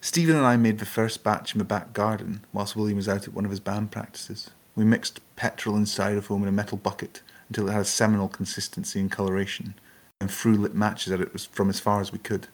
Stephen 0.00 0.36
and 0.36 0.46
I 0.46 0.56
made 0.56 0.78
the 0.78 0.86
first 0.86 1.24
batch 1.24 1.54
in 1.54 1.58
the 1.58 1.64
back 1.64 1.92
garden 1.92 2.44
whilst 2.52 2.76
William 2.76 2.96
was 2.96 3.08
out 3.08 3.26
at 3.26 3.34
one 3.34 3.44
of 3.44 3.50
his 3.50 3.60
band 3.60 3.90
practices. 3.90 4.50
We 4.74 4.84
mixed 4.84 5.20
petrol 5.36 5.76
and 5.76 5.86
styrofoam 5.86 6.42
in 6.42 6.48
a 6.48 6.52
metal 6.52 6.78
bucket 6.78 7.22
until 7.48 7.68
it 7.68 7.72
had 7.72 7.82
a 7.82 7.86
seminal 7.86 8.28
consistency 8.28 9.00
and 9.00 9.10
coloration, 9.10 9.74
and 10.20 10.30
threw 10.30 10.56
lit 10.56 10.74
matches 10.74 11.12
at 11.12 11.20
it 11.20 11.40
from 11.52 11.68
as 11.68 11.80
far 11.80 12.00
as 12.00 12.12
we 12.12 12.18
could. 12.18 12.48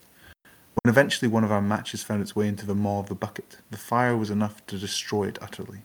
When 0.82 0.90
eventually 0.90 1.28
one 1.28 1.44
of 1.44 1.52
our 1.52 1.62
matches 1.62 2.02
found 2.02 2.22
its 2.22 2.36
way 2.36 2.48
into 2.48 2.66
the 2.66 2.74
maw 2.74 3.00
of 3.00 3.08
the 3.08 3.14
bucket, 3.14 3.58
the 3.70 3.78
fire 3.78 4.16
was 4.16 4.30
enough 4.30 4.64
to 4.66 4.78
destroy 4.78 5.28
it 5.28 5.38
utterly, 5.40 5.82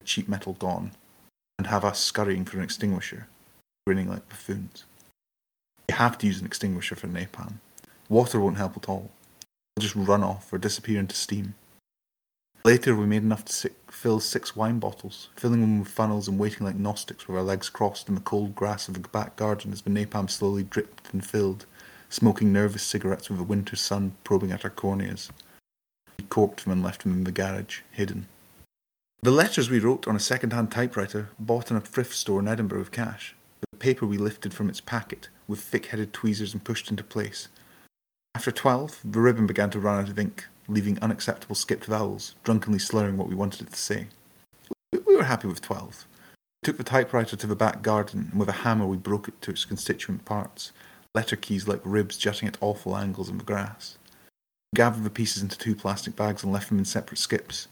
the 0.00 0.06
cheap 0.06 0.28
metal 0.28 0.54
gone, 0.54 0.92
and 1.58 1.66
have 1.66 1.84
us 1.84 1.98
scurrying 2.00 2.44
for 2.44 2.58
an 2.58 2.64
extinguisher, 2.64 3.28
grinning 3.86 4.08
like 4.08 4.28
buffoons. 4.28 4.84
You 5.88 5.96
have 5.96 6.18
to 6.18 6.26
use 6.26 6.40
an 6.40 6.46
extinguisher 6.46 6.96
for 6.96 7.06
napalm. 7.06 7.54
Water 8.08 8.40
won't 8.40 8.56
help 8.56 8.76
at 8.76 8.88
all. 8.88 9.10
Just 9.78 9.94
run 9.94 10.22
off 10.22 10.50
or 10.52 10.58
disappear 10.58 10.98
into 10.98 11.14
steam. 11.14 11.54
Later, 12.64 12.96
we 12.96 13.04
made 13.06 13.22
enough 13.22 13.44
to 13.44 13.70
fill 13.88 14.20
six 14.20 14.56
wine 14.56 14.78
bottles, 14.78 15.28
filling 15.36 15.60
them 15.60 15.80
with 15.80 15.88
funnels 15.88 16.28
and 16.28 16.38
waiting 16.38 16.66
like 16.66 16.76
Gnostics 16.76 17.28
with 17.28 17.36
our 17.36 17.42
legs 17.42 17.68
crossed 17.68 18.08
in 18.08 18.14
the 18.14 18.20
cold 18.22 18.54
grass 18.54 18.88
of 18.88 18.94
the 18.94 19.08
back 19.08 19.36
garden 19.36 19.72
as 19.72 19.82
the 19.82 19.90
napalm 19.90 20.30
slowly 20.30 20.62
dripped 20.62 21.12
and 21.12 21.24
filled, 21.24 21.66
smoking 22.08 22.52
nervous 22.52 22.82
cigarettes 22.82 23.28
with 23.28 23.38
the 23.38 23.44
winter 23.44 23.76
sun 23.76 24.16
probing 24.24 24.50
at 24.50 24.64
our 24.64 24.70
corneas. 24.70 25.30
We 26.18 26.24
corked 26.24 26.64
them 26.64 26.72
and 26.72 26.82
left 26.82 27.02
them 27.02 27.12
in 27.12 27.24
the 27.24 27.30
garage, 27.30 27.82
hidden. 27.90 28.26
The 29.22 29.30
letters 29.30 29.68
we 29.68 29.78
wrote 29.78 30.08
on 30.08 30.16
a 30.16 30.20
second-hand 30.20 30.72
typewriter 30.72 31.28
bought 31.38 31.70
in 31.70 31.76
a 31.76 31.80
thrift 31.80 32.14
store 32.14 32.40
in 32.40 32.48
Edinburgh 32.48 32.78
with 32.78 32.92
cash. 32.92 33.34
The 33.72 33.78
paper 33.78 34.06
we 34.06 34.16
lifted 34.18 34.54
from 34.54 34.70
its 34.70 34.80
packet 34.80 35.28
with 35.46 35.60
thick-headed 35.60 36.12
tweezers 36.12 36.54
and 36.54 36.64
pushed 36.64 36.90
into 36.90 37.04
place. 37.04 37.48
After 38.36 38.52
twelve, 38.52 39.00
the 39.02 39.20
ribbon 39.20 39.46
began 39.46 39.70
to 39.70 39.80
run 39.80 39.98
out 39.98 40.10
of 40.10 40.18
ink, 40.18 40.44
leaving 40.68 40.98
unacceptable 41.00 41.54
skipped 41.54 41.86
vowels, 41.86 42.34
drunkenly 42.44 42.78
slurring 42.78 43.16
what 43.16 43.28
we 43.28 43.34
wanted 43.34 43.62
it 43.62 43.70
to 43.70 43.78
say. 43.78 44.08
We 44.92 45.16
were 45.16 45.24
happy 45.24 45.48
with 45.48 45.62
twelve. 45.62 46.04
We 46.62 46.66
took 46.66 46.76
the 46.76 46.84
typewriter 46.84 47.34
to 47.34 47.46
the 47.46 47.56
back 47.56 47.80
garden, 47.80 48.28
and 48.30 48.38
with 48.38 48.50
a 48.50 48.60
hammer 48.60 48.84
we 48.84 48.98
broke 48.98 49.26
it 49.26 49.40
to 49.40 49.52
its 49.52 49.64
constituent 49.64 50.26
parts, 50.26 50.72
letter 51.14 51.34
keys 51.34 51.66
like 51.66 51.80
ribs 51.82 52.18
jutting 52.18 52.46
at 52.46 52.58
awful 52.60 52.94
angles 52.94 53.30
in 53.30 53.38
the 53.38 53.42
grass. 53.42 53.96
We 54.70 54.76
gathered 54.76 55.04
the 55.04 55.08
pieces 55.08 55.42
into 55.42 55.56
two 55.56 55.74
plastic 55.74 56.14
bags 56.14 56.44
and 56.44 56.52
left 56.52 56.68
them 56.68 56.78
in 56.78 56.84
separate 56.84 57.18
skips, 57.18 57.68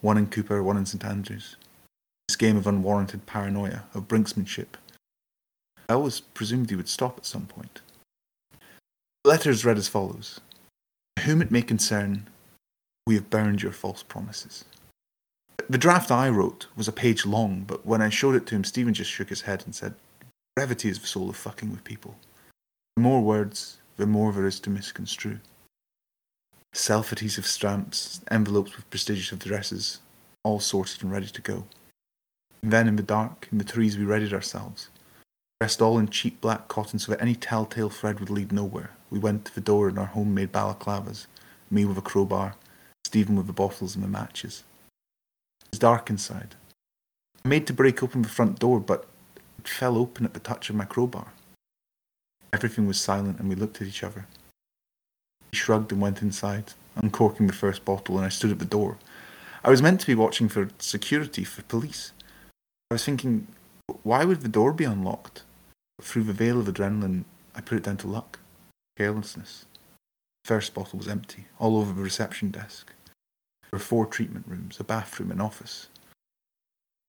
one 0.00 0.16
in 0.16 0.28
Cupar, 0.28 0.62
one 0.62 0.76
in 0.76 0.86
St 0.86 1.04
Andrews. 1.04 1.56
This 2.28 2.36
game 2.36 2.56
of 2.56 2.68
unwarranted 2.68 3.26
paranoia, 3.26 3.82
of 3.92 4.06
brinksmanship. 4.06 4.76
I 5.88 5.94
always 5.94 6.20
presumed 6.20 6.70
he 6.70 6.76
would 6.76 6.88
stop 6.88 7.18
at 7.18 7.26
some 7.26 7.46
point. 7.46 7.80
Letters 9.26 9.64
read 9.64 9.78
as 9.78 9.88
follows 9.88 10.40
Whom 11.20 11.40
it 11.40 11.50
may 11.50 11.62
concern, 11.62 12.28
we 13.06 13.14
have 13.14 13.30
burned 13.30 13.62
your 13.62 13.72
false 13.72 14.02
promises. 14.02 14.66
The 15.66 15.78
draft 15.78 16.10
I 16.10 16.28
wrote 16.28 16.66
was 16.76 16.88
a 16.88 16.92
page 16.92 17.24
long, 17.24 17.64
but 17.66 17.86
when 17.86 18.02
I 18.02 18.10
showed 18.10 18.34
it 18.34 18.44
to 18.46 18.54
him, 18.54 18.64
Stephen 18.64 18.92
just 18.92 19.10
shook 19.10 19.30
his 19.30 19.40
head 19.40 19.62
and 19.64 19.74
said, 19.74 19.94
Brevity 20.54 20.90
is 20.90 20.98
the 20.98 21.06
soul 21.06 21.30
of 21.30 21.36
fucking 21.36 21.70
with 21.70 21.84
people. 21.84 22.16
The 22.96 23.02
more 23.02 23.22
words, 23.22 23.78
the 23.96 24.06
more 24.06 24.30
there 24.30 24.46
is 24.46 24.60
to 24.60 24.68
misconstrue. 24.68 25.40
Self 26.74 27.10
adhesive 27.10 27.46
stamps, 27.46 28.20
envelopes 28.30 28.76
with 28.76 28.90
prestigious 28.90 29.32
addresses, 29.32 30.00
all 30.42 30.60
sorted 30.60 31.02
and 31.02 31.10
ready 31.10 31.28
to 31.28 31.40
go. 31.40 31.64
And 32.62 32.70
then 32.70 32.88
in 32.88 32.96
the 32.96 33.02
dark, 33.02 33.48
in 33.50 33.56
the 33.56 33.64
trees, 33.64 33.96
we 33.96 34.04
readied 34.04 34.34
ourselves. 34.34 34.90
Dressed 35.60 35.80
all 35.80 35.98
in 35.98 36.08
cheap 36.08 36.42
black 36.42 36.68
cotton 36.68 36.98
so 36.98 37.12
that 37.12 37.22
any 37.22 37.34
telltale 37.34 37.88
thread 37.88 38.20
would 38.20 38.28
lead 38.28 38.52
nowhere, 38.52 38.90
we 39.14 39.20
went 39.20 39.44
to 39.44 39.54
the 39.54 39.60
door 39.60 39.88
in 39.88 39.96
our 39.96 40.06
homemade 40.06 40.50
balaclavas, 40.50 41.28
me 41.70 41.84
with 41.84 41.96
a 41.96 42.02
crowbar, 42.02 42.56
Stephen 43.04 43.36
with 43.36 43.46
the 43.46 43.52
bottles 43.52 43.94
and 43.94 44.02
the 44.02 44.08
matches. 44.08 44.64
It 45.66 45.68
was 45.70 45.78
dark 45.78 46.10
inside. 46.10 46.56
I 47.44 47.48
made 47.48 47.64
to 47.68 47.72
break 47.72 48.02
open 48.02 48.22
the 48.22 48.28
front 48.28 48.58
door, 48.58 48.80
but 48.80 49.06
it 49.56 49.68
fell 49.68 49.96
open 49.96 50.24
at 50.24 50.34
the 50.34 50.40
touch 50.40 50.68
of 50.68 50.74
my 50.74 50.84
crowbar. 50.84 51.28
Everything 52.52 52.88
was 52.88 53.00
silent 53.00 53.38
and 53.38 53.48
we 53.48 53.54
looked 53.54 53.80
at 53.80 53.86
each 53.86 54.02
other. 54.02 54.26
He 55.52 55.58
shrugged 55.58 55.92
and 55.92 56.00
went 56.00 56.20
inside, 56.20 56.72
uncorking 56.96 57.46
the 57.46 57.52
first 57.52 57.84
bottle, 57.84 58.16
and 58.16 58.26
I 58.26 58.30
stood 58.30 58.50
at 58.50 58.58
the 58.58 58.64
door. 58.64 58.98
I 59.62 59.70
was 59.70 59.80
meant 59.80 60.00
to 60.00 60.08
be 60.08 60.16
watching 60.16 60.48
for 60.48 60.70
security, 60.80 61.44
for 61.44 61.62
police. 61.62 62.10
I 62.90 62.94
was 62.94 63.04
thinking, 63.04 63.46
why 64.02 64.24
would 64.24 64.40
the 64.40 64.48
door 64.48 64.72
be 64.72 64.82
unlocked? 64.82 65.44
But 65.98 66.04
through 66.04 66.24
the 66.24 66.32
veil 66.32 66.58
of 66.58 66.66
adrenaline, 66.66 67.22
I 67.54 67.60
put 67.60 67.78
it 67.78 67.84
down 67.84 67.98
to 67.98 68.08
luck, 68.08 68.40
carelessness. 68.96 69.66
The 70.44 70.48
first 70.48 70.74
bottle 70.74 70.98
was 70.98 71.08
empty, 71.08 71.46
all 71.58 71.76
over 71.76 71.92
the 71.92 72.02
reception 72.02 72.50
desk. 72.50 72.92
There 73.62 73.70
were 73.72 73.78
four 73.78 74.06
treatment 74.06 74.46
rooms, 74.46 74.78
a 74.78 74.84
bathroom, 74.84 75.30
an 75.30 75.40
office. 75.40 75.88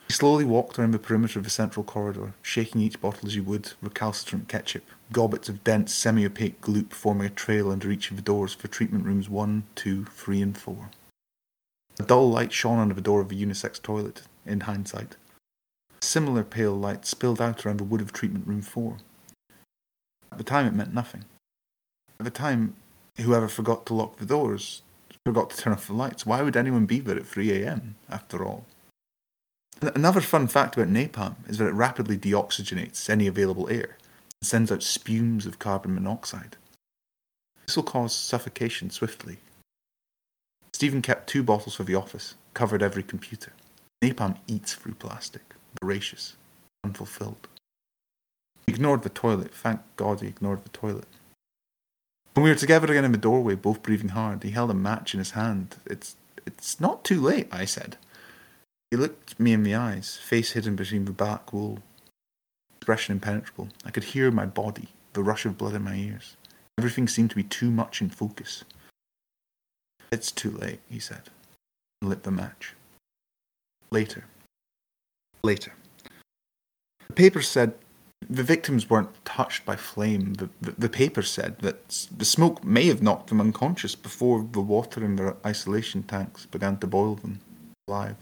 He 0.07 0.13
slowly 0.13 0.45
walked 0.45 0.77
around 0.77 0.91
the 0.91 0.99
perimeter 0.99 1.39
of 1.39 1.45
the 1.45 1.51
central 1.51 1.83
corridor, 1.83 2.33
shaking 2.41 2.81
each 2.81 3.01
bottle 3.01 3.27
as 3.27 3.35
you 3.35 3.43
would 3.43 3.73
recalcitrant 3.81 4.47
ketchup, 4.47 4.83
gobbets 5.11 5.49
of 5.49 5.63
dense, 5.63 5.93
semi-opaque 5.93 6.61
gloop 6.61 6.93
forming 6.93 7.27
a 7.27 7.29
trail 7.29 7.71
under 7.71 7.91
each 7.91 8.11
of 8.11 8.15
the 8.15 8.21
doors 8.21 8.53
for 8.53 8.67
treatment 8.67 9.05
rooms 9.05 9.29
one, 9.29 9.63
two, 9.73 10.05
three, 10.05 10.41
and 10.41 10.57
four. 10.57 10.91
A 11.99 12.03
dull 12.03 12.29
light 12.29 12.53
shone 12.53 12.77
under 12.77 12.93
the 12.93 13.01
door 13.01 13.21
of 13.21 13.29
the 13.29 13.43
unisex 13.43 13.81
toilet, 13.81 14.21
in 14.45 14.61
hindsight. 14.61 15.15
Similar 16.01 16.43
pale 16.43 16.75
light 16.75 17.05
spilled 17.05 17.41
out 17.41 17.65
around 17.65 17.77
the 17.77 17.83
wood 17.83 18.01
of 18.01 18.13
treatment 18.13 18.47
room 18.47 18.61
four. 18.61 18.97
At 20.31 20.37
the 20.37 20.43
time, 20.43 20.67
it 20.67 20.73
meant 20.73 20.93
nothing. 20.93 21.25
At 22.19 22.23
the 22.25 22.31
time, 22.31 22.75
whoever 23.17 23.47
forgot 23.47 23.85
to 23.87 23.93
lock 23.93 24.17
the 24.17 24.25
doors 24.25 24.81
forgot 25.25 25.49
to 25.49 25.57
turn 25.57 25.73
off 25.73 25.87
the 25.87 25.93
lights. 25.93 26.25
Why 26.25 26.43
would 26.43 26.55
anyone 26.55 26.85
be 26.85 26.99
there 26.99 27.17
at 27.17 27.25
3 27.25 27.51
a.m., 27.51 27.95
after 28.09 28.45
all? 28.45 28.65
Another 29.81 30.21
fun 30.21 30.47
fact 30.47 30.77
about 30.77 30.93
napalm 30.93 31.35
is 31.49 31.57
that 31.57 31.67
it 31.67 31.73
rapidly 31.73 32.17
deoxygenates 32.17 33.09
any 33.09 33.27
available 33.27 33.67
air 33.69 33.97
and 34.39 34.47
sends 34.47 34.71
out 34.71 34.83
spumes 34.83 35.45
of 35.45 35.59
carbon 35.59 35.95
monoxide. 35.95 36.57
This 37.65 37.75
will 37.75 37.83
cause 37.83 38.15
suffocation 38.15 38.89
swiftly. 38.91 39.39
Stephen 40.73 41.01
kept 41.01 41.27
two 41.27 41.41
bottles 41.41 41.75
for 41.75 41.83
the 41.83 41.95
office, 41.95 42.35
covered 42.53 42.83
every 42.83 43.03
computer. 43.03 43.53
Napalm 44.03 44.37
eats 44.47 44.75
through 44.75 44.93
plastic, 44.93 45.55
voracious, 45.81 46.35
unfulfilled. 46.83 47.47
He 48.67 48.73
ignored 48.73 49.01
the 49.01 49.09
toilet. 49.09 49.53
Thank 49.53 49.81
God 49.95 50.21
he 50.21 50.27
ignored 50.27 50.63
the 50.63 50.69
toilet. 50.69 51.07
When 52.35 52.43
we 52.43 52.49
were 52.49 52.55
together 52.55 52.91
again 52.91 53.05
in 53.05 53.13
the 53.13 53.17
doorway, 53.17 53.55
both 53.55 53.81
breathing 53.81 54.09
hard, 54.09 54.43
he 54.43 54.51
held 54.51 54.69
a 54.69 54.73
match 54.73 55.13
in 55.13 55.19
his 55.19 55.31
hand. 55.31 55.77
It's 55.85 56.17
it's 56.45 56.81
not 56.81 57.05
too 57.05 57.21
late, 57.21 57.47
I 57.49 57.63
said. 57.63 57.97
He 58.91 58.97
looked 58.97 59.39
me 59.39 59.53
in 59.53 59.63
the 59.63 59.73
eyes, 59.73 60.17
face 60.17 60.51
hidden 60.51 60.75
between 60.75 61.05
the 61.05 61.11
black 61.11 61.53
wool, 61.53 61.79
expression 62.77 63.13
impenetrable. 63.13 63.69
I 63.85 63.89
could 63.89 64.03
hear 64.03 64.31
my 64.31 64.45
body, 64.45 64.89
the 65.13 65.23
rush 65.23 65.45
of 65.45 65.57
blood 65.57 65.75
in 65.75 65.83
my 65.83 65.95
ears. 65.95 66.35
Everything 66.77 67.07
seemed 67.07 67.29
to 67.29 67.35
be 67.37 67.43
too 67.43 67.71
much 67.71 68.01
in 68.01 68.09
focus. 68.09 68.65
It's 70.11 70.31
too 70.31 70.51
late, 70.51 70.81
he 70.89 70.99
said, 70.99 71.29
and 72.01 72.09
lit 72.09 72.23
the 72.23 72.31
match. 72.31 72.75
Later. 73.91 74.25
Later. 75.41 75.73
The 77.07 77.13
paper 77.13 77.41
said 77.41 77.75
the 78.29 78.43
victims 78.43 78.89
weren't 78.89 79.23
touched 79.25 79.65
by 79.65 79.75
flame. 79.75 80.35
The, 80.35 80.49
the, 80.61 80.71
the, 80.77 80.89
paper 80.89 81.21
said 81.21 81.59
that 81.59 82.07
the 82.15 82.25
smoke 82.25 82.63
may 82.63 82.85
have 82.87 83.01
knocked 83.01 83.27
them 83.27 83.41
unconscious 83.41 83.95
before 83.95 84.47
the 84.51 84.61
water 84.61 85.03
in 85.03 85.15
their 85.15 85.35
isolation 85.45 86.03
tanks 86.03 86.45
began 86.45 86.77
to 86.79 86.87
boil 86.87 87.15
them 87.15 87.39
alive. 87.87 88.15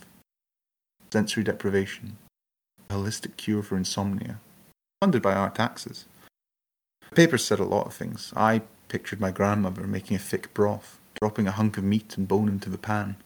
Sensory 1.11 1.43
deprivation, 1.43 2.17
a 2.89 2.95
holistic 2.95 3.37
cure 3.37 3.63
for 3.63 3.77
insomnia, 3.77 4.39
funded 5.01 5.21
by 5.21 5.33
our 5.33 5.49
taxes. 5.49 6.05
The 7.09 7.15
paper 7.15 7.37
said 7.37 7.59
a 7.59 7.65
lot 7.65 7.85
of 7.85 7.93
things. 7.93 8.33
I 8.35 8.61
pictured 8.87 9.19
my 9.19 9.31
grandmother 9.31 9.85
making 9.87 10.15
a 10.15 10.19
thick 10.19 10.53
broth, 10.53 10.99
dropping 11.19 11.47
a 11.47 11.51
hunk 11.51 11.77
of 11.77 11.83
meat 11.83 12.17
and 12.17 12.27
bone 12.27 12.47
into 12.47 12.69
the 12.69 12.77
pan. 12.77 13.17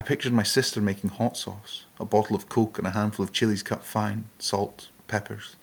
I 0.00 0.04
pictured 0.04 0.32
my 0.32 0.42
sister 0.42 0.80
making 0.80 1.10
hot 1.10 1.36
sauce, 1.36 1.84
a 1.98 2.04
bottle 2.04 2.36
of 2.36 2.48
coke 2.48 2.78
and 2.78 2.86
a 2.86 2.90
handful 2.90 3.24
of 3.24 3.32
chilies 3.32 3.62
cut 3.62 3.84
fine, 3.84 4.24
salt, 4.38 4.88
peppers. 5.06 5.56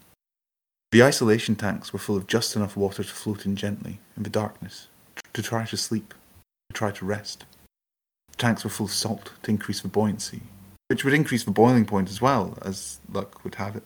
The 0.93 1.01
isolation 1.01 1.55
tanks 1.55 1.91
were 1.91 1.97
full 1.97 2.15
of 2.15 2.27
just 2.27 2.55
enough 2.55 2.77
water 2.77 3.03
to 3.03 3.09
float 3.09 3.47
in 3.47 3.55
gently, 3.55 3.99
in 4.15 4.21
the 4.21 4.29
darkness, 4.29 4.89
to 5.33 5.41
try 5.41 5.65
to 5.65 5.75
sleep, 5.75 6.13
to 6.69 6.73
try 6.73 6.91
to 6.91 7.03
rest. 7.03 7.45
The 8.29 8.37
tanks 8.37 8.63
were 8.63 8.69
full 8.69 8.85
of 8.85 8.91
salt 8.91 9.31
to 9.41 9.49
increase 9.49 9.81
the 9.81 9.87
buoyancy, 9.87 10.41
which 10.89 11.03
would 11.03 11.15
increase 11.15 11.45
the 11.45 11.49
boiling 11.49 11.85
point 11.85 12.11
as 12.11 12.21
well, 12.21 12.59
as 12.61 12.99
luck 13.11 13.43
would 13.43 13.55
have 13.55 13.75
it. 13.75 13.81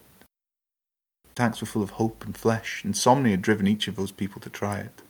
The 1.29 1.35
tanks 1.35 1.61
were 1.61 1.67
full 1.67 1.81
of 1.81 1.91
hope 1.91 2.25
and 2.25 2.35
flesh. 2.35 2.83
Insomnia 2.83 3.31
had 3.31 3.41
driven 3.41 3.67
each 3.67 3.87
of 3.87 3.95
those 3.95 4.11
people 4.11 4.41
to 4.41 4.49
try 4.49 4.79
it. 4.79 5.01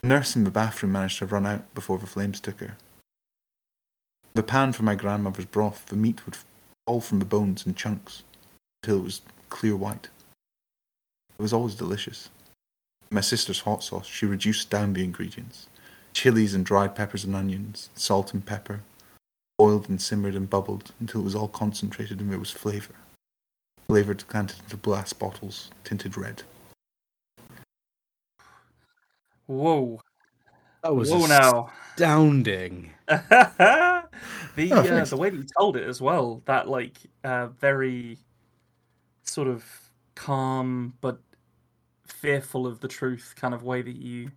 The 0.00 0.08
nurse 0.08 0.34
in 0.34 0.44
the 0.44 0.50
bathroom 0.50 0.92
managed 0.92 1.18
to 1.18 1.26
run 1.26 1.44
out 1.44 1.74
before 1.74 1.98
the 1.98 2.06
flames 2.06 2.40
took 2.40 2.60
her. 2.60 2.78
The 4.32 4.42
pan 4.42 4.72
for 4.72 4.84
my 4.84 4.94
grandmother's 4.94 5.44
broth, 5.44 5.84
the 5.88 5.96
meat 5.96 6.24
would 6.24 6.38
fall 6.86 7.02
from 7.02 7.18
the 7.18 7.26
bones 7.26 7.66
in 7.66 7.74
chunks 7.74 8.22
until 8.82 9.00
it 9.00 9.04
was 9.04 9.20
clear 9.50 9.76
white. 9.76 10.08
It 11.38 11.42
was 11.42 11.52
always 11.52 11.74
delicious. 11.74 12.30
My 13.10 13.20
sister's 13.20 13.60
hot 13.60 13.82
sauce, 13.82 14.06
she 14.06 14.26
reduced 14.26 14.70
down 14.70 14.92
the 14.92 15.04
ingredients 15.04 15.68
chilies 16.14 16.54
and 16.54 16.64
dried 16.64 16.94
peppers 16.94 17.24
and 17.24 17.34
onions, 17.34 17.90
salt 17.94 18.32
and 18.32 18.46
pepper, 18.46 18.80
boiled 19.58 19.88
and 19.88 20.00
simmered 20.00 20.34
and 20.34 20.48
bubbled 20.48 20.92
until 21.00 21.20
it 21.20 21.24
was 21.24 21.34
all 21.34 21.48
concentrated 21.48 22.20
and 22.20 22.30
there 22.30 22.38
was 22.38 22.50
flavour. 22.50 22.94
flavored 23.86 24.24
planted 24.28 24.60
into 24.62 24.76
glass 24.76 25.12
bottles, 25.12 25.70
tinted 25.82 26.16
red. 26.16 26.42
Whoa. 29.46 30.00
That 30.82 30.94
was 30.94 31.10
Whoa 31.10 31.26
now. 31.26 31.70
astounding. 31.92 32.92
the 33.08 34.04
Oh, 34.70 34.78
uh, 34.78 35.04
the 35.04 35.16
way 35.16 35.30
that 35.30 35.36
you 35.36 35.44
told 35.58 35.76
it 35.76 35.86
as 35.86 36.00
well, 36.00 36.42
that 36.46 36.68
like 36.68 36.96
uh, 37.24 37.48
very 37.48 38.18
sort 39.24 39.48
of 39.48 39.64
calm 40.14 40.94
but 41.00 41.20
fearful 42.06 42.66
of 42.66 42.80
the 42.80 42.88
truth 42.88 43.34
kind 43.36 43.54
of 43.54 43.62
way 43.62 43.82
that 43.82 43.96
you 43.96 44.30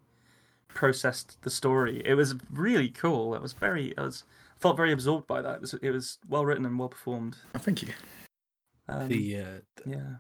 processed 0.68 1.42
the 1.42 1.50
story. 1.50 2.02
It 2.06 2.13
was 2.16 2.36
really 2.52 2.90
cool. 2.90 3.36
It 3.36 3.42
was 3.42 3.54
very 3.54 3.98
I 3.98 4.04
was 4.04 4.24
felt 4.60 4.78
very 4.78 4.92
absorbed 4.92 5.28
by 5.28 5.42
that. 5.42 5.56
It 5.56 5.62
was 5.62 5.74
it 5.76 5.92
was 5.92 6.18
well 6.30 6.46
written 6.46 6.66
and 6.66 6.78
well 6.78 6.90
performed. 6.90 7.38
Oh, 7.56 7.60
thank 7.60 7.82
you. 7.82 7.90
Um, 8.88 9.08
The 9.08 9.38
uh, 9.40 9.46
yeah. 9.86 10.16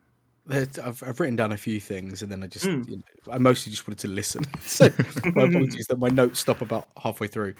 I've, 0.49 1.03
I've 1.03 1.19
written 1.19 1.35
down 1.35 1.51
a 1.51 1.57
few 1.57 1.79
things 1.79 2.21
and 2.21 2.31
then 2.31 2.41
I 2.41 2.47
just 2.47 2.65
Mm. 2.65 2.89
you 2.89 2.97
know, 2.97 3.33
I 3.33 3.37
mostly 3.37 3.69
just 3.69 3.87
wanted 3.87 3.99
to 3.99 4.07
listen. 4.07 4.45
so 4.61 4.89
my 5.35 5.43
apologies 5.43 5.87
that 5.87 5.99
my 5.99 6.09
notes 6.09 6.39
stop 6.39 6.61
about 6.61 6.87
halfway 7.01 7.27
through. 7.27 7.53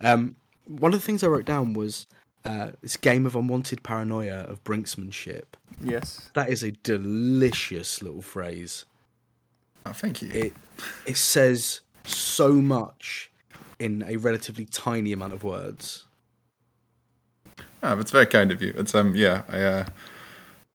Um, 0.00 0.36
one 0.66 0.94
of 0.94 1.00
the 1.00 1.04
things 1.04 1.24
I 1.24 1.26
wrote 1.28 1.46
down 1.46 1.72
was 1.72 2.06
uh, 2.44 2.70
this 2.82 2.96
game 2.96 3.26
of 3.26 3.36
unwanted 3.36 3.82
paranoia 3.82 4.40
of 4.40 4.62
brinksmanship. 4.64 5.44
Yes. 5.82 6.30
That 6.34 6.48
is 6.48 6.62
a 6.62 6.70
delicious 6.70 8.02
little 8.02 8.22
phrase. 8.22 8.84
Oh, 9.86 9.92
thank 9.92 10.22
you. 10.22 10.30
It 10.32 10.52
it 11.06 11.16
says 11.16 11.80
so 12.04 12.52
much 12.52 13.30
in 13.78 14.04
a 14.08 14.16
relatively 14.16 14.64
tiny 14.66 15.12
amount 15.12 15.32
of 15.32 15.44
words. 15.44 16.04
Oh, 17.82 17.98
it's 17.98 18.10
very 18.10 18.26
kind 18.26 18.50
of 18.50 18.60
you. 18.60 18.74
It's 18.76 18.94
um, 18.94 19.14
yeah, 19.14 19.42
I 19.48 19.62
uh, 19.62 19.86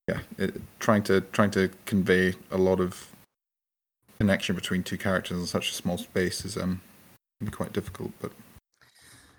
yeah, 0.08 0.20
it, 0.38 0.62
trying 0.80 1.04
to 1.04 1.22
trying 1.22 1.52
to 1.52 1.70
convey 1.86 2.34
a 2.52 2.58
lot 2.58 2.80
of 2.80 3.08
connection 4.20 4.56
between 4.56 4.84
two 4.84 4.98
characters 4.98 5.38
in 5.38 5.46
such 5.46 5.72
a 5.72 5.74
small 5.74 5.98
space 5.98 6.46
is 6.46 6.56
um, 6.56 6.82
can 7.40 7.46
be 7.46 7.52
quite 7.52 7.74
difficult. 7.74 8.12
But 8.22 8.32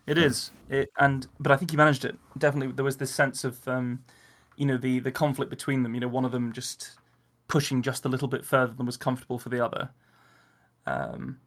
It 0.07 0.19
is, 0.19 0.51
it, 0.69 0.90
and 0.99 1.27
but 1.40 1.51
I 1.51 1.57
think 1.57 1.73
you 1.73 1.79
managed 1.79 2.05
it. 2.05 2.17
Definitely, 2.37 2.75
there 2.75 2.85
was 2.85 2.99
this 2.99 3.14
sense 3.14 3.43
of, 3.43 3.67
um, 3.67 4.05
you 4.57 4.67
know, 4.67 4.77
the 4.77 4.99
the 4.99 5.11
conflict 5.11 5.49
between 5.49 5.83
them. 5.83 5.95
You 5.95 6.01
know, 6.01 6.09
one 6.09 6.27
of 6.27 6.33
them 6.33 6.53
just 6.53 6.99
pushing 7.49 7.81
just 7.81 8.05
a 8.05 8.09
little 8.09 8.29
bit 8.29 8.45
further 8.45 8.75
than 8.75 8.85
was 8.85 8.99
comfortable 8.99 9.38
for 9.38 9.49
the 9.49 9.64
other, 9.64 9.88
um, 10.87 11.38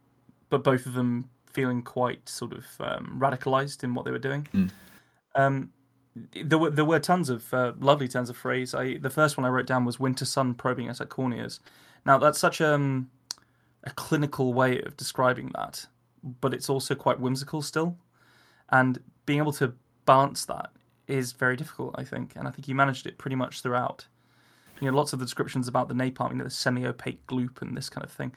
but 0.49 0.63
both 0.63 0.87
of 0.87 0.93
them 0.93 1.29
feeling 1.45 1.83
quite 1.83 2.27
sort 2.27 2.53
of 2.53 2.65
um, 2.79 3.17
radicalized 3.21 3.83
in 3.83 3.93
what 3.93 4.05
they 4.05 4.11
were 4.11 4.17
doing. 4.17 4.47
Mm. 4.53 4.71
Um, 5.35 5.69
there 6.43 6.57
were 6.57 6.71
there 6.71 6.85
were 6.85 6.99
tons 6.99 7.29
of 7.29 7.53
uh, 7.53 7.73
lovely 7.79 8.07
tons 8.07 8.31
of 8.31 8.37
phrase. 8.37 8.73
I 8.73 8.97
the 8.97 9.11
first 9.11 9.37
one 9.37 9.45
I 9.45 9.49
wrote 9.49 9.67
down 9.67 9.85
was 9.85 9.99
"Winter 9.99 10.25
sun 10.25 10.55
probing 10.55 10.89
us 10.89 10.99
at 10.99 11.09
corneas." 11.09 11.59
Now 12.07 12.17
that's 12.17 12.39
such 12.39 12.59
um, 12.61 13.11
a 13.83 13.91
clinical 13.91 14.55
way 14.55 14.81
of 14.81 14.97
describing 14.97 15.51
that, 15.53 15.85
but 16.41 16.55
it's 16.55 16.71
also 16.71 16.95
quite 16.95 17.19
whimsical 17.19 17.61
still 17.61 17.97
and 18.69 18.99
being 19.25 19.39
able 19.39 19.53
to 19.53 19.73
balance 20.05 20.45
that 20.45 20.69
is 21.07 21.31
very 21.31 21.55
difficult, 21.55 21.95
I 21.97 22.03
think, 22.03 22.35
and 22.35 22.47
I 22.47 22.51
think 22.51 22.67
you 22.67 22.75
managed 22.75 23.07
it 23.07 23.17
pretty 23.17 23.35
much 23.35 23.61
throughout. 23.61 24.07
You 24.79 24.91
know, 24.91 24.97
lots 24.97 25.13
of 25.13 25.19
the 25.19 25.25
descriptions 25.25 25.67
about 25.67 25.87
the 25.87 25.93
napalm, 25.93 26.31
you 26.31 26.35
know, 26.37 26.43
the 26.43 26.49
semi-opaque 26.49 27.25
gloop 27.27 27.61
and 27.61 27.75
this 27.75 27.89
kind 27.89 28.03
of 28.03 28.11
thing. 28.11 28.33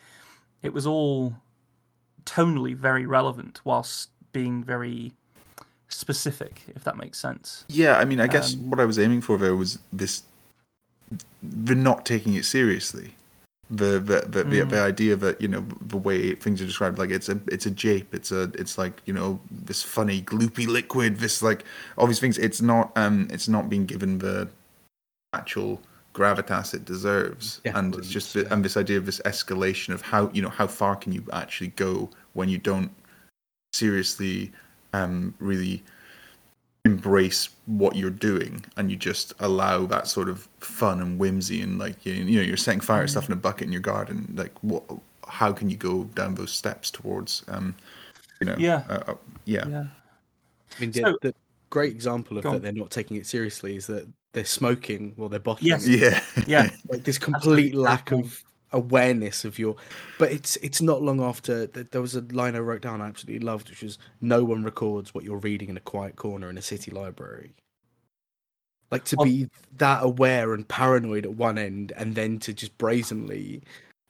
It 0.63 0.73
was 0.73 0.87
all 0.87 1.35
tonally 2.25 2.75
very 2.75 3.07
relevant, 3.07 3.61
whilst 3.65 4.11
being 4.33 4.63
very 4.63 5.13
specific, 5.89 6.63
if 6.75 6.85
that 6.85 6.97
makes 6.97 7.19
sense. 7.19 7.65
yeah, 7.69 7.99
I 7.99 8.05
mean, 8.05 8.21
I 8.21 8.27
guess 8.27 8.55
Um, 8.55 8.71
what 8.71 8.81
I 8.81 8.85
was 8.85 8.99
aiming 8.99 9.23
for 9.23 9.37
there 9.37 9.57
was 9.57 9.79
this: 9.93 10.23
the 11.43 11.75
not 11.75 12.07
taking 12.07 12.35
it 12.35 12.45
seriously. 12.45 13.15
The 13.71 14.01
the 14.01 14.27
the, 14.29 14.45
the, 14.45 14.57
Mm. 14.57 14.71
the 14.71 14.81
idea 14.81 15.15
that 15.17 15.41
you 15.41 15.47
know 15.47 15.65
the 15.81 15.97
way 15.97 16.35
things 16.35 16.61
are 16.61 16.67
described, 16.67 16.99
like 16.99 17.11
it's 17.11 17.29
a 17.29 17.41
it's 17.47 17.67
a 17.67 17.71
jape, 17.71 18.13
it's 18.15 18.33
a 18.33 18.51
it's 18.55 18.77
like 18.77 19.01
you 19.07 19.13
know 19.13 19.41
this 19.51 19.83
funny 19.83 20.23
gloopy 20.23 20.67
liquid, 20.67 21.19
this 21.19 21.41
like 21.41 21.65
all 21.97 22.09
these 22.09 22.19
things. 22.19 22.37
It's 22.39 22.61
not 22.61 22.91
um 22.97 23.29
it's 23.31 23.49
not 23.49 23.69
being 23.71 23.87
given 23.87 24.19
the 24.19 24.49
actual 25.35 25.81
gravitas 26.15 26.75
it 26.75 26.85
deserves, 26.85 27.61
and 27.65 27.95
it's 27.95 28.09
just 28.09 28.35
the, 28.35 28.53
and 28.53 28.65
this 28.65 28.77
idea 28.77 28.99
of 28.99 29.07
this 29.07 29.21
escalation 29.25 29.95
of 29.95 30.03
how 30.03 30.31
you 30.33 30.43
know 30.43 30.49
how 30.51 30.67
far 30.67 30.97
can 30.97 31.13
you 31.13 31.23
actually 31.33 31.69
go 31.77 32.11
when 32.33 32.49
you 32.49 32.59
don't 32.59 32.91
seriously 33.73 34.51
um 34.93 35.33
really 35.39 35.83
embrace 36.85 37.51
what 37.67 37.95
you're 37.95 38.09
doing 38.11 38.65
and 38.77 38.91
you 38.91 38.97
just 38.97 39.35
allow 39.41 39.85
that 39.87 40.09
sort 40.09 40.29
of 40.29 40.49
fun 40.61 41.01
and 41.01 41.19
whimsy 41.19 41.61
and 41.61 41.79
like 41.79 42.07
you, 42.07 42.13
you 42.15 42.37
know 42.37 42.43
you're 42.43 42.57
setting 42.57 42.81
fire 42.81 43.03
to 43.03 43.09
stuff 43.09 43.27
in 43.27 43.33
a 43.33 43.37
bucket 43.37 43.67
in 43.67 43.73
your 43.73 43.83
garden 43.83 44.33
like 44.35 44.53
what 44.63 44.83
how 45.29 45.53
can 45.53 45.69
you 45.69 45.77
go 45.77 46.05
down 46.15 46.35
those 46.35 46.51
steps 46.51 46.91
towards 46.91 47.45
um 47.49 47.75
you 48.41 48.47
know 48.47 48.57
Yeah. 48.59 48.83
uh, 48.89 49.03
uh, 49.09 49.15
yeah 49.45 49.67
Yeah. 49.69 49.85
I 50.77 50.81
mean, 50.81 50.91
the, 50.93 51.01
So- 51.03 51.19
the 51.21 51.35
great 51.69 51.93
example 51.93 52.39
of 52.39 52.45
Go 52.45 52.51
that 52.51 52.57
on. 52.57 52.63
they're 52.63 52.73
not 52.73 52.91
taking 52.91 53.17
it 53.19 53.27
seriously 53.27 53.77
is 53.77 53.87
that 53.89 54.09
they're 54.33 54.45
smoking 54.45 55.13
while 55.17 55.29
they're 55.29 55.39
bottling. 55.41 55.69
Yes. 55.69 55.87
yeah 55.87 56.21
Yeah. 56.47 56.71
like 56.89 57.05
this 57.05 57.19
complete 57.19 57.73
Absolutely. 57.73 57.73
lack 57.73 58.11
of 58.13 58.43
awareness 58.73 59.45
of 59.45 59.59
your 59.59 59.77
but 60.19 60.31
it's 60.31 60.57
it's 60.57 60.81
not 60.81 61.03
long 61.03 61.21
after 61.21 61.67
that 61.67 61.91
there 61.91 62.01
was 62.01 62.15
a 62.15 62.21
line 62.33 62.55
i 62.55 62.59
wrote 62.59 62.83
down 62.83 63.01
i 63.01 63.09
absolutely 63.09 63.45
loved 63.45 63.69
which 63.69 63.83
was 63.83 63.99
no 64.21 64.45
one 64.45 64.63
records 64.63 65.13
what 65.13 65.25
you're 65.25 65.39
reading 65.39 65.69
in 65.69 65.77
a 65.77 65.81
quiet 65.81 66.15
corner 66.17 66.49
in 66.49 66.57
a 66.57 66.63
city 66.63 66.91
library 66.91 67.53
like 68.91 69.05
to 69.05 69.17
On- 69.17 69.27
be 69.27 69.49
that 69.79 70.05
aware 70.05 70.55
and 70.55 70.67
paranoid 70.69 71.25
at 71.25 71.35
one 71.35 71.59
end 71.59 71.93
and 71.97 72.15
then 72.15 72.39
to 72.41 72.53
just 72.53 72.77
brazenly 72.79 73.63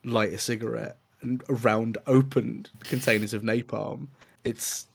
light 0.04 0.32
a 0.32 0.38
cigarette 0.38 0.98
and 1.22 1.42
around 1.48 1.96
opened 2.06 2.68
containers 2.84 3.32
of 3.32 3.42
napalm 3.42 4.08
it's 4.44 4.86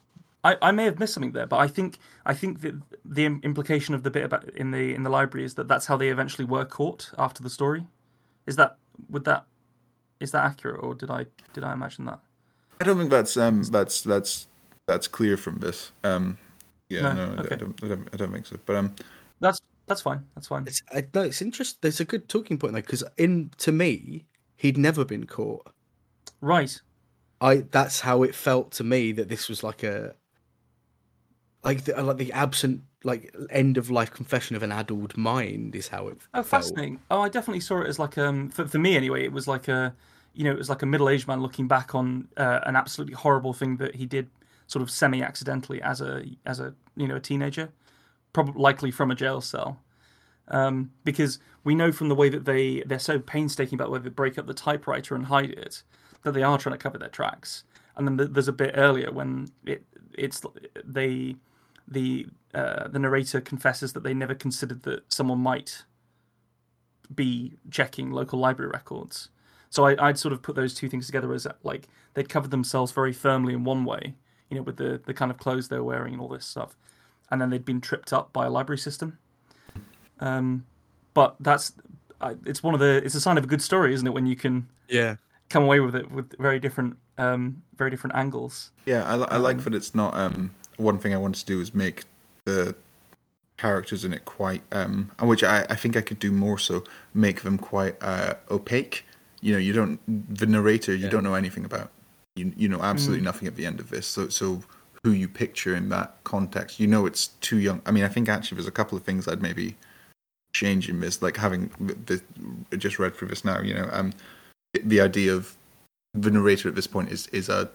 I, 0.46 0.56
I 0.62 0.70
may 0.70 0.84
have 0.84 1.00
missed 1.00 1.14
something 1.14 1.32
there, 1.32 1.46
but 1.46 1.56
I 1.56 1.66
think 1.66 1.98
I 2.24 2.32
think 2.32 2.60
that 2.60 2.74
the 3.04 3.24
implication 3.24 3.96
of 3.96 4.04
the 4.04 4.12
bit 4.12 4.24
about 4.24 4.48
in 4.50 4.70
the 4.70 4.94
in 4.94 5.02
the 5.02 5.10
library 5.10 5.44
is 5.44 5.54
that 5.54 5.66
that's 5.66 5.86
how 5.86 5.96
they 5.96 6.08
eventually 6.08 6.44
were 6.44 6.64
caught 6.64 7.10
after 7.18 7.42
the 7.42 7.50
story. 7.50 7.84
Is 8.46 8.54
that 8.54 8.76
would 9.10 9.24
that 9.24 9.44
is 10.20 10.30
that 10.32 10.44
accurate, 10.44 10.82
or 10.82 10.94
did 10.94 11.10
I 11.10 11.26
did 11.52 11.64
I 11.64 11.72
imagine 11.72 12.04
that? 12.06 12.20
i 12.80 12.84
don't 12.84 12.98
think 12.98 13.10
that's 13.10 13.36
um 13.38 13.62
that's 13.64 14.02
that's 14.02 14.48
that's 14.86 15.08
clear 15.08 15.36
from 15.38 15.58
this 15.60 15.92
um 16.04 16.36
yeah 16.90 17.00
No, 17.00 17.14
no, 17.14 17.22
I- 17.22 17.40
okay. 17.44 17.54
I, 17.54 17.58
don't, 17.58 17.84
I 17.84 17.88
don't 17.88 18.08
i 18.12 18.16
don't 18.18 18.32
think 18.32 18.46
so 18.46 18.56
but 18.66 18.76
um 18.76 18.94
That's 19.40 19.60
that's 19.86 20.02
fine. 20.02 20.26
That's 20.34 20.48
fine. 20.48 20.64
it's 20.66 20.82
I, 20.92 21.06
no 21.14 21.22
it's 21.22 21.40
interesting 21.40 21.78
there's 21.80 22.00
a 22.00 22.04
good 22.04 22.28
talking 22.28 22.58
point 22.58 22.74
there 22.74 22.82
because 22.82 23.02
in 23.16 23.50
to 23.58 23.72
me 23.72 24.26
he'd 24.56 24.76
never 24.78 25.04
been 25.04 25.26
caught 25.26 25.66
Right. 26.40 26.78
I 27.40 27.64
that's 27.70 28.00
how 28.00 28.22
it 28.22 28.34
felt 28.34 28.72
to 28.72 28.84
me 28.84 29.12
that 29.12 29.28
this 29.28 29.48
was 29.48 29.62
like 29.62 29.82
a 29.82 30.14
like 31.64 31.84
the 31.84 32.02
like 32.02 32.16
the 32.18 32.32
absent 32.32 32.82
like 33.04 33.34
end 33.50 33.76
of 33.76 33.90
life 33.90 34.10
confession 34.10 34.56
of 34.56 34.62
an 34.62 34.72
addled 34.72 35.16
mind 35.16 35.74
is 35.76 35.88
how 35.88 36.08
it 36.08 36.18
Oh, 36.34 36.42
felt. 36.42 36.46
fascinating. 36.46 37.00
Oh, 37.10 37.20
I 37.22 37.28
definitely 37.28 37.60
saw 37.60 37.80
it 37.80 37.86
as 37.88 37.98
like 37.98 38.18
um 38.18 38.48
for, 38.50 38.66
for 38.66 38.78
me 38.78 38.96
anyway. 38.96 39.24
It 39.24 39.32
was 39.32 39.46
like 39.46 39.68
a 39.68 39.94
you 40.34 40.44
know 40.44 40.50
it 40.52 40.58
was 40.58 40.68
like 40.68 40.82
a 40.82 40.86
middle 40.86 41.08
aged 41.08 41.28
man 41.28 41.40
looking 41.40 41.68
back 41.68 41.94
on 41.94 42.28
uh, 42.36 42.60
an 42.64 42.76
absolutely 42.76 43.14
horrible 43.14 43.52
thing 43.52 43.76
that 43.76 43.94
he 43.96 44.06
did 44.06 44.28
sort 44.66 44.82
of 44.82 44.90
semi 44.90 45.22
accidentally 45.22 45.80
as 45.82 46.00
a 46.00 46.24
as 46.44 46.58
a 46.60 46.74
you 46.96 47.06
know 47.06 47.16
a 47.16 47.20
teenager, 47.20 47.70
probably 48.32 48.60
likely 48.60 48.90
from 48.90 49.10
a 49.10 49.14
jail 49.14 49.40
cell. 49.40 49.80
Um, 50.48 50.92
because 51.04 51.38
we 51.64 51.74
know 51.74 51.90
from 51.90 52.08
the 52.08 52.14
way 52.14 52.28
that 52.28 52.44
they 52.44 52.82
they're 52.86 52.98
so 52.98 53.18
painstaking 53.18 53.74
about 53.76 53.90
whether 53.90 54.04
they 54.04 54.10
break 54.10 54.38
up 54.38 54.46
the 54.46 54.54
typewriter 54.54 55.14
and 55.14 55.26
hide 55.26 55.50
it 55.50 55.82
that 56.22 56.32
they 56.32 56.42
are 56.42 56.58
trying 56.58 56.74
to 56.74 56.78
cover 56.78 56.98
their 56.98 57.08
tracks. 57.08 57.64
And 57.96 58.06
then 58.06 58.32
there's 58.32 58.48
a 58.48 58.52
bit 58.52 58.72
earlier 58.76 59.10
when 59.10 59.48
it 59.64 59.84
it's 60.16 60.42
they 60.84 61.36
the 61.88 62.26
uh, 62.54 62.88
the 62.88 62.98
narrator 62.98 63.40
confesses 63.40 63.92
that 63.92 64.02
they 64.02 64.14
never 64.14 64.34
considered 64.34 64.82
that 64.84 65.12
someone 65.12 65.38
might 65.38 65.84
be 67.14 67.56
checking 67.70 68.10
local 68.10 68.38
library 68.38 68.70
records. 68.72 69.28
So 69.70 69.84
I, 69.86 70.08
I'd 70.08 70.18
sort 70.18 70.32
of 70.32 70.42
put 70.42 70.56
those 70.56 70.74
two 70.74 70.88
things 70.88 71.06
together 71.06 71.32
as 71.34 71.46
like 71.62 71.88
they'd 72.14 72.28
covered 72.28 72.50
themselves 72.50 72.92
very 72.92 73.12
firmly 73.12 73.52
in 73.52 73.64
one 73.64 73.84
way, 73.84 74.14
you 74.50 74.56
know, 74.56 74.62
with 74.62 74.76
the 74.76 75.00
the 75.04 75.14
kind 75.14 75.30
of 75.30 75.38
clothes 75.38 75.68
they 75.68 75.76
were 75.76 75.84
wearing 75.84 76.14
and 76.14 76.22
all 76.22 76.28
this 76.28 76.46
stuff, 76.46 76.76
and 77.30 77.40
then 77.40 77.50
they'd 77.50 77.64
been 77.64 77.80
tripped 77.80 78.12
up 78.12 78.32
by 78.32 78.46
a 78.46 78.50
library 78.50 78.78
system. 78.78 79.18
Um, 80.20 80.64
but 81.14 81.36
that's 81.40 81.72
it's 82.44 82.62
one 82.62 82.74
of 82.74 82.80
the 82.80 83.02
it's 83.04 83.14
a 83.14 83.20
sign 83.20 83.38
of 83.38 83.44
a 83.44 83.46
good 83.46 83.62
story, 83.62 83.92
isn't 83.94 84.06
it? 84.06 84.14
When 84.14 84.26
you 84.26 84.36
can 84.36 84.68
Yeah. 84.88 85.16
come 85.50 85.62
away 85.64 85.80
with 85.80 85.94
it 85.94 86.10
with 86.10 86.36
very 86.38 86.58
different 86.58 86.96
um 87.18 87.62
very 87.76 87.90
different 87.90 88.16
angles. 88.16 88.72
Yeah, 88.86 89.04
I, 89.04 89.14
I 89.14 89.36
like 89.36 89.58
Um, 89.58 89.64
that 89.64 89.74
it's 89.74 89.94
not. 89.94 90.16
Um, 90.16 90.54
one 90.76 90.98
thing 90.98 91.14
I 91.14 91.16
wanted 91.16 91.40
to 91.40 91.46
do 91.46 91.60
is 91.60 91.74
make 91.74 92.04
the 92.44 92.74
characters 93.56 94.04
in 94.04 94.12
it 94.12 94.24
quite, 94.24 94.62
um, 94.72 95.10
and 95.18 95.28
which 95.28 95.42
I, 95.42 95.66
I 95.70 95.76
think 95.76 95.96
I 95.96 96.00
could 96.00 96.18
do 96.18 96.30
more 96.30 96.58
so, 96.58 96.84
make 97.14 97.42
them 97.42 97.58
quite 97.58 97.96
uh, 98.02 98.34
opaque. 98.50 99.04
You 99.40 99.52
know, 99.52 99.58
you 99.58 99.72
don't 99.72 100.00
the 100.34 100.46
narrator 100.46 100.94
you 100.94 101.04
Yeah. 101.04 101.10
don't 101.10 101.24
know 101.24 101.34
anything 101.34 101.64
about. 101.64 101.90
You 102.36 102.52
you 102.56 102.68
know 102.68 102.80
absolutely 102.82 103.24
nothing 103.24 103.48
at 103.48 103.56
the 103.56 103.66
end 103.66 103.80
of 103.80 103.90
this. 103.90 104.06
So 104.06 104.28
so 104.28 104.62
who 105.04 105.12
you 105.12 105.28
picture 105.28 105.74
in 105.74 105.88
that 105.90 106.16
context, 106.24 106.80
you 106.80 106.86
know, 106.86 107.06
it's 107.06 107.28
too 107.40 107.58
young. 107.58 107.80
I 107.86 107.92
mean, 107.92 108.02
I 108.04 108.08
think 108.08 108.28
actually 108.28 108.56
there's 108.56 108.66
a 108.66 108.72
couple 108.72 108.98
of 108.98 109.04
things 109.04 109.28
I'd 109.28 109.40
maybe 109.40 109.76
change 110.52 110.88
in 110.88 111.00
this. 111.00 111.22
Like 111.22 111.36
having 111.36 111.70
the, 111.78 112.20
the 112.70 112.76
just 112.76 112.98
read 112.98 113.14
through 113.14 113.28
this 113.28 113.44
now, 113.44 113.60
you 113.60 113.74
know, 113.74 113.88
um, 113.92 114.12
the 114.82 115.00
idea 115.00 115.32
of 115.34 115.56
the 116.12 116.30
narrator 116.30 116.68
at 116.68 116.74
this 116.74 116.86
point 116.86 117.10
is 117.10 117.28
is 117.28 117.48
a, 117.48 117.70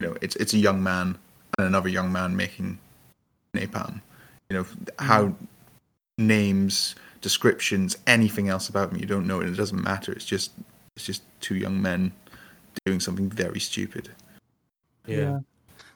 you 0.00 0.08
know, 0.08 0.16
it's 0.20 0.36
it's 0.36 0.52
a 0.52 0.58
young 0.58 0.82
man 0.82 1.18
and 1.60 1.68
another 1.68 1.88
young 1.88 2.10
man 2.10 2.36
making 2.36 2.78
napalm. 3.54 4.00
You 4.48 4.58
know 4.58 4.66
how 4.98 5.34
names, 6.18 6.94
descriptions, 7.20 7.96
anything 8.06 8.48
else 8.48 8.68
about 8.68 8.90
them 8.90 9.00
you 9.00 9.06
don't 9.06 9.26
know, 9.26 9.40
and 9.40 9.48
it 9.52 9.56
doesn't 9.56 9.82
matter. 9.82 10.12
It's 10.12 10.24
just 10.24 10.52
it's 10.96 11.04
just 11.04 11.22
two 11.40 11.54
young 11.56 11.80
men 11.80 12.12
doing 12.84 13.00
something 13.00 13.28
very 13.28 13.60
stupid. 13.60 14.10
Yeah. 15.06 15.40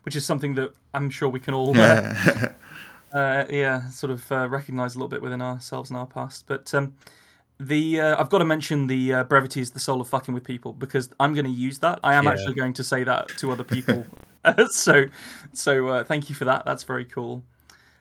Which 0.03 0.17
is 0.17 0.25
something 0.25 0.55
that 0.55 0.73
I'm 0.93 1.09
sure 1.11 1.29
we 1.29 1.41
can 1.41 1.55
all, 1.55 1.71
uh, 1.71 1.75
Yeah. 1.75 2.53
uh, 3.13 3.45
yeah, 3.51 3.89
sort 3.91 4.11
of 4.11 4.31
uh, 4.31 4.49
recognize 4.49 4.95
a 4.95 4.99
little 4.99 5.09
bit 5.09 5.23
within 5.23 5.41
ourselves 5.41 5.91
and 5.91 5.99
our 5.99 6.07
past. 6.07 6.45
But 6.47 6.73
um, 6.75 6.95
the 7.59 8.01
uh, 8.01 8.21
I've 8.21 8.29
got 8.31 8.39
to 8.39 8.45
mention 8.45 8.87
the 8.87 9.15
uh, 9.15 9.25
brevity 9.25 9.61
is 9.61 9.71
the 9.71 9.81
soul 9.81 10.01
of 10.01 10.09
fucking 10.09 10.35
with 10.35 10.45
people 10.45 10.73
because 10.73 11.09
I'm 11.19 11.33
going 11.35 11.47
to 11.47 11.51
use 11.51 11.79
that. 11.81 12.01
I 12.05 12.15
am 12.15 12.25
Yeah. 12.25 12.33
actually 12.33 12.55
going 12.55 12.75
to 12.75 12.85
say 12.85 13.03
that 13.05 13.29
to 13.39 13.51
other 13.51 13.65
people. 13.65 14.07
so, 14.71 15.07
so 15.53 15.89
uh, 15.89 16.05
thank 16.05 16.29
you 16.29 16.35
for 16.35 16.45
that. 16.45 16.65
That's 16.65 16.83
very 16.85 17.05
cool. 17.05 17.45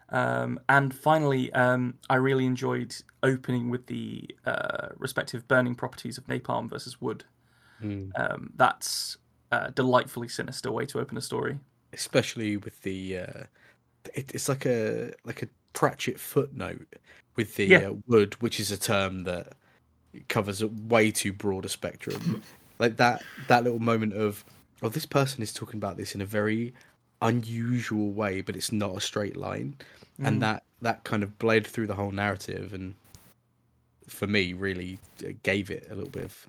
Um, 0.09 0.59
and 0.69 0.93
finally, 0.93 1.51
um, 1.53 1.95
I 2.09 2.15
really 2.15 2.45
enjoyed 2.45 2.95
opening 3.23 3.69
with 3.69 3.87
the 3.87 4.29
uh, 4.45 4.89
respective 4.97 5.47
burning 5.47 5.75
properties 5.75 6.17
of 6.17 6.27
napalm 6.27 6.69
versus 6.69 7.01
wood. 7.01 7.23
Mm. 7.81 8.11
Um, 8.19 8.51
that's 8.55 9.17
a 9.51 9.71
delightfully 9.71 10.27
sinister 10.27 10.71
way 10.71 10.85
to 10.87 10.99
open 10.99 11.17
a 11.17 11.21
story. 11.21 11.57
especially 11.93 12.57
with 12.57 12.81
the 12.81 13.17
uh, 13.19 13.43
it, 14.15 14.31
it's 14.33 14.49
like 14.49 14.65
a 14.65 15.13
like 15.25 15.43
a 15.43 15.47
Pratchett 15.73 16.19
footnote 16.19 16.85
with 17.35 17.55
the 17.55 17.65
Yeah. 17.65 17.89
uh, 17.89 17.93
wood, 18.07 18.35
which 18.41 18.59
is 18.59 18.71
a 18.71 18.77
term 18.77 19.23
that 19.23 19.53
covers 20.27 20.61
a 20.61 20.67
way 20.67 21.11
too 21.11 21.33
broad 21.33 21.65
a 21.65 21.69
spectrum. 21.69 22.43
like 22.79 22.97
that 22.97 23.23
that 23.47 23.63
little 23.63 23.79
moment 23.79 24.13
of 24.13 24.43
oh, 24.81 24.89
this 24.89 25.05
person 25.05 25.41
is 25.43 25.53
talking 25.53 25.77
about 25.77 25.97
this 25.97 26.15
in 26.15 26.21
a 26.21 26.25
very 26.25 26.73
unusual 27.21 28.11
way, 28.11 28.41
but 28.41 28.55
it's 28.55 28.71
not 28.71 28.97
a 28.97 29.01
straight 29.01 29.37
line, 29.37 29.75
Mm. 30.19 30.27
and 30.27 30.41
that 30.41 30.63
that 30.81 31.03
kind 31.05 31.23
of 31.23 31.37
bled 31.39 31.65
through 31.65 31.87
the 31.87 31.95
whole 31.95 32.11
narrative, 32.11 32.73
and 32.73 32.93
for 34.07 34.27
me, 34.27 34.53
really 34.53 34.99
uh, 35.25 35.29
gave 35.43 35.71
it 35.71 35.87
a 35.89 35.95
little 35.95 36.09
bit 36.09 36.25
of. 36.25 36.47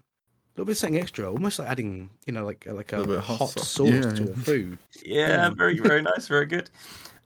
A 0.56 0.60
little 0.60 0.66
bit 0.66 0.72
of 0.72 0.78
something 0.78 1.00
extra, 1.00 1.28
almost 1.32 1.58
like 1.58 1.68
adding, 1.68 2.10
you 2.26 2.32
know, 2.32 2.44
like 2.44 2.64
like 2.70 2.92
a, 2.92 2.98
Little 2.98 3.14
bit 3.14 3.18
of 3.18 3.24
hot, 3.24 3.38
hot 3.38 3.50
sauce, 3.50 3.68
sauce. 3.70 3.88
Yeah, 3.88 4.00
to 4.02 4.22
yeah. 4.24 4.30
a 4.30 4.34
food. 4.34 4.78
Yeah, 5.04 5.28
Yeah. 5.28 5.50
very 5.50 5.78
very 5.80 6.02
nice, 6.12 6.28
very 6.28 6.46
good. 6.46 6.70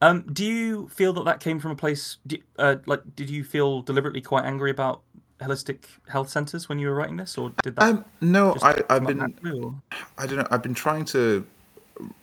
Um, 0.00 0.22
do 0.32 0.44
you 0.46 0.88
feel 0.90 1.12
that 1.14 1.24
that 1.24 1.40
came 1.40 1.58
from 1.60 1.72
a 1.72 1.76
place? 1.76 2.18
do- 2.26 2.42
Uh, 2.58 2.76
like, 2.86 3.02
did 3.16 3.28
you 3.28 3.42
feel 3.44 3.82
deliberately 3.82 4.20
quite 4.22 4.44
angry 4.44 4.70
about 4.70 5.02
holistic 5.40 5.84
health 6.08 6.28
centers 6.28 6.68
when 6.68 6.78
you 6.78 6.88
were 6.88 6.94
writing 6.94 7.16
this, 7.16 7.38
or 7.38 7.52
did 7.62 7.76
that? 7.76 7.82
Um, 7.82 8.04
no, 8.20 8.56
I, 8.62 8.82
up 8.88 9.06
been 9.06 9.18
naturally, 9.18 9.72
I 10.16 10.26
don't 10.26 10.38
know. 10.38 10.46
I've 10.50 10.62
been 10.62 10.74
trying 10.74 11.04
to. 11.06 11.46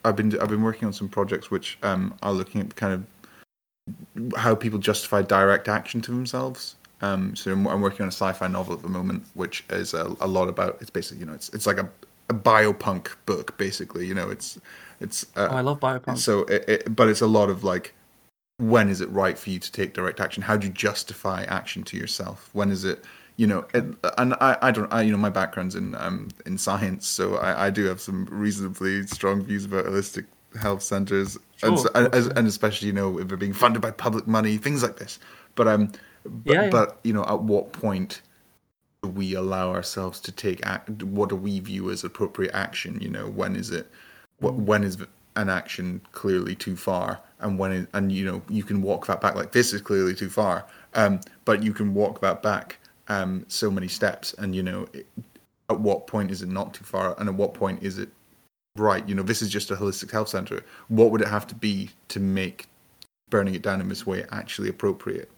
I've 0.04 0.16
been 0.16 0.38
I've 0.40 0.48
been 0.48 0.62
working 0.62 0.86
on 0.86 0.92
some 0.92 1.08
projects 1.08 1.50
which 1.50 1.78
um, 1.82 2.14
are 2.22 2.32
looking 2.32 2.60
at 2.60 2.74
kind 2.76 2.94
of 2.94 4.36
how 4.36 4.54
people 4.54 4.78
justify 4.78 5.22
direct 5.22 5.68
action 5.68 6.00
to 6.02 6.10
themselves. 6.10 6.76
Um, 7.02 7.36
so 7.36 7.52
I'm, 7.52 7.66
I'm 7.66 7.80
working 7.82 8.02
on 8.02 8.08
a 8.08 8.12
sci-fi 8.12 8.48
novel 8.48 8.74
at 8.74 8.82
the 8.82 8.88
moment, 8.88 9.24
which 9.34 9.64
is 9.70 9.92
a, 9.92 10.16
a 10.20 10.26
lot 10.26 10.48
about. 10.48 10.78
It's 10.80 10.90
basically 10.90 11.18
you 11.20 11.26
know 11.26 11.34
it's 11.34 11.50
it's 11.50 11.66
like 11.66 11.78
a, 11.78 11.88
a 12.30 12.34
biopunk 12.34 13.08
book 13.26 13.56
basically. 13.58 14.06
You 14.06 14.14
know 14.14 14.30
it's 14.30 14.58
it's. 15.00 15.24
Uh, 15.36 15.48
Oh, 15.50 15.56
I 15.56 15.60
love 15.60 15.80
biopunk. 15.80 16.18
so 16.18 16.40
it, 16.44 16.64
it, 16.68 16.96
but 16.96 17.08
it's 17.08 17.20
a 17.20 17.26
lot 17.26 17.50
of 17.50 17.64
like 17.64 17.92
when 18.58 18.88
is 18.88 19.00
it 19.00 19.08
right 19.10 19.38
for 19.38 19.50
you 19.50 19.58
to 19.58 19.70
take 19.70 19.92
direct 19.94 20.20
action 20.20 20.42
how 20.42 20.56
do 20.56 20.66
you 20.66 20.72
justify 20.72 21.44
action 21.44 21.82
to 21.82 21.96
yourself 21.96 22.48
when 22.52 22.70
is 22.70 22.84
it 22.84 23.04
you 23.36 23.46
know 23.46 23.66
it, 23.74 23.84
and 24.16 24.34
I, 24.40 24.56
I 24.62 24.70
don't 24.70 24.90
I 24.92 25.02
you 25.02 25.12
know 25.12 25.18
my 25.18 25.28
background's 25.30 25.74
in 25.74 25.94
um 25.96 26.28
in 26.46 26.56
science 26.56 27.06
so 27.06 27.36
I, 27.36 27.66
I 27.66 27.70
do 27.70 27.84
have 27.84 28.00
some 28.00 28.24
reasonably 28.30 29.06
strong 29.06 29.42
views 29.42 29.66
about 29.66 29.84
holistic 29.84 30.24
health 30.58 30.82
centers 30.82 31.36
and, 31.62 31.78
so- 31.78 31.90
and, 31.94 32.10
course, 32.10 32.16
as- 32.18 32.26
yeah. 32.28 32.32
and 32.36 32.48
especially 32.48 32.86
you 32.88 32.94
know 32.94 33.18
if 33.18 33.28
they're 33.28 33.36
being 33.36 33.52
funded 33.52 33.82
by 33.82 33.90
public 33.90 34.26
money 34.26 34.56
things 34.56 34.82
like 34.82 34.96
this 34.96 35.18
but 35.54 35.68
um 35.68 35.92
but, 36.24 36.54
Yeah, 36.54 36.62
yeah. 36.62 36.70
but 36.70 36.98
you 37.04 37.12
know 37.12 37.24
at 37.24 37.42
what 37.42 37.72
point 37.72 38.22
do 39.02 39.10
we 39.10 39.34
allow 39.34 39.70
ourselves 39.70 40.18
to 40.20 40.32
take 40.32 40.64
act 40.64 41.02
what 41.02 41.28
do 41.28 41.36
we 41.36 41.60
view 41.60 41.90
as 41.90 42.04
appropriate 42.04 42.54
action 42.54 42.98
you 43.02 43.10
know 43.10 43.26
when 43.28 43.54
is 43.54 43.70
it 43.70 43.90
what 44.38 44.54
Mm. 44.54 44.64
when 44.64 44.82
is 44.84 44.96
an 45.36 45.50
action 45.50 46.00
clearly 46.12 46.54
too 46.54 46.74
far 46.76 47.20
and 47.40 47.58
when 47.58 47.72
it, 47.72 47.88
and 47.92 48.10
you 48.10 48.24
know 48.24 48.42
you 48.48 48.62
can 48.62 48.82
walk 48.82 49.06
that 49.06 49.20
back 49.20 49.34
like 49.34 49.52
this 49.52 49.72
is 49.72 49.80
clearly 49.80 50.14
too 50.14 50.30
far 50.30 50.64
um 50.94 51.20
but 51.44 51.62
you 51.62 51.72
can 51.72 51.92
walk 51.92 52.20
that 52.20 52.42
back 52.42 52.78
um 53.08 53.44
so 53.48 53.70
many 53.70 53.88
steps 53.88 54.34
and 54.38 54.54
you 54.54 54.62
know 54.62 54.86
it, 54.92 55.06
at 55.68 55.80
what 55.80 56.06
point 56.06 56.30
is 56.30 56.42
it 56.42 56.48
not 56.48 56.72
too 56.72 56.84
far 56.84 57.14
and 57.18 57.28
at 57.28 57.34
what 57.34 57.52
point 57.52 57.82
is 57.82 57.98
it 57.98 58.08
right? 58.76 59.06
You 59.08 59.14
know 59.14 59.22
this 59.22 59.42
is 59.42 59.50
just 59.50 59.70
a 59.70 59.76
holistic 59.76 60.10
health 60.10 60.28
center. 60.28 60.62
What 60.88 61.10
would 61.10 61.20
it 61.20 61.28
have 61.28 61.46
to 61.48 61.54
be 61.54 61.90
to 62.08 62.20
make 62.20 62.66
burning 63.30 63.54
it 63.54 63.62
down 63.62 63.80
in 63.80 63.88
this 63.88 64.06
way 64.06 64.24
actually 64.30 64.68
appropriate? 64.68 65.30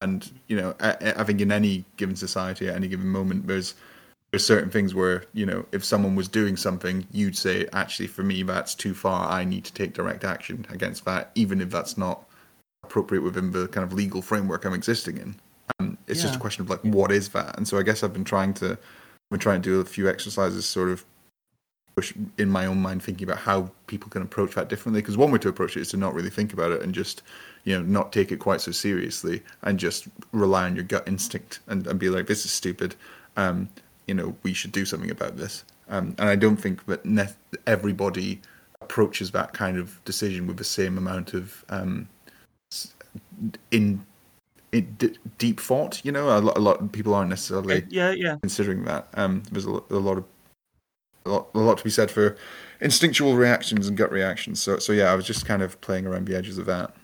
And 0.00 0.30
you 0.48 0.56
know 0.56 0.74
I, 0.80 1.14
I 1.16 1.24
think 1.24 1.40
in 1.40 1.52
any 1.52 1.84
given 1.96 2.16
society 2.16 2.68
at 2.68 2.76
any 2.76 2.88
given 2.88 3.08
moment 3.08 3.46
there's 3.46 3.74
there's 4.32 4.44
certain 4.44 4.70
things 4.70 4.94
where 4.94 5.24
you 5.34 5.46
know 5.46 5.64
if 5.72 5.84
someone 5.84 6.16
was 6.16 6.26
doing 6.26 6.56
something 6.56 7.06
you'd 7.12 7.36
say 7.36 7.68
actually 7.72 8.08
for 8.08 8.22
me 8.22 8.42
that's 8.42 8.74
too 8.74 8.94
far. 8.94 9.30
I 9.30 9.44
need 9.44 9.64
to 9.64 9.72
take 9.72 9.92
direct 9.92 10.24
action 10.24 10.66
against 10.70 11.04
that 11.04 11.30
even 11.34 11.60
if 11.60 11.70
that's 11.70 11.96
not 11.96 12.28
appropriate 12.82 13.22
within 13.22 13.52
the 13.52 13.68
kind 13.68 13.84
of 13.84 13.92
legal 13.92 14.22
framework 14.22 14.64
i'm 14.64 14.74
existing 14.74 15.18
in. 15.18 15.36
Um, 15.78 15.96
it's 16.08 16.22
just 16.22 16.34
a 16.34 16.38
question 16.38 16.62
of 16.62 16.70
like 16.70 16.80
what 16.80 17.12
is 17.12 17.28
that? 17.30 17.56
And 17.56 17.68
so 17.68 17.78
i 17.78 17.82
guess 17.82 18.02
i've 18.02 18.12
been 18.12 18.24
trying 18.24 18.54
to 18.54 18.78
been 19.30 19.40
trying 19.40 19.62
to 19.62 19.70
do 19.70 19.80
a 19.80 19.84
few 19.84 20.08
exercises 20.08 20.66
sort 20.66 20.90
of 20.90 21.04
push 21.94 22.14
in 22.38 22.48
my 22.48 22.66
own 22.66 22.80
mind 22.80 23.02
thinking 23.02 23.28
about 23.28 23.38
how 23.38 23.70
people 23.86 24.08
can 24.08 24.22
approach 24.22 24.54
that 24.54 24.68
differently. 24.68 25.02
Because 25.02 25.16
one 25.16 25.30
way 25.30 25.38
to 25.38 25.48
approach 25.48 25.76
it 25.76 25.80
is 25.80 25.90
to 25.90 25.96
not 25.96 26.14
really 26.14 26.30
think 26.30 26.52
about 26.52 26.72
it 26.72 26.82
and 26.82 26.94
just 26.94 27.22
you 27.64 27.76
know 27.76 27.82
not 27.82 28.12
take 28.12 28.32
it 28.32 28.38
quite 28.38 28.60
so 28.60 28.72
seriously 28.72 29.42
and 29.62 29.78
just 29.78 30.08
rely 30.32 30.64
on 30.64 30.74
your 30.74 30.84
gut 30.84 31.06
instinct 31.06 31.60
and, 31.66 31.86
and 31.86 31.98
be 31.98 32.08
like 32.08 32.26
this 32.26 32.44
is 32.44 32.50
stupid. 32.50 32.94
Um 33.36 33.68
you 34.06 34.14
know 34.14 34.34
we 34.42 34.52
should 34.52 34.72
do 34.72 34.84
something 34.84 35.10
about 35.10 35.36
this 35.36 35.64
um 35.88 36.14
and 36.18 36.28
i 36.28 36.36
don't 36.36 36.56
think 36.56 36.84
that 36.86 37.04
ne- 37.04 37.28
everybody 37.66 38.40
approaches 38.80 39.30
that 39.30 39.52
kind 39.52 39.76
of 39.76 40.04
decision 40.04 40.46
with 40.46 40.56
the 40.56 40.64
same 40.64 40.98
amount 40.98 41.34
of 41.34 41.64
um 41.68 42.08
in, 43.70 44.04
in 44.72 44.94
d- 44.98 45.16
deep 45.38 45.60
thought 45.60 46.00
you 46.04 46.12
know 46.12 46.36
a 46.36 46.40
lot, 46.40 46.56
a 46.56 46.60
lot 46.60 46.80
of 46.80 46.92
people 46.92 47.14
aren't 47.14 47.30
necessarily 47.30 47.84
yeah, 47.88 48.10
yeah. 48.10 48.36
considering 48.40 48.84
that. 48.84 49.08
Um, 49.14 49.42
there's 49.50 49.66
a, 49.66 49.70
a 49.90 50.00
lot 50.00 50.18
of 50.18 50.24
a 51.24 51.30
lot, 51.30 51.48
a 51.54 51.58
lot 51.58 51.78
to 51.78 51.84
be 51.84 51.90
said 51.90 52.10
for 52.10 52.36
instinctual 52.80 53.36
reactions 53.36 53.88
and 53.88 53.96
gut 53.96 54.10
reactions. 54.10 54.60
So, 54.60 54.78
so 54.78 54.92
yeah, 54.92 55.12
I 55.12 55.14
was 55.14 55.26
just 55.26 55.46
kind 55.46 55.62
of 55.62 55.80
playing 55.80 56.06
around 56.06 56.26
the 56.26 56.36
edges 56.36 56.58
of 56.58 56.66
that. 56.66 56.94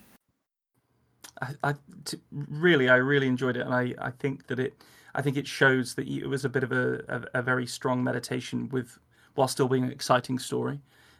I, 1.41 1.47
I 1.63 1.73
t- 2.05 2.19
really, 2.31 2.89
I 2.89 2.95
really 2.95 3.27
enjoyed 3.27 3.55
it, 3.55 3.61
and 3.61 3.73
I, 3.73 3.93
I 3.99 4.11
think 4.11 4.47
that 4.47 4.59
it, 4.59 4.73
I 5.15 5.21
think 5.21 5.37
it 5.37 5.47
shows 5.47 5.95
that 5.95 6.07
it 6.07 6.27
was 6.27 6.45
a 6.45 6.49
bit 6.49 6.63
of 6.63 6.71
a, 6.71 7.03
a, 7.07 7.39
a 7.39 7.41
very 7.41 7.65
strong 7.65 8.03
meditation 8.03 8.69
with, 8.69 8.97
while 9.35 9.47
still 9.47 9.67
being 9.67 9.83
an 9.83 9.91
exciting 9.91 10.39
story, 10.39 10.79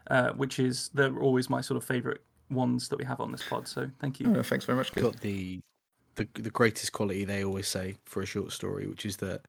uh, 0.10 0.30
which 0.32 0.60
is 0.60 0.90
they're 0.94 1.18
always 1.20 1.50
my 1.50 1.62
sort 1.62 1.78
of 1.78 1.84
favorite 1.84 2.22
ones 2.50 2.90
that 2.90 2.98
we 2.98 3.06
have 3.06 3.20
on 3.20 3.32
this 3.32 3.44
pod. 3.48 3.68
So 3.68 3.90
thank 4.00 4.20
you. 4.20 4.36
Oh, 4.36 4.44
thanks 4.44 4.66
very 4.66 4.78
much. 4.78 4.92
Kid. 4.94 5.04
got 5.04 5.20
the, 5.22 5.60
the 6.16 6.28
the 6.34 6.50
greatest 6.50 6.92
quality 6.92 7.26
they 7.26 7.44
always 7.44 7.68
say 7.68 7.96
for 8.06 8.22
a 8.22 8.26
short 8.26 8.52
story, 8.52 8.88
which 8.88 9.06
is 9.06 9.18
that 9.18 9.42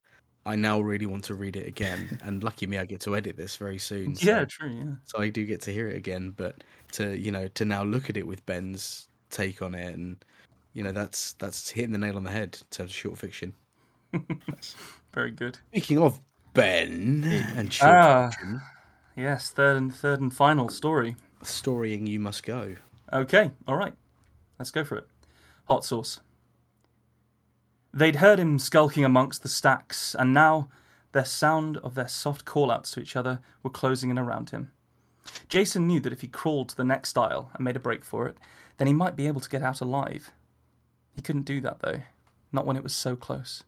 I 0.47 0.57
now 0.57 0.81
really 0.81 1.07
want 1.07 1.25
to 1.25 1.35
read 1.35 1.57
it 1.57 1.67
again. 1.67 2.19
and 2.25 2.43
lucky 2.43 2.67
me, 2.67 2.79
I 2.79 2.85
get 2.85 3.01
to 3.03 3.17
edit 3.17 3.37
this 3.37 3.57
very 3.57 3.79
soon. 3.79 4.15
So, 4.15 4.27
yeah, 4.27 4.45
true. 4.45 4.71
Yeah. 4.71 4.95
so 5.05 5.21
I 5.21 5.29
do 5.29 5.45
get 5.45 5.61
to 5.63 5.73
hear 5.73 5.89
it 5.89 5.97
again. 5.97 6.33
But 6.37 6.65
to 6.93 7.17
you 7.17 7.31
know 7.31 7.49
to 7.49 7.65
now 7.65 7.85
look 7.85 8.11
at 8.11 8.17
it 8.17 8.27
with 8.27 8.45
Ben's 8.47 9.09
take 9.31 9.63
on 9.63 9.75
it, 9.75 9.95
and 9.95 10.23
you 10.73 10.83
know 10.83 10.93
that's 10.93 11.35
that's 11.35 11.71
hitting 11.71 11.93
the 11.93 11.99
nail 11.99 12.17
on 12.17 12.25
the 12.25 12.31
head 12.31 12.59
in 12.61 12.67
terms 12.71 12.91
of 12.91 12.97
short 12.97 13.19
fiction. 13.19 13.55
Very 15.15 15.31
good. 15.31 15.59
Speaking 15.71 15.99
of 15.99 16.21
Ben 16.55 17.23
and 17.57 17.73
short 17.73 17.91
Ah. 17.91 18.31
Yes, 19.17 19.51
third 19.51 19.77
and 19.77 19.95
third 19.95 20.21
and 20.21 20.35
final 20.35 20.69
story. 20.69 21.17
storying 21.43 22.07
you 22.07 22.19
must 22.21 22.43
go. 22.45 22.77
Okay, 23.13 23.51
all 23.67 23.77
right. 23.77 23.95
Let's 24.59 24.71
go 24.71 24.85
for 24.85 24.97
it. 24.97 25.07
Hot 25.65 25.85
sauce. 25.85 26.21
They'd 27.93 28.17
heard 28.17 28.39
him 28.39 28.59
skulking 28.59 29.05
amongst 29.05 29.43
the 29.43 29.49
stacks, 29.49 30.15
and 30.19 30.33
now 30.33 30.69
their 31.13 31.25
sound 31.25 31.77
of 31.79 31.95
their 31.95 32.07
soft 32.09 32.45
call-outs 32.45 32.93
to 32.93 33.01
each 33.01 33.17
other 33.17 33.41
were 33.63 33.71
closing 33.71 34.11
in 34.11 34.19
around 34.19 34.51
him. 34.51 34.71
Jason 35.49 35.87
knew 35.87 35.99
that 36.01 36.13
if 36.13 36.21
he 36.21 36.29
crawled 36.29 36.69
to 36.69 36.77
the 36.77 36.85
next 36.85 37.19
aisle 37.19 37.51
and 37.55 37.65
made 37.65 37.77
a 37.77 37.81
break 37.81 38.05
for 38.05 38.27
it, 38.29 38.37
then 38.79 38.87
he 38.87 38.93
might 38.93 39.17
be 39.17 39.27
able 39.27 39.41
to 39.41 39.49
get 39.51 39.63
out 39.63 39.81
alive. 39.81 40.31
He 41.15 41.21
couldn't 41.23 41.43
do 41.43 41.61
that, 41.63 41.81
though, 41.81 42.03
not 42.53 42.65
when 42.65 42.77
it 42.77 42.83
was 42.85 42.95
so 42.95 43.17
close. 43.17 43.65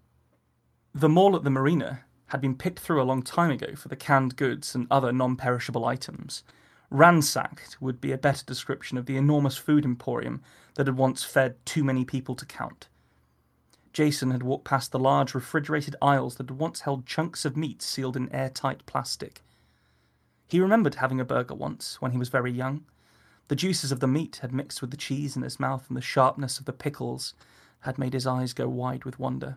The 0.95 1.09
mall 1.09 1.34
at 1.36 1.43
the 1.43 1.51
marina 1.51 2.05
had 2.26 2.43
been 2.43 2.55
picked 2.55 2.78
through 2.78 3.01
a 3.01 3.05
long 3.05 3.22
time 3.22 3.51
ago 3.51 3.74
for 3.74 3.88
the 3.88 3.97
canned 3.97 4.36
goods 4.36 4.74
and 4.74 4.86
other 4.90 5.11
non 5.11 5.36
perishable 5.36 5.86
items. 5.86 6.45
Ransacked 6.90 7.80
would 7.80 7.99
be 7.99 8.12
a 8.12 8.18
better 8.18 8.45
description 8.45 8.99
of 8.99 9.07
the 9.07 9.16
enormous 9.16 9.57
food 9.57 9.86
emporium 9.86 10.43
that 10.74 10.86
had 10.86 10.99
once 10.99 11.24
fed 11.24 11.57
too 11.64 11.82
many 11.82 12.05
people 12.05 12.34
to 12.34 12.45
count. 12.45 12.88
Jason 13.95 14.32
had 14.32 14.43
walked 14.43 14.66
past 14.66 14.93
the 14.93 14.99
large 14.99 15.34
refrigerated 15.34 15.97
aisles 16.03 16.36
that 16.36 16.51
had 16.51 16.59
once 16.59 16.82
held 16.82 17.07
chunks 17.07 17.47
of 17.47 17.57
meat 17.57 17.80
sealed 17.80 18.16
in 18.16 18.30
airtight 18.34 18.84
plastic. 18.84 19.43
He 20.47 20.61
remembered 20.61 20.97
having 20.97 21.20
a 21.20 21.24
burger 21.24 21.55
once 21.55 22.03
when 22.03 22.12
he 22.12 22.18
was 22.18 22.28
very 22.28 22.53
young. 22.53 22.84
The 23.49 23.57
juices 23.57 23.93
of 23.93 24.01
the 24.01 24.07
meat 24.07 24.40
had 24.43 24.53
mixed 24.53 24.82
with 24.82 24.90
the 24.90 24.99
cheese 24.99 25.36
in 25.36 25.43
his 25.43 25.59
mouth, 25.59 25.86
and 25.88 25.97
the 25.97 26.03
sharpness 26.03 26.59
of 26.59 26.66
the 26.66 26.72
pickles 26.74 27.32
had 27.80 27.97
made 27.97 28.12
his 28.12 28.26
eyes 28.26 28.53
go 28.53 28.68
wide 28.68 29.07
with 29.07 29.18
wonder. 29.18 29.57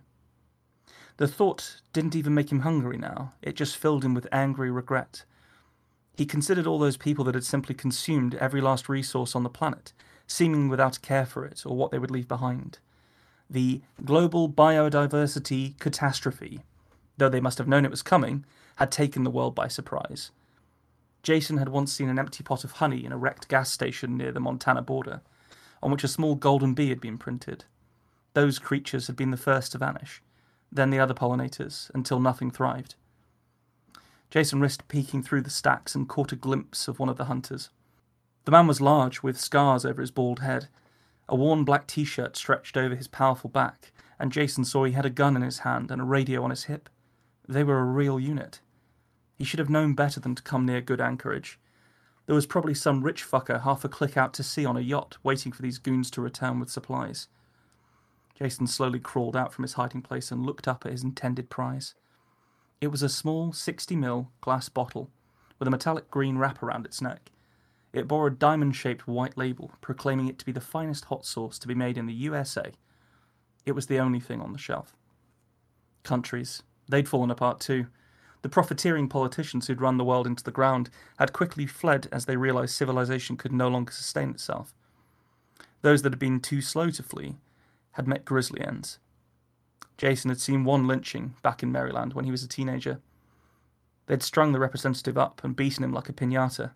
The 1.18 1.28
thought 1.28 1.82
didn't 1.94 2.16
even 2.16 2.34
make 2.34 2.52
him 2.52 2.62
hungry 2.62 2.98
now, 2.98 3.34
it 3.42 3.56
just 3.56 3.78
filled 3.78 4.04
him 4.04 4.14
with 4.14 4.28
angry 4.32 4.70
regret. 4.70 5.24
He 6.16 6.26
considered 6.26 6.68
all 6.68 6.80
those 6.80 6.98
people 6.98 7.24
that 7.26 7.36
had 7.36 7.46
simply 7.46 7.74
consumed 7.74 8.36
every 8.36 8.62
last 8.62 8.90
resource 8.90 9.36
on 9.36 9.44
the 9.44 9.50
planet, 9.50 9.94
seeming 10.28 10.68
without 10.68 10.98
a 10.98 11.02
care 11.02 11.26
for 11.26 11.46
it 11.46 11.64
or 11.66 11.76
what 11.76 11.92
they 11.92 12.00
would 12.00 12.12
leave 12.12 12.28
behind. 12.28 12.80
The 13.50 13.82
global 14.04 14.50
biodiversity 14.50 15.78
catastrophe, 15.80 16.62
though 17.18 17.30
they 17.30 17.42
must 17.42 17.60
have 17.60 17.68
known 17.68 17.86
it 17.86 17.92
was 17.92 18.02
coming, 18.02 18.46
had 18.78 18.92
taken 18.92 19.24
the 19.24 19.32
world 19.32 19.56
by 19.56 19.68
surprise. 19.68 20.32
Jason 21.24 21.58
had 21.58 21.70
once 21.70 21.94
seen 21.94 22.10
an 22.10 22.20
empty 22.20 22.44
pot 22.44 22.64
of 22.64 22.74
honey 22.74 23.06
in 23.06 23.12
a 23.12 23.18
wrecked 23.18 23.48
gas 23.48 23.72
station 23.72 24.18
near 24.18 24.32
the 24.32 24.40
Montana 24.40 24.82
border, 24.82 25.22
on 25.82 25.92
which 25.92 26.04
a 26.04 26.10
small 26.10 26.36
golden 26.36 26.74
bee 26.74 26.90
had 26.90 27.00
been 27.00 27.18
printed. 27.18 27.66
Those 28.34 28.60
creatures 28.60 29.08
had 29.08 29.16
been 29.16 29.32
the 29.32 29.38
first 29.38 29.72
to 29.72 29.78
vanish, 29.78 30.22
then 30.76 30.90
the 30.90 31.00
other 31.00 31.14
pollinators, 31.14 31.90
until 31.94 32.20
nothing 32.20 32.52
thrived. 32.52 32.96
Jason 34.30 34.60
risked 34.60 34.88
peeking 34.88 35.24
through 35.24 35.42
the 35.42 35.50
stacks 35.50 35.96
and 35.96 36.10
caught 36.10 36.32
a 36.32 36.36
glimpse 36.36 36.88
of 36.88 37.00
one 37.00 37.10
of 37.10 37.18
the 37.18 37.26
hunters. 37.26 37.70
The 38.44 38.52
man 38.52 38.68
was 38.68 38.82
large, 38.82 39.24
with 39.24 39.40
scars 39.40 39.86
over 39.86 40.02
his 40.02 40.12
bald 40.12 40.40
head. 40.40 40.68
A 41.30 41.36
worn 41.36 41.64
black 41.64 41.88
t 41.88 42.04
shirt 42.04 42.36
stretched 42.36 42.78
over 42.78 42.96
his 42.96 43.08
powerful 43.08 43.50
back, 43.50 43.92
and 44.20 44.32
Jason 44.32 44.66
saw 44.66 44.84
he 44.84 44.92
had 44.92 45.06
a 45.06 45.10
gun 45.10 45.36
in 45.36 45.42
his 45.42 45.60
hand 45.60 45.90
and 45.90 46.02
a 46.02 46.06
radio 46.06 46.44
on 46.44 46.50
his 46.50 46.66
hip. 46.66 46.90
They 47.48 47.64
were 47.64 47.80
a 47.80 47.86
real 47.86 48.20
unit. 48.20 48.60
He 49.36 49.44
should 49.44 49.60
have 49.60 49.70
known 49.70 49.94
better 49.96 50.20
than 50.20 50.36
to 50.36 50.44
come 50.44 50.66
near 50.66 50.82
good 50.82 51.02
anchorage. 51.02 51.60
There 52.26 52.36
was 52.36 52.46
probably 52.46 52.74
some 52.74 53.04
rich 53.04 53.24
fucker 53.24 53.64
half 53.64 53.86
a 53.86 53.90
click 53.90 54.18
out 54.18 54.34
to 54.36 54.44
sea 54.44 54.66
on 54.66 54.78
a 54.78 54.82
yacht 54.82 55.18
waiting 55.24 55.52
for 55.52 55.62
these 55.62 55.78
goons 55.78 56.10
to 56.12 56.22
return 56.22 56.60
with 56.60 56.70
supplies. 56.70 57.28
Jason 58.36 58.68
slowly 58.68 59.00
crawled 59.00 59.36
out 59.36 59.54
from 59.54 59.64
his 59.64 59.74
hiding 59.74 60.02
place 60.02 60.30
and 60.32 60.46
looked 60.46 60.68
up 60.68 60.86
at 60.86 60.92
his 60.92 61.04
intended 61.04 61.50
prize. 61.50 61.96
It 62.82 62.88
was 62.88 63.02
a 63.02 63.10
small 63.10 63.54
60 63.54 63.96
ml 63.96 64.28
glass 64.42 64.68
bottle 64.68 65.10
with 65.58 65.68
a 65.68 65.72
metallic 65.72 66.12
green 66.12 66.38
wrap 66.38 66.62
around 66.62 66.86
its 66.86 67.02
neck. 67.02 67.32
It 67.94 68.10
bore 68.10 68.28
a 68.28 68.34
diamond 68.34 68.76
shaped 68.76 69.08
white 69.08 69.38
label 69.38 69.72
proclaiming 69.80 70.28
it 70.28 70.38
to 70.40 70.46
be 70.46 70.52
the 70.52 70.60
finest 70.60 71.06
hot 71.06 71.26
sauce 71.26 71.58
to 71.60 71.68
be 71.68 71.74
made 71.74 71.98
in 71.98 72.08
the 72.08 72.14
USA. 72.14 72.74
It 73.66 73.72
was 73.72 73.88
the 73.88 74.00
only 74.00 74.20
thing 74.20 74.42
on 74.42 74.52
the 74.52 74.60
shelf. 74.60 74.94
Countries. 76.04 76.62
They'd 76.90 77.08
fallen 77.08 77.32
apart 77.32 77.62
too. 77.62 77.88
The 78.42 78.50
profiteering 78.50 79.08
politicians 79.08 79.66
who'd 79.66 79.82
run 79.82 79.98
the 79.98 80.04
world 80.04 80.28
into 80.28 80.44
the 80.44 80.52
ground 80.52 80.90
had 81.18 81.34
quickly 81.34 81.66
fled 81.66 82.10
as 82.12 82.26
they 82.26 82.36
realized 82.36 82.76
civilization 82.76 83.38
could 83.38 83.54
no 83.54 83.70
longer 83.70 83.94
sustain 83.94 84.30
itself. 84.30 84.76
Those 85.82 86.02
that 86.02 86.12
had 86.12 86.20
been 86.20 86.42
too 86.42 86.62
slow 86.62 86.90
to 86.92 87.02
flee 87.02 87.38
had 87.96 88.08
met 88.08 88.26
grisly 88.26 88.62
ends. 88.62 89.00
Jason 89.98 90.30
had 90.30 90.42
seen 90.42 90.66
one 90.66 90.86
lynching 90.86 91.36
back 91.42 91.64
in 91.64 91.72
Maryland 91.72 92.14
when 92.14 92.26
he 92.26 92.32
was 92.32 92.44
a 92.44 92.48
teenager. 92.48 93.00
They'd 94.08 94.22
strung 94.22 94.52
the 94.52 94.60
representative 94.60 95.18
up 95.18 95.44
and 95.44 95.56
beaten 95.56 95.84
him 95.84 95.94
like 95.94 96.10
a 96.10 96.14
pinata, 96.14 96.72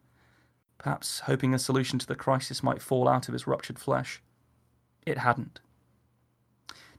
perhaps 0.78 1.22
hoping 1.22 1.54
a 1.54 1.60
solution 1.60 2.00
to 2.00 2.08
the 2.08 2.16
crisis 2.16 2.64
might 2.64 2.82
fall 2.82 3.08
out 3.08 3.28
of 3.28 3.34
his 3.34 3.46
ruptured 3.46 3.78
flesh. 3.78 4.22
It 5.06 5.18
hadn't. 5.18 5.60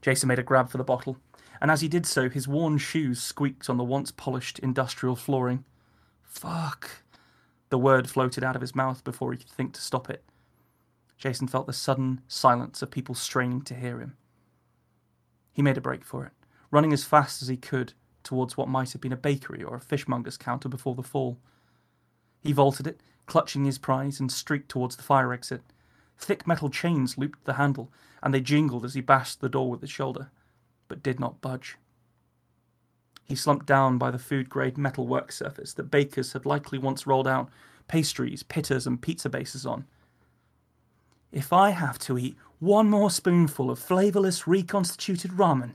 Jason 0.03 0.29
made 0.29 0.39
a 0.39 0.43
grab 0.43 0.71
for 0.71 0.77
the 0.77 0.85
bottle, 0.85 1.17
and 1.61 1.71
as 1.71 1.81
he 1.81 1.89
did 1.89 2.05
so, 2.05 2.29
his 2.29 2.47
worn 2.47 2.77
shoes 2.77 3.23
squeaked 3.23 3.71
on 3.71 3.79
the 3.79 3.85
once 3.85 4.11
polished 4.11 4.59
industrial 4.59 5.17
flooring. 5.17 5.65
Fuck! 6.23 7.03
The 7.71 7.79
word 7.79 8.11
floated 8.11 8.45
out 8.45 8.57
of 8.57 8.63
his 8.63 8.75
mouth 8.75 9.03
before 9.03 9.33
he 9.33 9.39
could 9.39 9.49
think 9.49 9.73
to 9.75 9.81
stop 9.81 10.11
it. 10.11 10.25
Jason 11.21 11.47
felt 11.47 11.67
the 11.67 11.73
sudden 11.75 12.23
silence 12.27 12.81
of 12.81 12.91
people 12.91 13.15
straining 13.15 13.61
to 13.61 13.75
hear 13.75 14.01
him. 14.01 14.17
He 15.53 15.61
made 15.61 15.77
a 15.77 15.83
break 15.83 16.03
for 16.03 16.25
it, 16.25 16.33
running 16.71 16.95
as 16.95 17.05
fast 17.05 17.43
as 17.43 17.49
he 17.49 17.59
could 17.59 17.93
towards 18.23 18.57
what 18.57 18.69
might 18.69 18.93
have 18.93 19.03
been 19.03 19.13
a 19.13 19.19
bakery 19.19 19.63
or 19.63 19.77
a 19.77 19.81
fishmonger's 19.81 20.39
counter 20.39 20.69
before 20.69 20.95
the 20.95 21.03
fall. 21.03 21.39
He 22.43 22.53
vaulted 22.53 22.87
it, 22.87 23.01
clutching 23.27 23.67
his 23.67 23.77
prize, 23.77 24.19
and 24.19 24.33
streaked 24.33 24.71
towards 24.71 24.97
the 24.97 25.03
fire 25.03 25.35
exit. 25.35 25.61
Thick 26.17 26.47
metal 26.47 26.71
chains 26.71 27.19
looped 27.19 27.45
the 27.45 27.55
handle, 27.55 27.93
and 28.23 28.33
they 28.33 28.41
jingled 28.41 28.87
as 28.87 28.95
he 28.95 29.03
bashed 29.03 29.43
the 29.43 29.49
door 29.51 29.71
with 29.71 29.83
his 29.83 29.91
shoulder, 29.91 30.31
but 30.89 31.03
did 31.03 31.21
not 31.21 31.43
budge. 31.43 31.77
He 33.25 33.37
slumped 33.37 33.67
down 33.67 33.99
by 33.99 34.11
the 34.11 34.19
food 34.19 34.49
grade 34.49 34.79
metal 34.79 35.07
work 35.07 35.33
surface 35.33 35.75
that 35.75 35.91
bakers 35.91 36.33
had 36.33 36.47
likely 36.47 36.79
once 36.79 37.07
rolled 37.07 37.29
out 37.29 37.51
pastries, 37.89 38.43
pittas, 38.43 38.87
and 38.87 39.03
pizza 39.03 39.29
bases 39.29 39.67
on. 39.67 39.85
If 41.33 41.53
I 41.53 41.71
have 41.71 41.99
to 42.01 42.19
eat 42.19 42.37
one 42.59 42.91
more 42.91 43.11
spoonful 43.11 43.71
of 43.71 43.79
flavourless 43.79 44.47
reconstituted 44.47 45.33
ramen, 45.33 45.75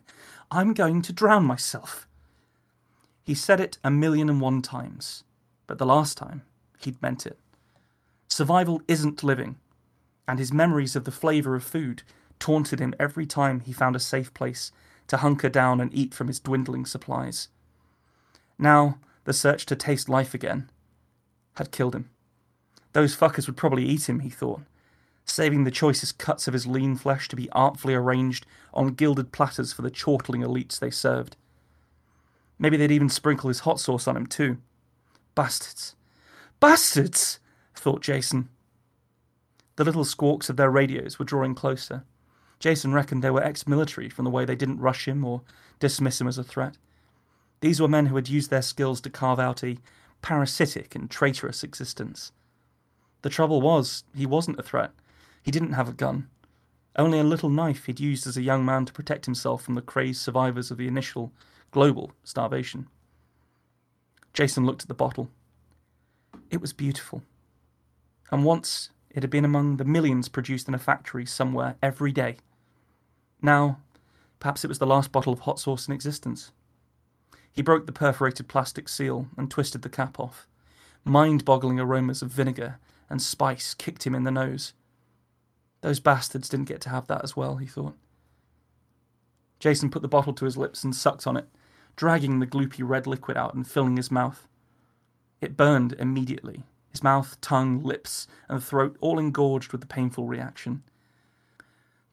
I'm 0.52 0.74
going 0.74 1.02
to 1.04 1.14
drown 1.14 1.46
myself. 1.46 2.08
He 3.24 3.34
said 3.34 3.60
it 3.60 3.78
a 3.84 3.90
million 3.90 4.30
and 4.30 4.40
one 4.40 4.62
times, 4.62 5.24
but 5.66 5.78
the 5.78 5.86
last 5.86 6.18
time 6.18 6.44
he'd 6.80 7.02
meant 7.02 7.26
it. 7.26 7.40
Survival 8.28 8.82
isn't 8.88 9.24
living, 9.24 9.58
and 10.28 10.40
his 10.40 10.54
memories 10.54 10.96
of 10.96 11.06
the 11.06 11.12
flavour 11.12 11.56
of 11.56 11.64
food 11.64 12.04
taunted 12.38 12.80
him 12.80 12.94
every 13.00 13.26
time 13.26 13.62
he 13.62 13.74
found 13.74 13.96
a 13.96 14.00
safe 14.00 14.34
place 14.34 14.72
to 15.08 15.18
hunker 15.18 15.50
down 15.50 15.80
and 15.80 15.94
eat 15.94 16.14
from 16.14 16.28
his 16.28 16.40
dwindling 16.40 16.86
supplies. 16.86 17.48
Now, 18.60 19.00
the 19.24 19.34
search 19.34 19.66
to 19.68 19.76
taste 19.76 20.10
life 20.10 20.34
again 20.34 20.70
had 21.56 21.72
killed 21.72 21.96
him. 21.96 22.10
Those 22.94 23.16
fuckers 23.16 23.48
would 23.48 23.58
probably 23.58 23.86
eat 23.86 24.08
him, 24.10 24.20
he 24.20 24.30
thought, 24.30 24.62
saving 25.26 25.64
the 25.64 25.72
choicest 25.72 26.18
cuts 26.18 26.48
of 26.48 26.54
his 26.54 26.68
lean 26.68 26.96
flesh 26.96 27.28
to 27.28 27.36
be 27.36 27.50
artfully 27.52 27.94
arranged 27.94 28.46
on 28.74 28.94
gilded 28.94 29.32
platters 29.32 29.74
for 29.74 29.82
the 29.82 29.92
chortling 29.92 30.42
elites 30.42 30.80
they 30.80 30.92
served. 30.92 31.36
Maybe 32.58 32.78
they'd 32.78 32.92
even 32.92 33.10
sprinkle 33.10 33.50
his 33.50 33.62
hot 33.62 33.80
sauce 33.80 34.08
on 34.08 34.16
him, 34.16 34.28
too. 34.28 34.58
Bastards. 35.34 35.96
Bastards! 36.60 37.40
thought 37.76 38.02
Jason. 38.02 38.50
The 39.76 39.84
little 39.84 40.06
squawks 40.06 40.50
of 40.50 40.56
their 40.56 40.72
radios 40.72 41.20
were 41.20 41.26
drawing 41.26 41.56
closer. 41.56 42.04
Jason 42.60 42.94
reckoned 42.94 43.22
they 43.24 43.30
were 43.30 43.44
ex 43.44 43.68
military 43.68 44.10
from 44.10 44.24
the 44.24 44.32
way 44.32 44.46
they 44.46 44.56
didn't 44.56 44.80
rush 44.80 45.08
him 45.08 45.26
or 45.26 45.42
dismiss 45.80 46.22
him 46.22 46.28
as 46.28 46.38
a 46.38 46.44
threat. 46.44 46.78
These 47.60 47.82
were 47.82 47.88
men 47.88 48.06
who 48.06 48.16
had 48.16 48.30
used 48.30 48.50
their 48.50 48.62
skills 48.62 49.02
to 49.02 49.10
carve 49.10 49.40
out 49.40 49.64
a 49.64 49.78
parasitic 50.22 50.96
and 50.96 51.10
traitorous 51.10 51.64
existence. 51.64 52.32
The 53.22 53.30
trouble 53.30 53.62
was, 53.62 54.04
he 54.16 54.26
wasn't 54.26 54.60
a 54.60 54.64
threat. 54.64 54.92
He 55.46 55.52
didn't 55.52 55.74
have 55.74 55.88
a 55.88 55.94
gun, 55.94 56.28
only 56.96 57.20
a 57.20 57.24
little 57.24 57.50
knife 57.50 57.86
he'd 57.86 58.00
used 58.00 58.26
as 58.26 58.36
a 58.36 58.42
young 58.42 58.66
man 58.66 58.84
to 58.86 58.94
protect 58.94 59.26
himself 59.26 59.62
from 59.62 59.76
the 59.76 59.82
crazed 59.84 60.20
survivors 60.20 60.72
of 60.72 60.80
the 60.80 60.88
initial 60.88 61.32
global 61.70 62.14
starvation. 62.24 62.88
Jason 64.34 64.66
looked 64.66 64.82
at 64.82 64.88
the 64.88 64.96
bottle. 64.96 65.30
It 66.50 66.62
was 66.62 66.74
beautiful. 66.74 67.22
And 68.32 68.44
once 68.44 68.90
it 69.12 69.22
had 69.22 69.30
been 69.30 69.46
among 69.46 69.78
the 69.78 69.86
millions 69.86 70.30
produced 70.30 70.68
in 70.68 70.74
a 70.74 70.80
factory 70.80 71.28
somewhere 71.28 71.76
every 71.80 72.12
day. 72.12 72.38
Now, 73.40 73.78
perhaps 74.40 74.64
it 74.64 74.68
was 74.68 74.80
the 74.80 74.88
last 74.88 75.12
bottle 75.12 75.32
of 75.32 75.42
hot 75.42 75.60
sauce 75.60 75.88
in 75.88 75.94
existence. 75.94 76.54
He 77.54 77.62
broke 77.62 77.86
the 77.86 77.92
perforated 77.92 78.48
plastic 78.48 78.90
seal 78.90 79.28
and 79.38 79.52
twisted 79.52 79.84
the 79.84 79.90
cap 79.90 80.20
off. 80.20 80.48
Mind 81.04 81.46
boggling 81.46 81.80
aromas 81.80 82.24
of 82.24 82.32
vinegar 82.32 82.80
and 83.12 83.22
spice 83.22 83.76
kicked 83.76 84.08
him 84.08 84.16
in 84.16 84.24
the 84.24 84.32
nose. 84.32 84.74
Those 85.86 86.00
bastards 86.00 86.50
didn't 86.50 86.66
get 86.66 86.82
to 86.82 86.90
have 86.90 87.06
that 87.06 87.24
as 87.24 87.38
well, 87.38 87.58
he 87.58 87.68
thought. 87.68 87.96
Jason 89.60 89.92
put 89.92 90.02
the 90.02 90.08
bottle 90.08 90.34
to 90.34 90.46
his 90.46 90.58
lips 90.58 90.84
and 90.84 90.96
sucked 90.96 91.28
on 91.28 91.38
it, 91.38 91.48
dragging 91.96 92.40
the 92.40 92.48
gloopy 92.48 92.82
red 92.82 93.06
liquid 93.06 93.38
out 93.38 93.54
and 93.54 93.68
filling 93.68 93.96
his 93.96 94.10
mouth. 94.10 94.48
It 95.42 95.56
burned 95.56 95.94
immediately, 96.00 96.64
his 96.90 97.04
mouth, 97.04 97.40
tongue, 97.40 97.84
lips, 97.84 98.26
and 98.50 98.64
throat 98.64 98.98
all 99.00 99.20
engorged 99.20 99.72
with 99.72 99.82
the 99.82 99.86
painful 99.86 100.26
reaction. 100.26 100.82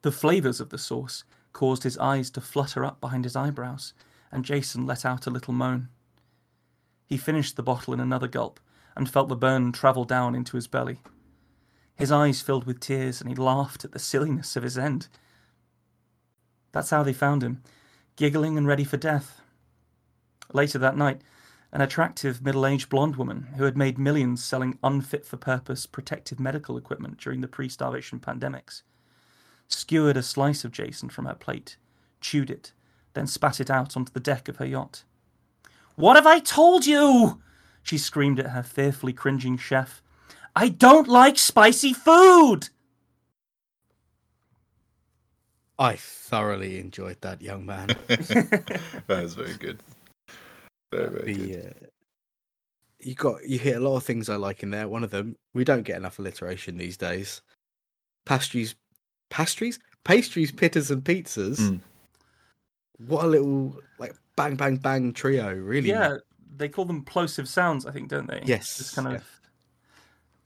The 0.03 0.13
flavours 0.13 0.61
of 0.61 0.69
the 0.69 0.77
sauce 0.77 1.25
caused 1.55 1.85
his 1.85 1.97
eyes 1.97 2.29
to 2.33 2.43
flutter 2.43 2.85
up 2.85 3.01
behind 3.01 3.25
his 3.25 3.37
eyebrows, 3.37 3.95
and 4.31 4.45
Jason 4.45 4.85
let 4.85 5.07
out 5.07 5.27
a 5.27 5.31
little 5.31 5.55
moan. 5.55 5.89
He 7.07 7.17
finished 7.17 7.57
the 7.57 7.63
bottle 7.63 7.95
in 7.95 8.01
another 8.01 8.29
gulp 8.29 8.61
and 8.95 9.09
felt 9.09 9.31
the 9.31 9.35
burn 9.35 9.73
travel 9.73 10.05
down 10.05 10.35
into 10.35 10.59
his 10.59 10.67
belly. 10.67 10.99
His 12.03 12.11
eyes 12.11 12.43
filled 12.43 12.65
with 12.65 12.81
tears, 12.81 13.21
and 13.21 13.31
he 13.31 13.37
laughed 13.37 13.85
at 13.85 13.93
the 13.93 14.01
silliness 14.01 14.57
of 14.57 14.65
his 14.65 14.77
end. 14.77 15.07
That's 16.73 16.91
how 16.91 17.05
they 17.05 17.13
found 17.13 17.45
him, 17.45 17.63
giggling 18.17 18.59
and 18.59 18.67
ready 18.67 18.83
for 18.83 18.97
death. 18.97 19.41
Later 20.53 20.81
that 20.81 20.97
night, 20.97 21.21
an 21.71 21.81
attractive 21.81 22.43
middle 22.43 22.67
aged 22.67 22.89
blonde 22.89 23.15
woman 23.15 23.51
who 23.57 23.63
had 23.63 23.77
made 23.77 24.01
millions 24.01 24.43
selling 24.43 24.81
unfit 24.83 25.25
for 25.25 25.37
purpose 25.37 25.87
protective 25.87 26.41
medical 26.41 26.77
equipment 26.77 27.19
during 27.19 27.41
the 27.41 27.47
pre 27.47 27.69
starvation 27.69 28.19
pandemics 28.19 28.83
skewered 29.69 30.17
a 30.17 30.25
slice 30.25 30.65
of 30.65 30.73
Jason 30.73 31.09
from 31.09 31.27
her 31.27 31.37
plate, 31.37 31.77
chewed 32.21 32.51
it, 32.51 32.73
then 33.15 33.29
spat 33.29 33.61
it 33.61 33.71
out 33.71 33.97
onto 33.97 34.11
the 34.11 34.19
deck 34.19 34.49
of 34.49 34.57
her 34.57 34.67
yacht. 34.67 35.05
What 35.95 36.17
have 36.17 36.27
I 36.27 36.41
told 36.41 36.85
you? 36.85 37.41
She 37.85 37.97
screamed 37.97 38.41
at 38.41 38.51
her 38.51 38.65
fearfully 38.65 39.13
cringing 39.13 39.57
chef. 39.57 40.02
I 40.55 40.69
don't 40.69 41.09
like 41.09 41.39
spicy 41.39 41.93
food! 41.93 42.69
I 45.79 45.97
thoroughly 45.97 46.79
enjoyed 46.79 47.21
that, 47.23 47.41
young 47.43 47.67
man. 47.67 47.89
that 48.07 49.21
is 49.23 49.35
very 49.35 49.55
good. 49.55 49.81
Very, 50.93 51.09
very 51.09 51.35
the 51.35 51.47
good. 51.47 51.77
uh, 51.83 51.87
you 53.01 53.15
got 53.15 53.49
you 53.49 53.59
hit 53.59 53.77
a 53.77 53.81
lot 53.81 53.97
of 53.97 54.05
things 54.05 54.29
I 54.29 54.37
like 54.37 54.63
in 54.63 54.71
there. 54.71 54.89
One 54.89 55.03
of 55.03 55.11
them, 55.11 55.37
we 55.55 55.65
don't 55.65 55.83
get 55.83 55.97
enough 55.97 56.19
alliteration 56.19 56.77
these 56.77 56.97
days. 56.97 57.43
Pastries, 58.27 58.77
pastries, 59.31 59.81
pastries, 60.05 60.53
pittas, 60.53 60.91
and 60.91 61.03
pizzas. 61.03 61.59
Mm. 61.59 61.81
What 63.09 63.25
a 63.25 63.29
little 63.29 63.81
like 63.99 64.15
bang, 64.37 64.55
bang, 64.55 64.77
bang 64.77 65.13
trio! 65.13 65.53
Really, 65.53 65.89
Yeah, 65.89 66.19
they 66.57 66.69
call 66.69 66.85
them 66.85 67.03
plosive 67.03 67.49
sounds, 67.49 67.87
I 67.87 67.91
think, 67.91 68.09
don't 68.09 68.29
they? 68.29 68.43
Yes, 68.45 68.79
Just 68.79 68.95
kind 68.95 69.09
of 69.09 69.15
yeah. 69.15 69.21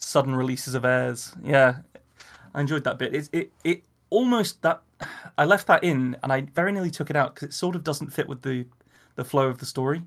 Sudden 0.07 0.36
releases 0.36 0.74
of 0.74 0.84
airs. 0.84 1.32
Yeah, 1.42 1.78
I 2.54 2.61
enjoyed 2.61 2.84
that 2.84 2.98
bit. 2.98 3.14
It 3.14 3.28
it 3.32 3.52
it 3.64 3.82
almost 4.09 4.62
that 4.62 4.80
I 5.36 5.44
left 5.44 5.66
that 5.66 5.82
in, 5.82 6.16
and 6.22 6.32
I 6.32 6.42
very 6.54 6.72
nearly 6.72 6.90
took 6.90 7.11
it 7.11 7.16
out 7.16 7.34
because 7.34 7.48
it 7.48 7.54
sort 7.54 7.74
of 7.74 7.82
doesn't 7.82 8.12
fit 8.12 8.28
with 8.28 8.42
the 8.42 8.66
the 9.16 9.24
flow 9.24 9.48
of 9.48 9.59
the 9.59 9.66
story. 9.66 10.02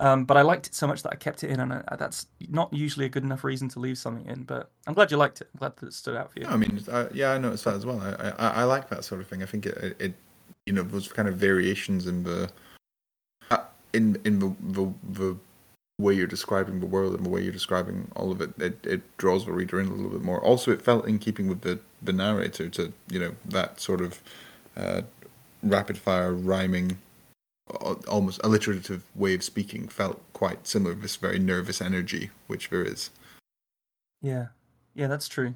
Um, 0.00 0.24
but 0.24 0.38
I 0.38 0.42
liked 0.42 0.66
it 0.66 0.74
so 0.74 0.86
much 0.86 1.02
that 1.02 1.12
I 1.12 1.16
kept 1.16 1.44
it 1.44 1.50
in, 1.50 1.60
and 1.60 1.74
I, 1.74 1.96
that's 1.96 2.26
not 2.48 2.72
usually 2.72 3.04
a 3.04 3.08
good 3.08 3.22
enough 3.22 3.44
reason 3.44 3.68
to 3.68 3.78
leave 3.78 3.98
something 3.98 4.26
in. 4.26 4.44
But 4.44 4.70
I'm 4.86 4.94
glad 4.94 5.10
you 5.10 5.18
liked 5.18 5.42
it. 5.42 5.48
I'm 5.52 5.58
glad 5.58 5.76
that 5.76 5.86
it 5.88 5.92
stood 5.92 6.16
out 6.16 6.32
for 6.32 6.40
you. 6.40 6.46
No, 6.46 6.52
I 6.52 6.56
mean, 6.56 6.82
I, 6.90 7.06
yeah, 7.12 7.32
I 7.32 7.38
noticed 7.38 7.64
that 7.66 7.74
as 7.74 7.84
well. 7.84 8.00
I, 8.00 8.32
I, 8.38 8.48
I 8.62 8.64
like 8.64 8.88
that 8.88 9.04
sort 9.04 9.20
of 9.20 9.28
thing. 9.28 9.42
I 9.42 9.46
think 9.46 9.66
it, 9.66 9.76
it, 9.76 9.96
it 10.00 10.14
you 10.64 10.72
know, 10.72 10.82
those 10.82 11.08
kind 11.08 11.28
of 11.28 11.36
variations 11.36 12.06
in 12.06 12.24
the, 12.24 12.50
uh, 13.50 13.58
in 13.92 14.18
in 14.24 14.38
the, 14.38 14.56
the 14.60 14.92
the 15.10 15.36
way 16.00 16.14
you're 16.14 16.26
describing 16.26 16.80
the 16.80 16.86
world 16.86 17.14
and 17.14 17.24
the 17.24 17.30
way 17.30 17.42
you're 17.42 17.52
describing 17.52 18.10
all 18.16 18.32
of 18.32 18.40
it, 18.40 18.50
it, 18.58 18.84
it 18.84 19.16
draws 19.18 19.44
the 19.44 19.52
reader 19.52 19.80
in 19.80 19.86
a 19.86 19.92
little 19.92 20.10
bit 20.10 20.22
more. 20.22 20.42
Also, 20.42 20.70
it 20.70 20.82
felt 20.82 21.06
in 21.06 21.18
keeping 21.18 21.48
with 21.48 21.60
the 21.62 21.78
the 22.02 22.12
narrator 22.12 22.68
to 22.70 22.92
you 23.10 23.18
know 23.18 23.34
that 23.44 23.80
sort 23.80 24.00
of 24.00 24.20
uh, 24.76 25.02
rapid 25.62 25.98
fire 25.98 26.32
rhyming. 26.32 26.98
Almost 28.08 28.40
alliterative 28.42 29.04
way 29.14 29.34
of 29.34 29.44
speaking 29.44 29.86
felt 29.86 30.20
quite 30.32 30.66
similar. 30.66 30.94
To 30.94 31.00
this 31.00 31.14
very 31.14 31.38
nervous 31.38 31.80
energy, 31.80 32.30
which 32.48 32.68
there 32.68 32.82
is. 32.82 33.10
Yeah, 34.20 34.46
yeah, 34.94 35.06
that's 35.06 35.28
true. 35.28 35.54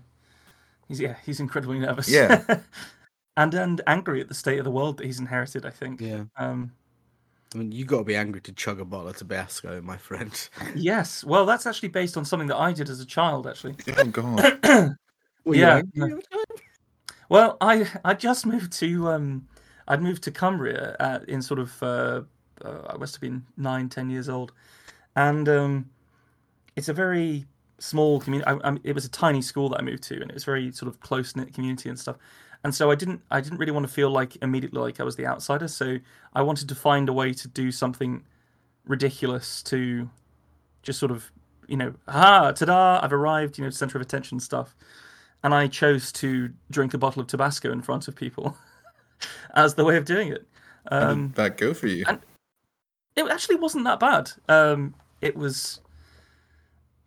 He's 0.87 1.01
yeah, 1.01 1.17
he's 1.27 1.41
incredibly 1.41 1.81
nervous. 1.81 2.09
Yeah. 2.09 2.61
and 3.37 3.53
and 3.55 3.81
angry 3.87 4.21
at 4.21 4.29
the 4.29 4.35
state 4.35 4.59
of 4.59 4.65
the 4.65 4.71
world 4.71 4.99
that 4.99 5.07
he's 5.07 5.19
inherited. 5.19 5.67
I 5.67 5.71
think. 5.71 6.01
yeah. 6.01 6.25
Um, 6.37 6.73
I 7.55 7.59
mean, 7.59 7.71
you 7.73 7.85
got 7.85 7.99
to 7.99 8.05
be 8.05 8.17
angry 8.17 8.41
to 8.43 8.53
chug 8.53 8.81
a 8.81 8.85
bottle 8.85 9.09
of 9.09 9.17
Tabasco, 9.17 9.81
my 9.81 9.97
friend. 9.97 10.49
yes. 10.75 11.23
Well, 11.23 11.47
that's 11.47 11.67
actually 11.67 11.91
based 11.91 12.17
on 12.17 12.25
something 12.25 12.49
that 12.49 12.57
I 12.57 12.73
did 12.73 12.89
as 12.91 13.01
a 13.01 13.07
child. 13.07 13.47
Actually. 13.47 13.77
Oh 13.97 14.05
God! 14.07 14.59
Were 15.45 15.55
Yeah, 15.55 15.77
angry 15.77 15.91
no. 15.95 16.05
at 16.07 16.11
the 16.17 16.23
time? 16.23 16.45
Well, 17.29 17.57
I 17.61 17.87
I 18.05 18.15
just 18.15 18.47
moved 18.47 18.73
to 18.75 19.09
um, 19.09 19.47
I'd 19.89 20.03
moved 20.03 20.23
to 20.25 20.31
Cumbria 20.31 20.97
at, 21.01 21.29
in 21.29 21.43
sort 21.43 21.61
of 21.61 21.83
uh, 21.83 22.23
uh, 22.65 22.81
I 22.91 22.97
must 22.97 23.15
have 23.15 23.21
been 23.21 23.45
nine, 23.57 23.89
ten 23.89 24.11
years 24.11 24.29
old, 24.29 24.53
and 25.17 25.49
um, 25.49 25.91
it's 26.77 26.89
a 26.89 26.93
very 26.95 27.47
small 27.79 28.21
community. 28.21 28.49
I, 28.51 28.71
I, 28.71 28.77
it 28.85 28.95
was 28.95 29.05
a 29.05 29.11
tiny 29.11 29.43
school 29.43 29.69
that 29.71 29.79
I 29.81 29.83
moved 29.83 30.03
to, 30.05 30.21
and 30.21 30.31
it 30.31 30.35
was 30.35 30.45
very 30.45 30.73
sort 30.73 30.89
of 30.89 31.01
close 31.01 31.37
knit 31.37 31.53
community 31.55 31.89
and 31.89 31.99
stuff. 31.99 32.17
And 32.65 32.75
so 32.75 32.91
I 32.91 32.95
didn't 32.95 33.21
I 33.31 33.41
didn't 33.41 33.59
really 33.59 33.73
want 33.73 33.87
to 33.87 33.93
feel 33.93 34.11
like 34.11 34.37
immediately 34.43 34.81
like 34.81 34.99
I 34.99 35.05
was 35.05 35.17
the 35.17 35.27
outsider. 35.27 35.69
So 35.69 35.99
I 36.35 36.43
wanted 36.43 36.69
to 36.71 36.75
find 36.75 37.09
a 37.09 37.13
way 37.13 37.33
to 37.35 37.47
do 37.49 37.71
something 37.71 38.25
ridiculous 38.87 39.63
to 39.65 40.09
just 40.83 40.99
sort 40.99 41.13
of 41.13 41.31
you 41.69 41.77
know 41.77 41.95
ah 42.09 42.53
ta-da 42.53 43.01
I've 43.03 43.13
arrived 43.13 43.57
you 43.59 43.65
know 43.65 43.71
center 43.71 43.97
of 43.97 44.03
attention 44.03 44.39
stuff 44.41 44.75
and 45.43 45.55
I 45.55 45.67
chose 45.69 46.13
to 46.13 46.51
drink 46.71 46.93
a 46.95 46.99
bottle 46.99 47.21
of 47.23 47.27
Tabasco 47.29 47.71
in 47.73 47.81
front 47.83 48.09
of 48.09 48.17
people 48.17 48.57
as 49.55 49.75
the 49.75 49.85
way 49.85 49.97
of 49.97 50.05
doing 50.05 50.29
it. 50.29 50.47
How 50.91 51.11
Um, 51.11 51.29
did 51.29 51.37
that 51.37 51.57
go 51.59 51.75
for 51.75 51.87
you? 51.87 52.05
and- 52.09 52.21
it 53.17 53.31
actually 53.31 53.57
wasn't 53.57 53.85
that 53.85 54.01
bad. 54.01 54.33
Um, 54.49 54.93
it 55.21 55.37
was, 55.37 55.81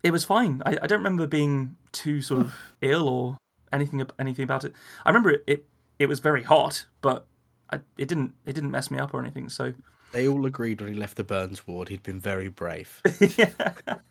it 0.04 0.12
was 0.12 0.24
fine. 0.24 0.62
I, 0.66 0.78
I 0.82 0.88
don't 0.88 1.00
remember 1.00 1.28
being 1.28 1.76
too 1.92 2.22
sort 2.22 2.40
of 2.42 2.56
ill 2.82 3.10
or 3.10 3.38
anything 3.74 4.06
anything 4.20 4.44
about 4.44 4.64
it. 4.64 4.74
I 5.06 5.10
remember 5.10 5.32
it. 5.32 5.44
It, 5.48 5.66
it 6.00 6.08
was 6.08 6.20
very 6.20 6.44
hot, 6.44 6.86
but 7.02 7.26
I, 7.72 7.80
it 7.98 8.08
didn't 8.08 8.34
it 8.46 8.54
didn't 8.54 8.72
mess 8.72 8.90
me 8.92 9.00
up 9.00 9.14
or 9.14 9.20
anything. 9.22 9.50
So 9.50 9.74
They 10.12 10.28
all 10.28 10.46
agreed 10.46 10.80
when 10.82 10.94
he 10.94 11.00
left 11.00 11.18
the 11.18 11.24
Burns 11.24 11.66
ward 11.68 11.90
he'd 11.90 12.04
been 12.04 12.20
very 12.20 12.48
brave. 12.50 13.02
yeah, 13.38 13.50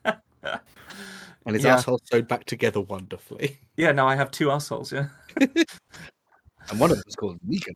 And 0.05 1.55
his 1.55 1.65
Yeah. 1.65 1.75
asshole 1.77 2.01
sewed 2.11 2.27
back 2.29 2.45
together 2.45 2.81
wonderfully. 2.81 3.59
yeah. 3.77 3.93
Now 3.93 4.07
I 4.09 4.17
have 4.17 4.31
two 4.31 4.51
assholes. 4.51 4.93
Yeah. 4.93 5.09
And 6.69 6.81
one 6.81 6.91
of 6.91 6.97
them 6.97 7.05
was 7.07 7.15
called 7.15 7.39
Negan. 7.49 7.75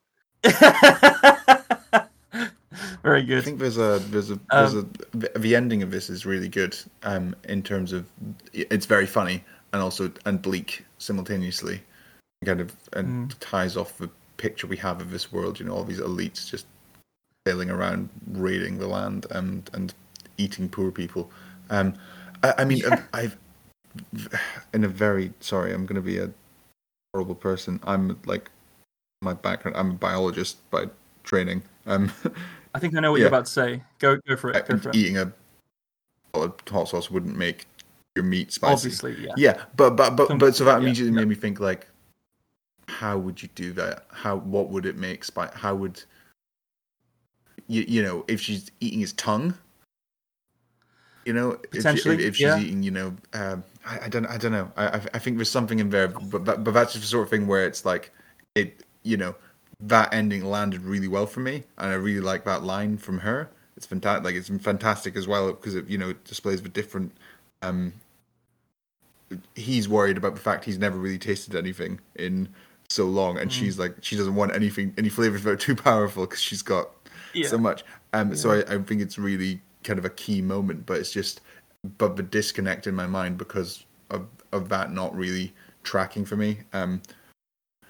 very 3.04 3.22
good. 3.22 3.38
I 3.38 3.40
think 3.40 3.58
there's 3.60 3.78
a 3.78 3.98
there's 4.10 4.30
a 4.30 4.40
there's 4.50 4.74
a 4.74 4.82
the- 5.12 5.30
the 5.38 5.54
ending 5.56 5.82
of 5.82 5.90
this 5.92 6.10
is 6.10 6.26
really 6.26 6.48
good 6.48 6.76
um 7.04 7.34
in 7.48 7.62
terms 7.62 7.92
of 7.92 8.04
it's 8.52 8.86
very 8.86 9.06
funny 9.06 9.44
and 9.72 9.82
also 9.82 10.10
and 10.26 10.40
bleak 10.42 10.84
simultaneously 11.00 11.82
kind 12.44 12.60
of 12.60 12.74
and 12.92 13.38
ties 13.40 13.76
off 13.76 13.98
the 13.98 14.08
picture 14.36 14.66
we 14.66 14.76
have 14.76 15.00
of 15.00 15.10
this 15.10 15.32
world 15.32 15.58
you 15.58 15.66
know 15.66 15.72
all 15.74 15.84
these 15.84 16.00
elites 16.00 16.48
just 16.48 16.66
sailing 17.46 17.70
around 17.70 18.08
raiding 18.32 18.78
the 18.78 18.86
land 18.86 19.26
and 19.30 19.68
and 19.74 19.92
eating 20.38 20.68
poor 20.68 20.90
people 20.90 21.30
um 21.70 21.94
i, 22.42 22.54
I 22.58 22.64
mean 22.64 22.82
i've 23.12 23.36
in 24.72 24.84
a 24.84 24.88
very 24.88 25.32
sorry 25.40 25.72
i'm 25.74 25.84
going 25.84 25.96
to 25.96 26.02
be 26.02 26.18
a 26.18 26.30
horrible 27.12 27.34
person 27.34 27.80
i'm 27.84 28.18
like 28.24 28.50
my 29.20 29.34
background 29.34 29.76
i'm 29.76 29.90
a 29.90 29.94
biologist 29.94 30.58
by 30.70 30.86
training 31.24 31.62
um 31.86 32.12
I 32.72 32.78
think 32.78 32.94
I 32.96 33.00
know 33.00 33.10
what 33.10 33.16
Yeah. 33.16 33.22
you're 33.22 33.28
about 33.28 33.46
to 33.46 33.50
say. 33.52 33.82
Go 33.98 34.16
go 34.28 34.36
for 34.36 34.50
it. 34.50 34.64
Go 34.68 34.78
for 34.78 34.90
it. 34.90 34.94
eating 34.94 35.18
a 35.18 35.32
hot 36.70 36.88
sauce 36.88 37.10
wouldn't 37.10 37.36
make 37.36 37.66
your 38.16 38.24
meat 38.24 38.52
spicy. 38.52 38.72
Obviously, 38.72 39.16
yeah. 39.24 39.34
Yeah, 39.36 39.62
but 39.76 39.96
but 39.96 40.16
but 40.16 40.38
but 40.38 40.56
so 40.56 40.64
that 40.64 40.78
immediately 40.78 41.12
yeah. 41.12 41.20
made 41.20 41.28
me 41.28 41.34
think 41.34 41.60
like, 41.60 41.86
how 42.88 43.18
would 43.18 43.42
you 43.42 43.48
do 43.54 43.72
that? 43.74 44.06
How 44.10 44.36
what 44.36 44.68
would 44.70 44.86
it 44.86 44.96
make 44.96 45.24
spicy? 45.24 45.56
How 45.56 45.74
would 45.74 46.02
you 47.68 47.84
you 47.86 48.02
know 48.02 48.24
if 48.28 48.40
she's 48.40 48.70
eating 48.80 49.00
his 49.00 49.12
tongue? 49.14 49.54
You 51.26 51.34
know, 51.34 51.50
if, 51.50 51.60
she, 51.72 51.78
Potentially, 51.78 52.14
if, 52.14 52.20
if 52.20 52.36
she's 52.36 52.46
yeah. 52.46 52.58
eating, 52.58 52.82
you 52.82 52.90
know, 52.90 53.14
um, 53.34 53.62
I, 53.84 54.06
I 54.06 54.08
don't, 54.08 54.26
I 54.26 54.38
don't 54.38 54.52
know. 54.52 54.72
I, 54.76 55.00
I, 55.12 55.18
think 55.18 55.36
there's 55.36 55.50
something 55.50 55.78
in 55.78 55.90
there, 55.90 56.08
but 56.08 56.46
that, 56.46 56.64
but 56.64 56.72
that's 56.72 56.94
just 56.94 57.04
the 57.04 57.08
sort 57.08 57.24
of 57.24 57.30
thing 57.30 57.46
where 57.46 57.66
it's 57.66 57.84
like, 57.84 58.10
it, 58.54 58.84
you 59.02 59.18
know, 59.18 59.34
that 59.80 60.12
ending 60.14 60.44
landed 60.44 60.82
really 60.82 61.08
well 61.08 61.26
for 61.26 61.40
me, 61.40 61.64
and 61.78 61.90
I 61.90 61.94
really 61.94 62.20
like 62.20 62.44
that 62.44 62.62
line 62.62 62.96
from 62.96 63.18
her. 63.18 63.50
It's 63.76 63.86
fantastic. 63.86 64.24
Like 64.24 64.34
it's 64.34 64.48
fantastic 64.48 65.14
as 65.14 65.28
well 65.28 65.52
because 65.52 65.74
it, 65.74 65.88
you 65.88 65.98
know, 65.98 66.10
it 66.10 66.24
displays 66.24 66.62
the 66.62 66.68
different. 66.68 67.12
Um, 67.62 67.92
he's 69.54 69.88
worried 69.88 70.16
about 70.16 70.34
the 70.34 70.40
fact 70.40 70.64
he's 70.64 70.78
never 70.78 70.98
really 70.98 71.18
tasted 71.18 71.54
anything 71.54 72.00
in 72.16 72.48
so 72.88 73.04
long, 73.04 73.38
and 73.38 73.52
she's 73.52 73.78
like, 73.78 73.94
she 74.00 74.16
doesn't 74.16 74.34
want 74.34 74.52
anything, 74.52 74.92
any 74.98 75.08
flavors 75.08 75.44
that 75.44 75.50
are 75.50 75.56
too 75.56 75.76
powerful 75.76 76.24
because 76.24 76.40
she's 76.40 76.62
got 76.62 76.90
Yeah. 77.32 77.48
so 77.48 77.58
much. 77.58 77.84
Um, 78.12 78.34
so 78.34 78.50
I, 78.50 78.74
I 78.74 78.78
think 78.78 79.00
it's 79.00 79.18
really 79.18 79.60
kind 79.84 79.98
of 79.98 80.04
a 80.04 80.10
key 80.10 80.42
moment, 80.42 80.86
but 80.86 80.98
it's 80.98 81.12
just, 81.12 81.42
but 81.98 82.16
the 82.16 82.22
disconnect 82.22 82.86
in 82.86 82.94
my 82.94 83.06
mind 83.06 83.38
because 83.38 83.84
of 84.10 84.26
of 84.52 84.68
that 84.68 84.92
not 84.92 85.14
really 85.14 85.54
tracking 85.84 86.24
for 86.24 86.36
me. 86.36 86.58
Um, 86.72 87.00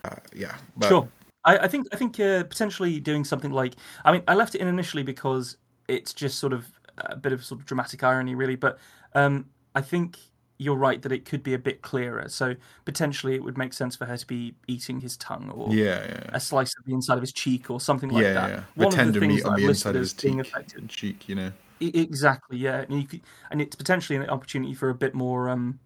uh, 0.05 0.17
yeah, 0.35 0.55
but, 0.77 0.89
Sure. 0.89 1.09
I, 1.45 1.59
I 1.59 1.69
think 1.69 1.87
I 1.93 1.97
think 1.97 2.21
uh, 2.21 2.45
potentially 2.45 3.01
doing 3.01 3.25
something 3.25 3.51
like 3.51 3.77
I 4.05 4.13
mean 4.13 4.23
I 4.29 4.35
left 4.35 4.55
it 4.55 4.61
in 4.61 4.69
initially 4.69 5.03
because 5.03 5.57
it's 5.89 6.13
just 6.13 6.39
sort 6.39 6.53
of 6.53 6.67
a 6.99 7.17
bit 7.17 7.33
of 7.33 7.43
sort 7.45 7.61
of 7.61 7.67
dramatic 7.67 8.05
irony 8.05 8.35
really, 8.35 8.57
but 8.57 8.79
um, 9.15 9.47
I 9.75 9.81
think 9.81 10.19
you're 10.59 10.77
right 10.77 11.01
that 11.01 11.11
it 11.11 11.25
could 11.25 11.43
be 11.43 11.55
a 11.55 11.59
bit 11.59 11.81
clearer. 11.81 12.29
So 12.29 12.55
potentially 12.85 13.35
it 13.35 13.43
would 13.43 13.57
make 13.57 13.73
sense 13.73 13.97
for 13.97 14.05
her 14.05 14.17
to 14.17 14.27
be 14.27 14.55
eating 14.69 15.01
his 15.01 15.17
tongue 15.17 15.51
or 15.51 15.73
Yeah, 15.73 16.05
yeah, 16.07 16.31
a 16.35 16.41
slice 16.41 16.71
of 16.79 16.85
the 16.85 16.93
inside 16.93 17.15
of 17.15 17.23
his 17.23 17.33
cheek 17.33 17.71
or 17.71 17.81
something 17.81 18.11
like 18.11 18.25
yeah, 18.25 18.35
that. 18.35 18.51
yeah. 18.51 18.63
The 18.77 18.85
One 18.85 18.89
of 18.89 18.95
tender 18.97 19.21
the 19.21 19.27
meat 19.27 19.45
on 19.45 19.55
the 19.57 19.67
inside 19.67 19.97
of 19.97 20.03
as 20.03 20.13
his 20.13 20.23
being 20.23 20.37
teeth, 20.37 20.49
affected. 20.55 20.89
cheek, 20.91 21.29
you 21.29 21.35
know. 21.35 21.53
Exactly, 21.81 22.59
yeah, 22.59 22.83
and 22.83 23.01
you 23.01 23.09
could, 23.09 23.23
and 23.51 23.63
it's 23.63 23.75
potentially 23.75 24.15
an 24.19 24.29
opportunity 24.29 24.75
for 24.75 24.91
a 24.91 24.95
bit 24.95 25.15
more, 25.15 25.49
um, 25.49 25.81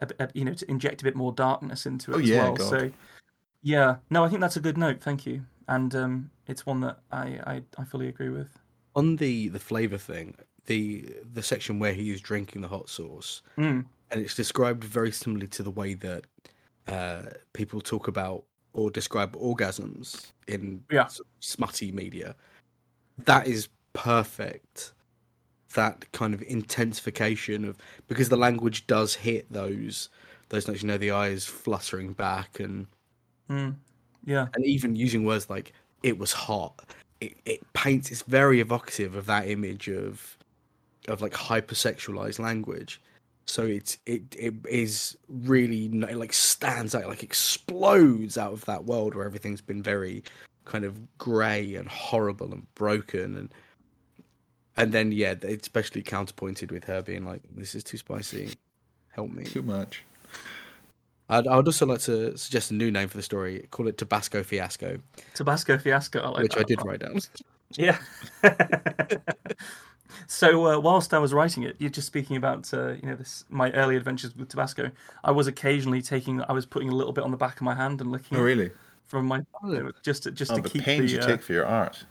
a, 0.00 0.08
a, 0.18 0.28
you 0.34 0.44
know, 0.44 0.52
to 0.52 0.70
inject 0.70 1.00
a 1.00 1.04
bit 1.04 1.16
more 1.16 1.32
darkness 1.32 1.86
into 1.86 2.12
it 2.12 2.16
Oh, 2.16 2.18
as 2.18 2.28
yeah, 2.28 2.42
well. 2.42 2.56
God. 2.56 2.68
So, 2.68 2.90
yeah, 3.62 3.96
no, 4.10 4.22
I 4.22 4.28
think 4.28 4.42
that's 4.42 4.58
a 4.58 4.60
good 4.60 4.76
note. 4.76 5.00
Thank 5.00 5.24
you, 5.24 5.46
and 5.66 5.94
um, 5.94 6.30
it's 6.46 6.66
one 6.66 6.80
that 6.80 6.98
I, 7.10 7.40
I, 7.46 7.62
I 7.78 7.84
fully 7.84 8.08
agree 8.08 8.28
with. 8.28 8.48
On 8.94 9.16
the 9.16 9.48
the 9.48 9.58
flavor 9.58 9.96
thing, 9.96 10.34
the 10.70 11.04
the 11.34 11.42
section 11.42 11.78
where 11.80 11.92
he 11.92 12.10
is 12.14 12.20
drinking 12.20 12.62
the 12.62 12.68
hot 12.68 12.88
sauce, 12.88 13.42
Mm. 13.58 13.84
and 14.10 14.20
it's 14.22 14.34
described 14.36 14.84
very 14.84 15.12
similarly 15.12 15.48
to 15.48 15.62
the 15.62 15.70
way 15.80 15.94
that 15.94 16.22
uh, 16.88 17.22
people 17.52 17.80
talk 17.80 18.08
about 18.08 18.44
or 18.72 18.90
describe 18.90 19.32
orgasms 19.36 20.32
in 20.48 20.84
Yeah. 20.90 21.08
smutty 21.40 21.92
media, 21.92 22.34
that 23.26 23.46
is 23.46 23.68
perfect. 23.92 24.92
That 25.74 26.10
kind 26.12 26.34
of 26.34 26.42
intensification 26.42 27.64
of 27.64 27.76
because 28.08 28.28
the 28.28 28.36
language 28.36 28.86
does 28.86 29.14
hit 29.14 29.44
those 29.52 30.08
those 30.50 30.66
notes. 30.68 30.82
You 30.82 30.88
know, 30.88 30.98
the 30.98 31.12
eyes 31.12 31.44
fluttering 31.46 32.12
back 32.14 32.60
and 32.60 32.86
Mm. 33.50 33.74
Yeah. 34.26 34.46
and 34.54 34.64
even 34.64 34.96
using 34.96 35.24
words 35.24 35.48
like 35.50 35.72
"it 36.02 36.18
was 36.18 36.32
hot," 36.32 36.74
it, 37.20 37.34
it 37.44 37.60
paints. 37.74 38.10
It's 38.12 38.22
very 38.22 38.60
evocative 38.60 39.14
of 39.16 39.26
that 39.26 39.48
image 39.48 39.88
of 39.88 40.36
of 41.10 41.22
like 41.22 41.32
hypersexualized 41.32 42.38
language. 42.38 43.00
So 43.46 43.64
it's 43.64 43.98
it 44.06 44.22
it 44.38 44.54
is 44.68 45.16
really 45.28 45.86
it 45.86 46.16
like 46.16 46.32
stands 46.32 46.94
out, 46.94 47.06
like 47.06 47.22
explodes 47.22 48.38
out 48.38 48.52
of 48.52 48.64
that 48.66 48.84
world 48.84 49.14
where 49.14 49.24
everything's 49.24 49.60
been 49.60 49.82
very 49.82 50.22
kind 50.64 50.84
of 50.84 51.18
grey 51.18 51.74
and 51.74 51.88
horrible 51.88 52.52
and 52.52 52.72
broken 52.74 53.36
and 53.36 53.52
and 54.76 54.92
then 54.92 55.12
yeah, 55.12 55.34
it's 55.42 55.66
especially 55.66 56.02
counterpointed 56.02 56.70
with 56.70 56.84
her 56.84 57.02
being 57.02 57.24
like, 57.26 57.42
"This 57.54 57.74
is 57.74 57.84
too 57.84 57.98
spicy, 57.98 58.54
help 59.10 59.30
me." 59.30 59.44
Too 59.44 59.62
much. 59.62 60.04
I'd, 61.28 61.46
I 61.46 61.56
would 61.56 61.66
also 61.66 61.86
like 61.86 62.00
to 62.02 62.36
suggest 62.36 62.70
a 62.70 62.74
new 62.74 62.90
name 62.90 63.08
for 63.08 63.16
the 63.16 63.22
story. 63.22 63.66
Call 63.70 63.88
it 63.88 63.98
Tabasco 63.98 64.42
Fiasco, 64.42 64.98
Tabasco 65.34 65.76
fiasco. 65.78 66.20
I 66.20 66.28
like 66.28 66.42
which 66.44 66.56
I 66.56 66.62
did 66.62 66.84
write 66.84 67.00
down. 67.00 67.18
Yeah. 67.76 67.98
so 70.26 70.66
uh, 70.66 70.78
whilst 70.78 71.12
I 71.14 71.18
was 71.18 71.32
writing 71.32 71.62
it, 71.62 71.76
you're 71.78 71.90
just 71.90 72.06
speaking 72.06 72.36
about 72.36 72.72
uh, 72.74 72.92
you 72.92 73.02
know 73.08 73.14
this 73.16 73.44
my 73.48 73.70
early 73.72 73.96
adventures 73.96 74.34
with 74.36 74.48
Tabasco. 74.48 74.90
I 75.24 75.30
was 75.30 75.46
occasionally 75.46 76.02
taking, 76.02 76.42
I 76.48 76.52
was 76.52 76.66
putting 76.66 76.88
a 76.88 76.94
little 76.94 77.12
bit 77.12 77.24
on 77.24 77.30
the 77.30 77.36
back 77.36 77.56
of 77.56 77.62
my 77.62 77.74
hand 77.74 78.00
and 78.00 78.10
licking 78.12 78.38
Oh, 78.38 78.42
really? 78.42 78.70
from 79.06 79.26
my 79.26 79.42
Oh. 79.62 79.90
just 80.02 80.22
to, 80.24 80.30
just 80.30 80.52
Oh, 80.52 80.56
to 80.56 80.62
the 80.62 80.68
keep 80.70 80.84
pains 80.84 81.10
the. 81.10 81.16
you 81.18 81.22
uh, 81.22 81.26
take 81.26 81.42
for 81.42 81.52
your 81.52 81.66
art. 81.66 82.04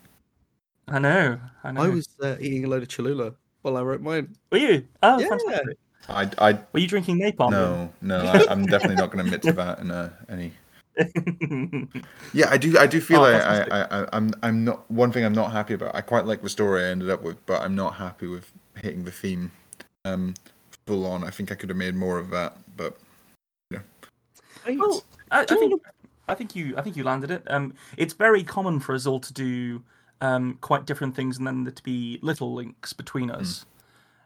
I 0.88 1.00
know, 1.00 1.39
I 1.64 1.72
know. 1.72 1.82
I 1.84 1.89
was 1.89 2.08
uh, 2.22 2.36
eating 2.39 2.66
a 2.66 2.68
load 2.68 2.82
of 2.84 2.89
Cholula 2.89 3.34
while 3.62 3.78
I 3.78 3.82
wrote 3.84 4.02
mine. 4.02 4.36
Were 4.52 4.58
you? 4.58 4.86
Oh, 5.04 5.20
Yeah. 5.20 5.28
fantastic. 5.30 5.78
I, 6.08 6.30
I, 6.39 6.54
Were 6.74 6.80
you 6.80 6.88
drinking 6.88 7.20
napalm? 7.20 7.52
no, 7.52 7.93
no, 8.02 8.18
I, 8.26 8.45
I'm 8.50 8.66
definitely 8.66 8.95
not 8.95 9.12
going 9.12 9.20
to 9.20 9.26
admit 9.26 9.43
to 9.43 9.54
that 9.54 9.80
in 9.80 9.91
uh, 9.91 10.10
any. 10.28 10.54
Yeah, 12.34 12.47
I 12.50 12.58
do. 12.58 12.78
I 12.78 12.88
do 12.88 13.02
feel 13.02 13.20
Oh, 13.20 13.22
like 13.22 13.41
I. 13.41 13.64
I, 13.72 14.02
I, 14.02 14.08
I'm, 14.14 14.32
I'm 14.43 14.64
not. 14.66 14.89
One 14.91 15.12
thing 15.12 15.26
I'm 15.26 15.34
not 15.34 15.52
happy 15.52 15.74
about. 15.74 15.95
I 15.95 16.02
quite 16.02 16.26
like 16.26 16.41
the 16.41 16.50
story 16.50 16.84
I 16.84 16.89
ended 16.89 17.10
up 17.10 17.22
with, 17.24 17.43
but 17.45 17.62
I'm 17.62 17.76
not 17.76 17.95
happy 17.95 18.28
with 18.28 18.52
hitting 18.76 19.04
the 19.04 19.12
theme, 19.12 19.52
um, 20.06 20.36
full 20.86 21.06
on. 21.06 21.24
I 21.24 21.30
think 21.30 21.52
I 21.52 21.56
could 21.56 21.70
have 21.70 21.78
made 21.78 21.95
more 21.95 22.18
of 22.18 22.30
that, 22.32 22.58
but 22.78 22.97
Well, 24.68 25.04
I, 25.32 25.41
I 25.41 25.45
think 25.45 25.82
I 26.28 26.36
think 26.36 26.56
you 26.56 26.76
I 26.78 26.82
think 26.82 26.95
you 26.97 27.04
landed 27.04 27.32
it. 27.32 27.43
Um, 27.47 27.74
it's 27.97 28.14
very 28.14 28.43
common 28.43 28.80
for 28.80 28.93
us 28.93 29.06
all 29.06 29.20
to 29.20 29.34
do 29.34 29.84
um, 30.22 30.58
quite 30.62 30.86
different 30.86 31.16
things, 31.16 31.38
and 31.38 31.47
then 31.47 31.64
there 31.64 31.74
to 31.74 31.84
be 31.84 32.20
little 32.22 32.54
links 32.54 32.93
between 32.93 33.32
us. 33.32 33.66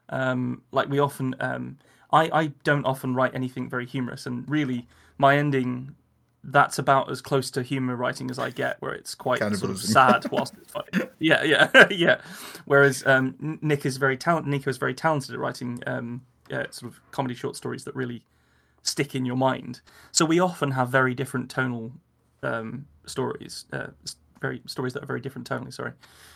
Um, 0.10 0.62
like 0.72 0.90
we 0.90 1.00
often, 1.00 1.36
um, 1.40 1.78
I 2.12 2.30
I 2.34 2.48
don't 2.64 2.86
often 2.86 3.16
write 3.16 3.36
anything 3.36 3.70
very 3.70 3.86
humorous, 3.86 4.26
and 4.26 4.48
really, 4.50 4.88
my 5.18 5.38
ending. 5.38 5.96
That's 6.44 6.78
about 6.78 7.10
as 7.10 7.22
close 7.22 7.50
to 7.52 7.64
humor 7.64 7.96
writing 7.96 8.30
as 8.30 8.38
I 8.38 8.50
get, 8.50 8.82
where 8.82 8.94
it's 8.94 9.16
quite 9.16 9.40
sort 9.40 9.72
of 9.72 9.80
sad 9.82 10.30
whilst 10.30 10.54
it's 10.56 10.72
funny. 10.72 11.10
Yeah, 11.20 11.44
yeah, 11.44 11.88
yeah. 11.90 12.22
Whereas 12.66 13.06
um, 13.08 13.58
Nick 13.62 13.86
is 13.86 13.98
very 13.98 14.18
talented. 14.18 14.50
Nico 14.50 14.70
is 14.70 14.78
very 14.78 14.94
talented 14.94 15.34
at 15.34 15.40
writing 15.40 15.82
um, 15.88 16.22
uh, 16.52 16.66
sort 16.70 16.92
of 16.92 17.00
comedy 17.12 17.34
short 17.34 17.56
stories 17.56 17.86
that 17.86 17.96
really 17.96 18.24
stick 18.82 19.16
in 19.16 19.26
your 19.26 19.38
mind. 19.38 19.82
So 20.12 20.26
we 20.26 20.40
often 20.40 20.72
have 20.72 20.90
very 20.90 21.16
different 21.16 21.50
tonal 21.50 21.92
um, 22.44 22.86
stories, 23.06 23.66
uh, 23.72 23.88
very 24.42 24.62
stories 24.68 24.94
that 24.94 25.04
are 25.04 25.08
very 25.08 25.22
different 25.22 25.50
tonally. 25.50 25.74
Sorry. 25.74 25.94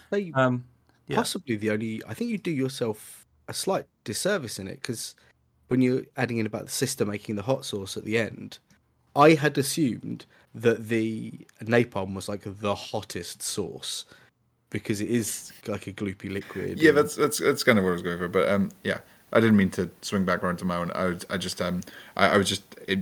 They 0.09 0.31
Um, 0.33 0.63
yeah. 1.07 1.17
possibly 1.17 1.57
the 1.57 1.71
only. 1.71 2.01
I 2.07 2.13
think 2.13 2.31
you 2.31 2.37
do 2.37 2.51
yourself 2.51 3.25
a 3.47 3.53
slight 3.53 3.85
disservice 4.03 4.59
in 4.59 4.67
it 4.67 4.81
because 4.81 5.15
when 5.67 5.81
you're 5.81 6.03
adding 6.15 6.37
in 6.37 6.45
about 6.45 6.65
the 6.65 6.71
sister 6.71 7.05
making 7.05 7.35
the 7.35 7.41
hot 7.41 7.65
sauce 7.65 7.97
at 7.97 8.05
the 8.05 8.17
end, 8.17 8.59
I 9.17 9.33
had 9.33 9.57
assumed 9.57 10.25
that 10.55 10.87
the 10.89 11.33
napalm 11.63 12.13
was 12.13 12.29
like 12.29 12.43
the 12.45 12.75
hottest 12.75 13.41
sauce 13.41 14.05
because 14.69 15.01
it 15.01 15.09
is 15.09 15.51
like 15.67 15.87
a 15.87 15.93
gloopy 15.93 16.31
liquid. 16.31 16.79
yeah, 16.79 16.89
and- 16.89 16.97
that's 16.97 17.15
that's 17.15 17.39
that's 17.39 17.63
kind 17.63 17.77
of 17.79 17.83
what 17.83 17.91
I 17.91 17.93
was 17.93 18.01
going 18.01 18.17
for. 18.19 18.27
But 18.27 18.47
um, 18.49 18.69
yeah, 18.83 18.99
I 19.33 19.39
didn't 19.39 19.57
mean 19.57 19.71
to 19.71 19.89
swing 20.01 20.23
back 20.25 20.43
around 20.43 20.57
to 20.59 20.65
my 20.65 20.77
own. 20.77 20.91
I 20.93 21.05
was, 21.05 21.25
I 21.29 21.37
just 21.37 21.61
um, 21.61 21.81
I, 22.15 22.29
I 22.29 22.37
was 22.37 22.47
just 22.47 22.63
it, 22.87 22.99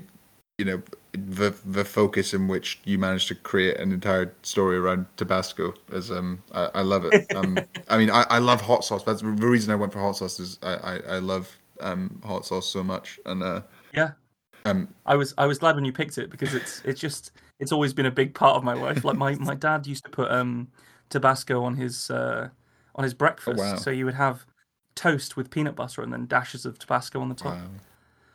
you 0.57 0.65
know, 0.65 0.81
the 1.11 1.53
the 1.65 1.83
focus 1.83 2.33
in 2.33 2.47
which 2.47 2.79
you 2.85 2.97
managed 2.97 3.27
to 3.29 3.35
create 3.35 3.77
an 3.77 3.91
entire 3.91 4.33
story 4.41 4.77
around 4.77 5.05
Tabasco 5.17 5.73
is 5.91 6.11
um, 6.11 6.41
I, 6.53 6.69
I 6.75 6.81
love 6.81 7.05
it. 7.05 7.27
Um, 7.35 7.57
I 7.89 7.97
mean, 7.97 8.09
I, 8.09 8.25
I 8.29 8.39
love 8.39 8.61
hot 8.61 8.83
sauce. 8.85 9.03
That's 9.03 9.21
the 9.21 9.27
reason 9.27 9.71
I 9.71 9.75
went 9.75 9.91
for 9.91 9.99
hot 9.99 10.17
sauce. 10.17 10.39
Is 10.39 10.59
I 10.63 10.73
I, 10.75 10.95
I 11.15 11.19
love 11.19 11.53
um 11.81 12.21
hot 12.23 12.45
sauce 12.45 12.67
so 12.67 12.83
much, 12.83 13.19
and 13.25 13.43
uh, 13.43 13.61
Yeah. 13.93 14.11
Um, 14.65 14.87
I 15.05 15.15
was 15.15 15.33
I 15.37 15.45
was 15.45 15.59
glad 15.59 15.75
when 15.75 15.85
you 15.85 15.93
picked 15.93 16.17
it 16.17 16.29
because 16.29 16.53
it's 16.53 16.81
it's 16.83 16.99
just 16.99 17.31
it's 17.59 17.71
always 17.71 17.93
been 17.93 18.05
a 18.07 18.11
big 18.11 18.33
part 18.33 18.55
of 18.57 18.63
my 18.63 18.73
life. 18.73 19.03
Like 19.05 19.17
my, 19.17 19.35
my 19.35 19.55
dad 19.55 19.87
used 19.87 20.03
to 20.05 20.11
put 20.11 20.31
um 20.31 20.67
Tabasco 21.09 21.63
on 21.63 21.75
his 21.75 22.09
uh 22.09 22.49
on 22.95 23.03
his 23.03 23.13
breakfast, 23.13 23.59
wow. 23.59 23.75
so 23.75 23.89
you 23.91 24.05
would 24.05 24.15
have 24.15 24.45
toast 24.95 25.35
with 25.37 25.49
peanut 25.49 25.75
butter 25.75 26.01
and 26.01 26.11
then 26.11 26.25
dashes 26.25 26.65
of 26.65 26.79
Tabasco 26.79 27.21
on 27.21 27.29
the 27.29 27.35
top. 27.35 27.57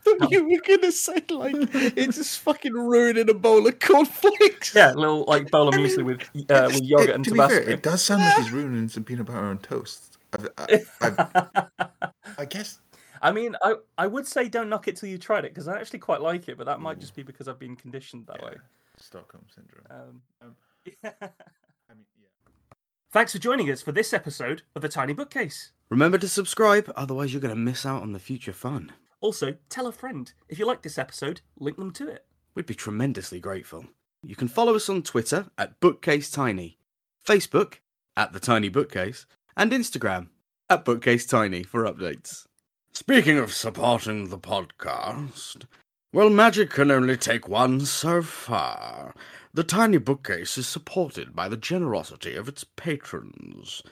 wow. 0.06 0.28
you 0.30 0.48
were 0.48 0.60
gonna 0.66 0.92
say 0.92 1.22
like 1.30 1.54
it's 1.96 2.16
just 2.16 2.38
fucking 2.40 2.72
ruining 2.72 3.28
a 3.28 3.34
bowl 3.34 3.66
of 3.66 3.78
cornflakes. 3.80 4.74
Yeah, 4.74 4.92
a 4.92 4.94
little 4.94 5.24
like 5.26 5.50
bowl 5.50 5.68
of 5.68 5.74
I 5.74 5.78
mean, 5.78 5.86
muesli 5.86 6.04
with 6.04 6.20
uh, 6.50 6.68
with 6.72 6.82
yogurt 6.84 7.10
it- 7.10 7.14
and 7.16 7.24
to 7.24 7.30
be 7.30 7.36
Tabasco. 7.36 7.62
fair, 7.64 7.70
it 7.70 7.82
does 7.82 8.02
sound 8.02 8.22
like 8.22 8.36
he's 8.36 8.50
ruining 8.52 8.88
some 8.88 9.04
peanut 9.04 9.26
butter 9.26 9.38
on 9.38 9.58
toast. 9.58 10.18
I've, 10.32 10.48
I, 10.58 10.80
I've, 11.00 12.10
I 12.38 12.44
guess 12.44 12.78
I 13.20 13.32
mean, 13.32 13.56
I 13.62 13.74
I 13.98 14.06
would 14.06 14.26
say 14.26 14.48
don't 14.48 14.68
knock 14.68 14.88
it 14.88 14.96
till 14.96 15.08
you 15.08 15.18
tried 15.18 15.44
it 15.44 15.52
because 15.54 15.68
I 15.68 15.78
actually 15.78 15.98
quite 15.98 16.20
like 16.20 16.48
it, 16.48 16.56
but 16.56 16.66
that 16.66 16.80
might 16.80 16.98
just 16.98 17.14
be 17.14 17.22
because 17.22 17.48
I've 17.48 17.58
been 17.58 17.76
conditioned 17.76 18.26
that 18.26 18.42
way. 18.42 18.54
Stockholm 18.96 19.44
syndrome. 19.54 19.86
Um, 19.90 20.22
Um, 20.42 20.56
yeah. 20.86 21.12
I 21.12 21.94
mean, 21.94 22.06
yeah. 22.20 22.76
Thanks 23.10 23.32
for 23.32 23.38
joining 23.38 23.70
us 23.70 23.82
for 23.82 23.92
this 23.92 24.12
episode 24.12 24.62
of 24.74 24.82
the 24.82 24.88
Tiny 24.88 25.12
Bookcase. 25.12 25.72
Remember 25.90 26.18
to 26.18 26.28
subscribe, 26.28 26.92
otherwise 26.96 27.32
you're 27.32 27.42
gonna 27.42 27.56
miss 27.56 27.84
out 27.84 28.02
on 28.02 28.12
the 28.12 28.18
future 28.18 28.52
fun. 28.52 28.92
Also, 29.20 29.56
tell 29.68 29.86
a 29.86 29.92
friend 29.92 30.32
if 30.48 30.58
you 30.58 30.66
like 30.66 30.82
this 30.82 30.98
episode. 30.98 31.42
Link 31.58 31.76
them 31.76 31.92
to 31.92 32.08
it. 32.08 32.24
We'd 32.54 32.66
be 32.66 32.74
tremendously 32.74 33.38
grateful. 33.40 33.84
You 34.22 34.36
can 34.36 34.48
follow 34.48 34.74
us 34.74 34.88
on 34.88 35.02
Twitter 35.02 35.46
at 35.56 35.80
Bookcase 35.80 36.30
Tiny, 36.30 36.78
Facebook 37.26 37.76
at 38.16 38.32
The 38.32 38.40
Tiny 38.40 38.68
Bookcase, 38.68 39.26
and 39.56 39.72
Instagram 39.72 40.28
at 40.68 40.84
Bookcase 40.84 41.26
Tiny 41.26 41.62
for 41.62 41.84
updates. 41.84 42.46
Speaking 42.92 43.38
of 43.38 43.52
supporting 43.52 44.28
the 44.28 44.38
podcast, 44.38 45.64
well, 46.12 46.28
magic 46.28 46.70
can 46.70 46.90
only 46.90 47.16
take 47.16 47.48
one 47.48 47.80
so 47.86 48.20
far. 48.20 49.14
The 49.54 49.62
Tiny 49.62 49.98
Bookcase 49.98 50.58
is 50.58 50.66
supported 50.66 51.34
by 51.34 51.48
the 51.48 51.56
generosity 51.56 52.34
of 52.34 52.48
its 52.48 52.64
patrons. 52.64 53.82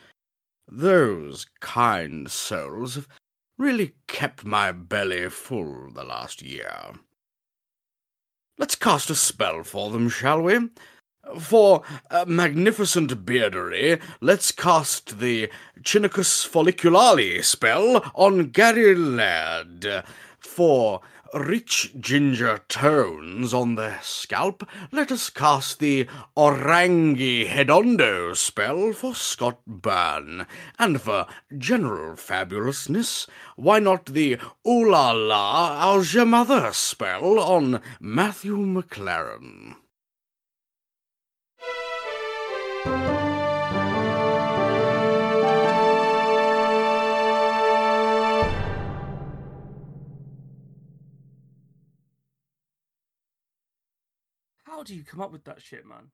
Those 0.66 1.46
kind 1.60 2.30
souls 2.30 2.96
have 2.96 3.08
really 3.56 3.94
kept 4.08 4.44
my 4.44 4.72
belly 4.72 5.28
full 5.30 5.90
the 5.92 6.04
last 6.04 6.42
year. 6.42 6.92
Let's 8.58 8.74
cast 8.74 9.10
a 9.10 9.14
spell 9.14 9.62
for 9.62 9.90
them, 9.90 10.08
shall 10.08 10.42
we? 10.42 10.70
For 11.36 11.82
magnificent 12.26 13.26
beardery, 13.26 14.00
let's 14.20 14.50
cast 14.50 15.18
the 15.18 15.50
Chinicus 15.82 16.48
folliculale 16.48 17.44
spell 17.44 18.10
on 18.14 18.50
Gary 18.50 18.94
Laird. 18.94 20.04
For 20.38 21.00
rich 21.34 21.92
ginger 22.00 22.60
tones 22.68 23.52
on 23.52 23.74
the 23.74 23.98
scalp, 24.00 24.66
let 24.90 25.12
us 25.12 25.28
cast 25.28 25.78
the 25.78 26.06
Orangi 26.36 27.46
Hedondo 27.46 28.34
spell 28.34 28.92
for 28.92 29.14
Scott 29.14 29.58
Byrne. 29.66 30.46
And 30.78 31.00
for 31.00 31.26
general 31.56 32.16
fabulousness, 32.16 33.28
why 33.56 33.78
not 33.78 34.06
the 34.06 34.38
Ooh 34.66 34.90
La 34.90 35.12
La 35.12 35.80
How's 35.80 36.14
Your 36.14 36.26
Mother 36.26 36.72
spell 36.72 37.38
on 37.38 37.82
Matthew 38.00 38.56
McLaren? 38.56 39.76
How 54.78 54.84
do 54.84 54.94
you 54.94 55.02
come 55.02 55.20
up 55.20 55.32
with 55.32 55.42
that 55.46 55.60
shit, 55.60 55.84
man? 55.84 56.12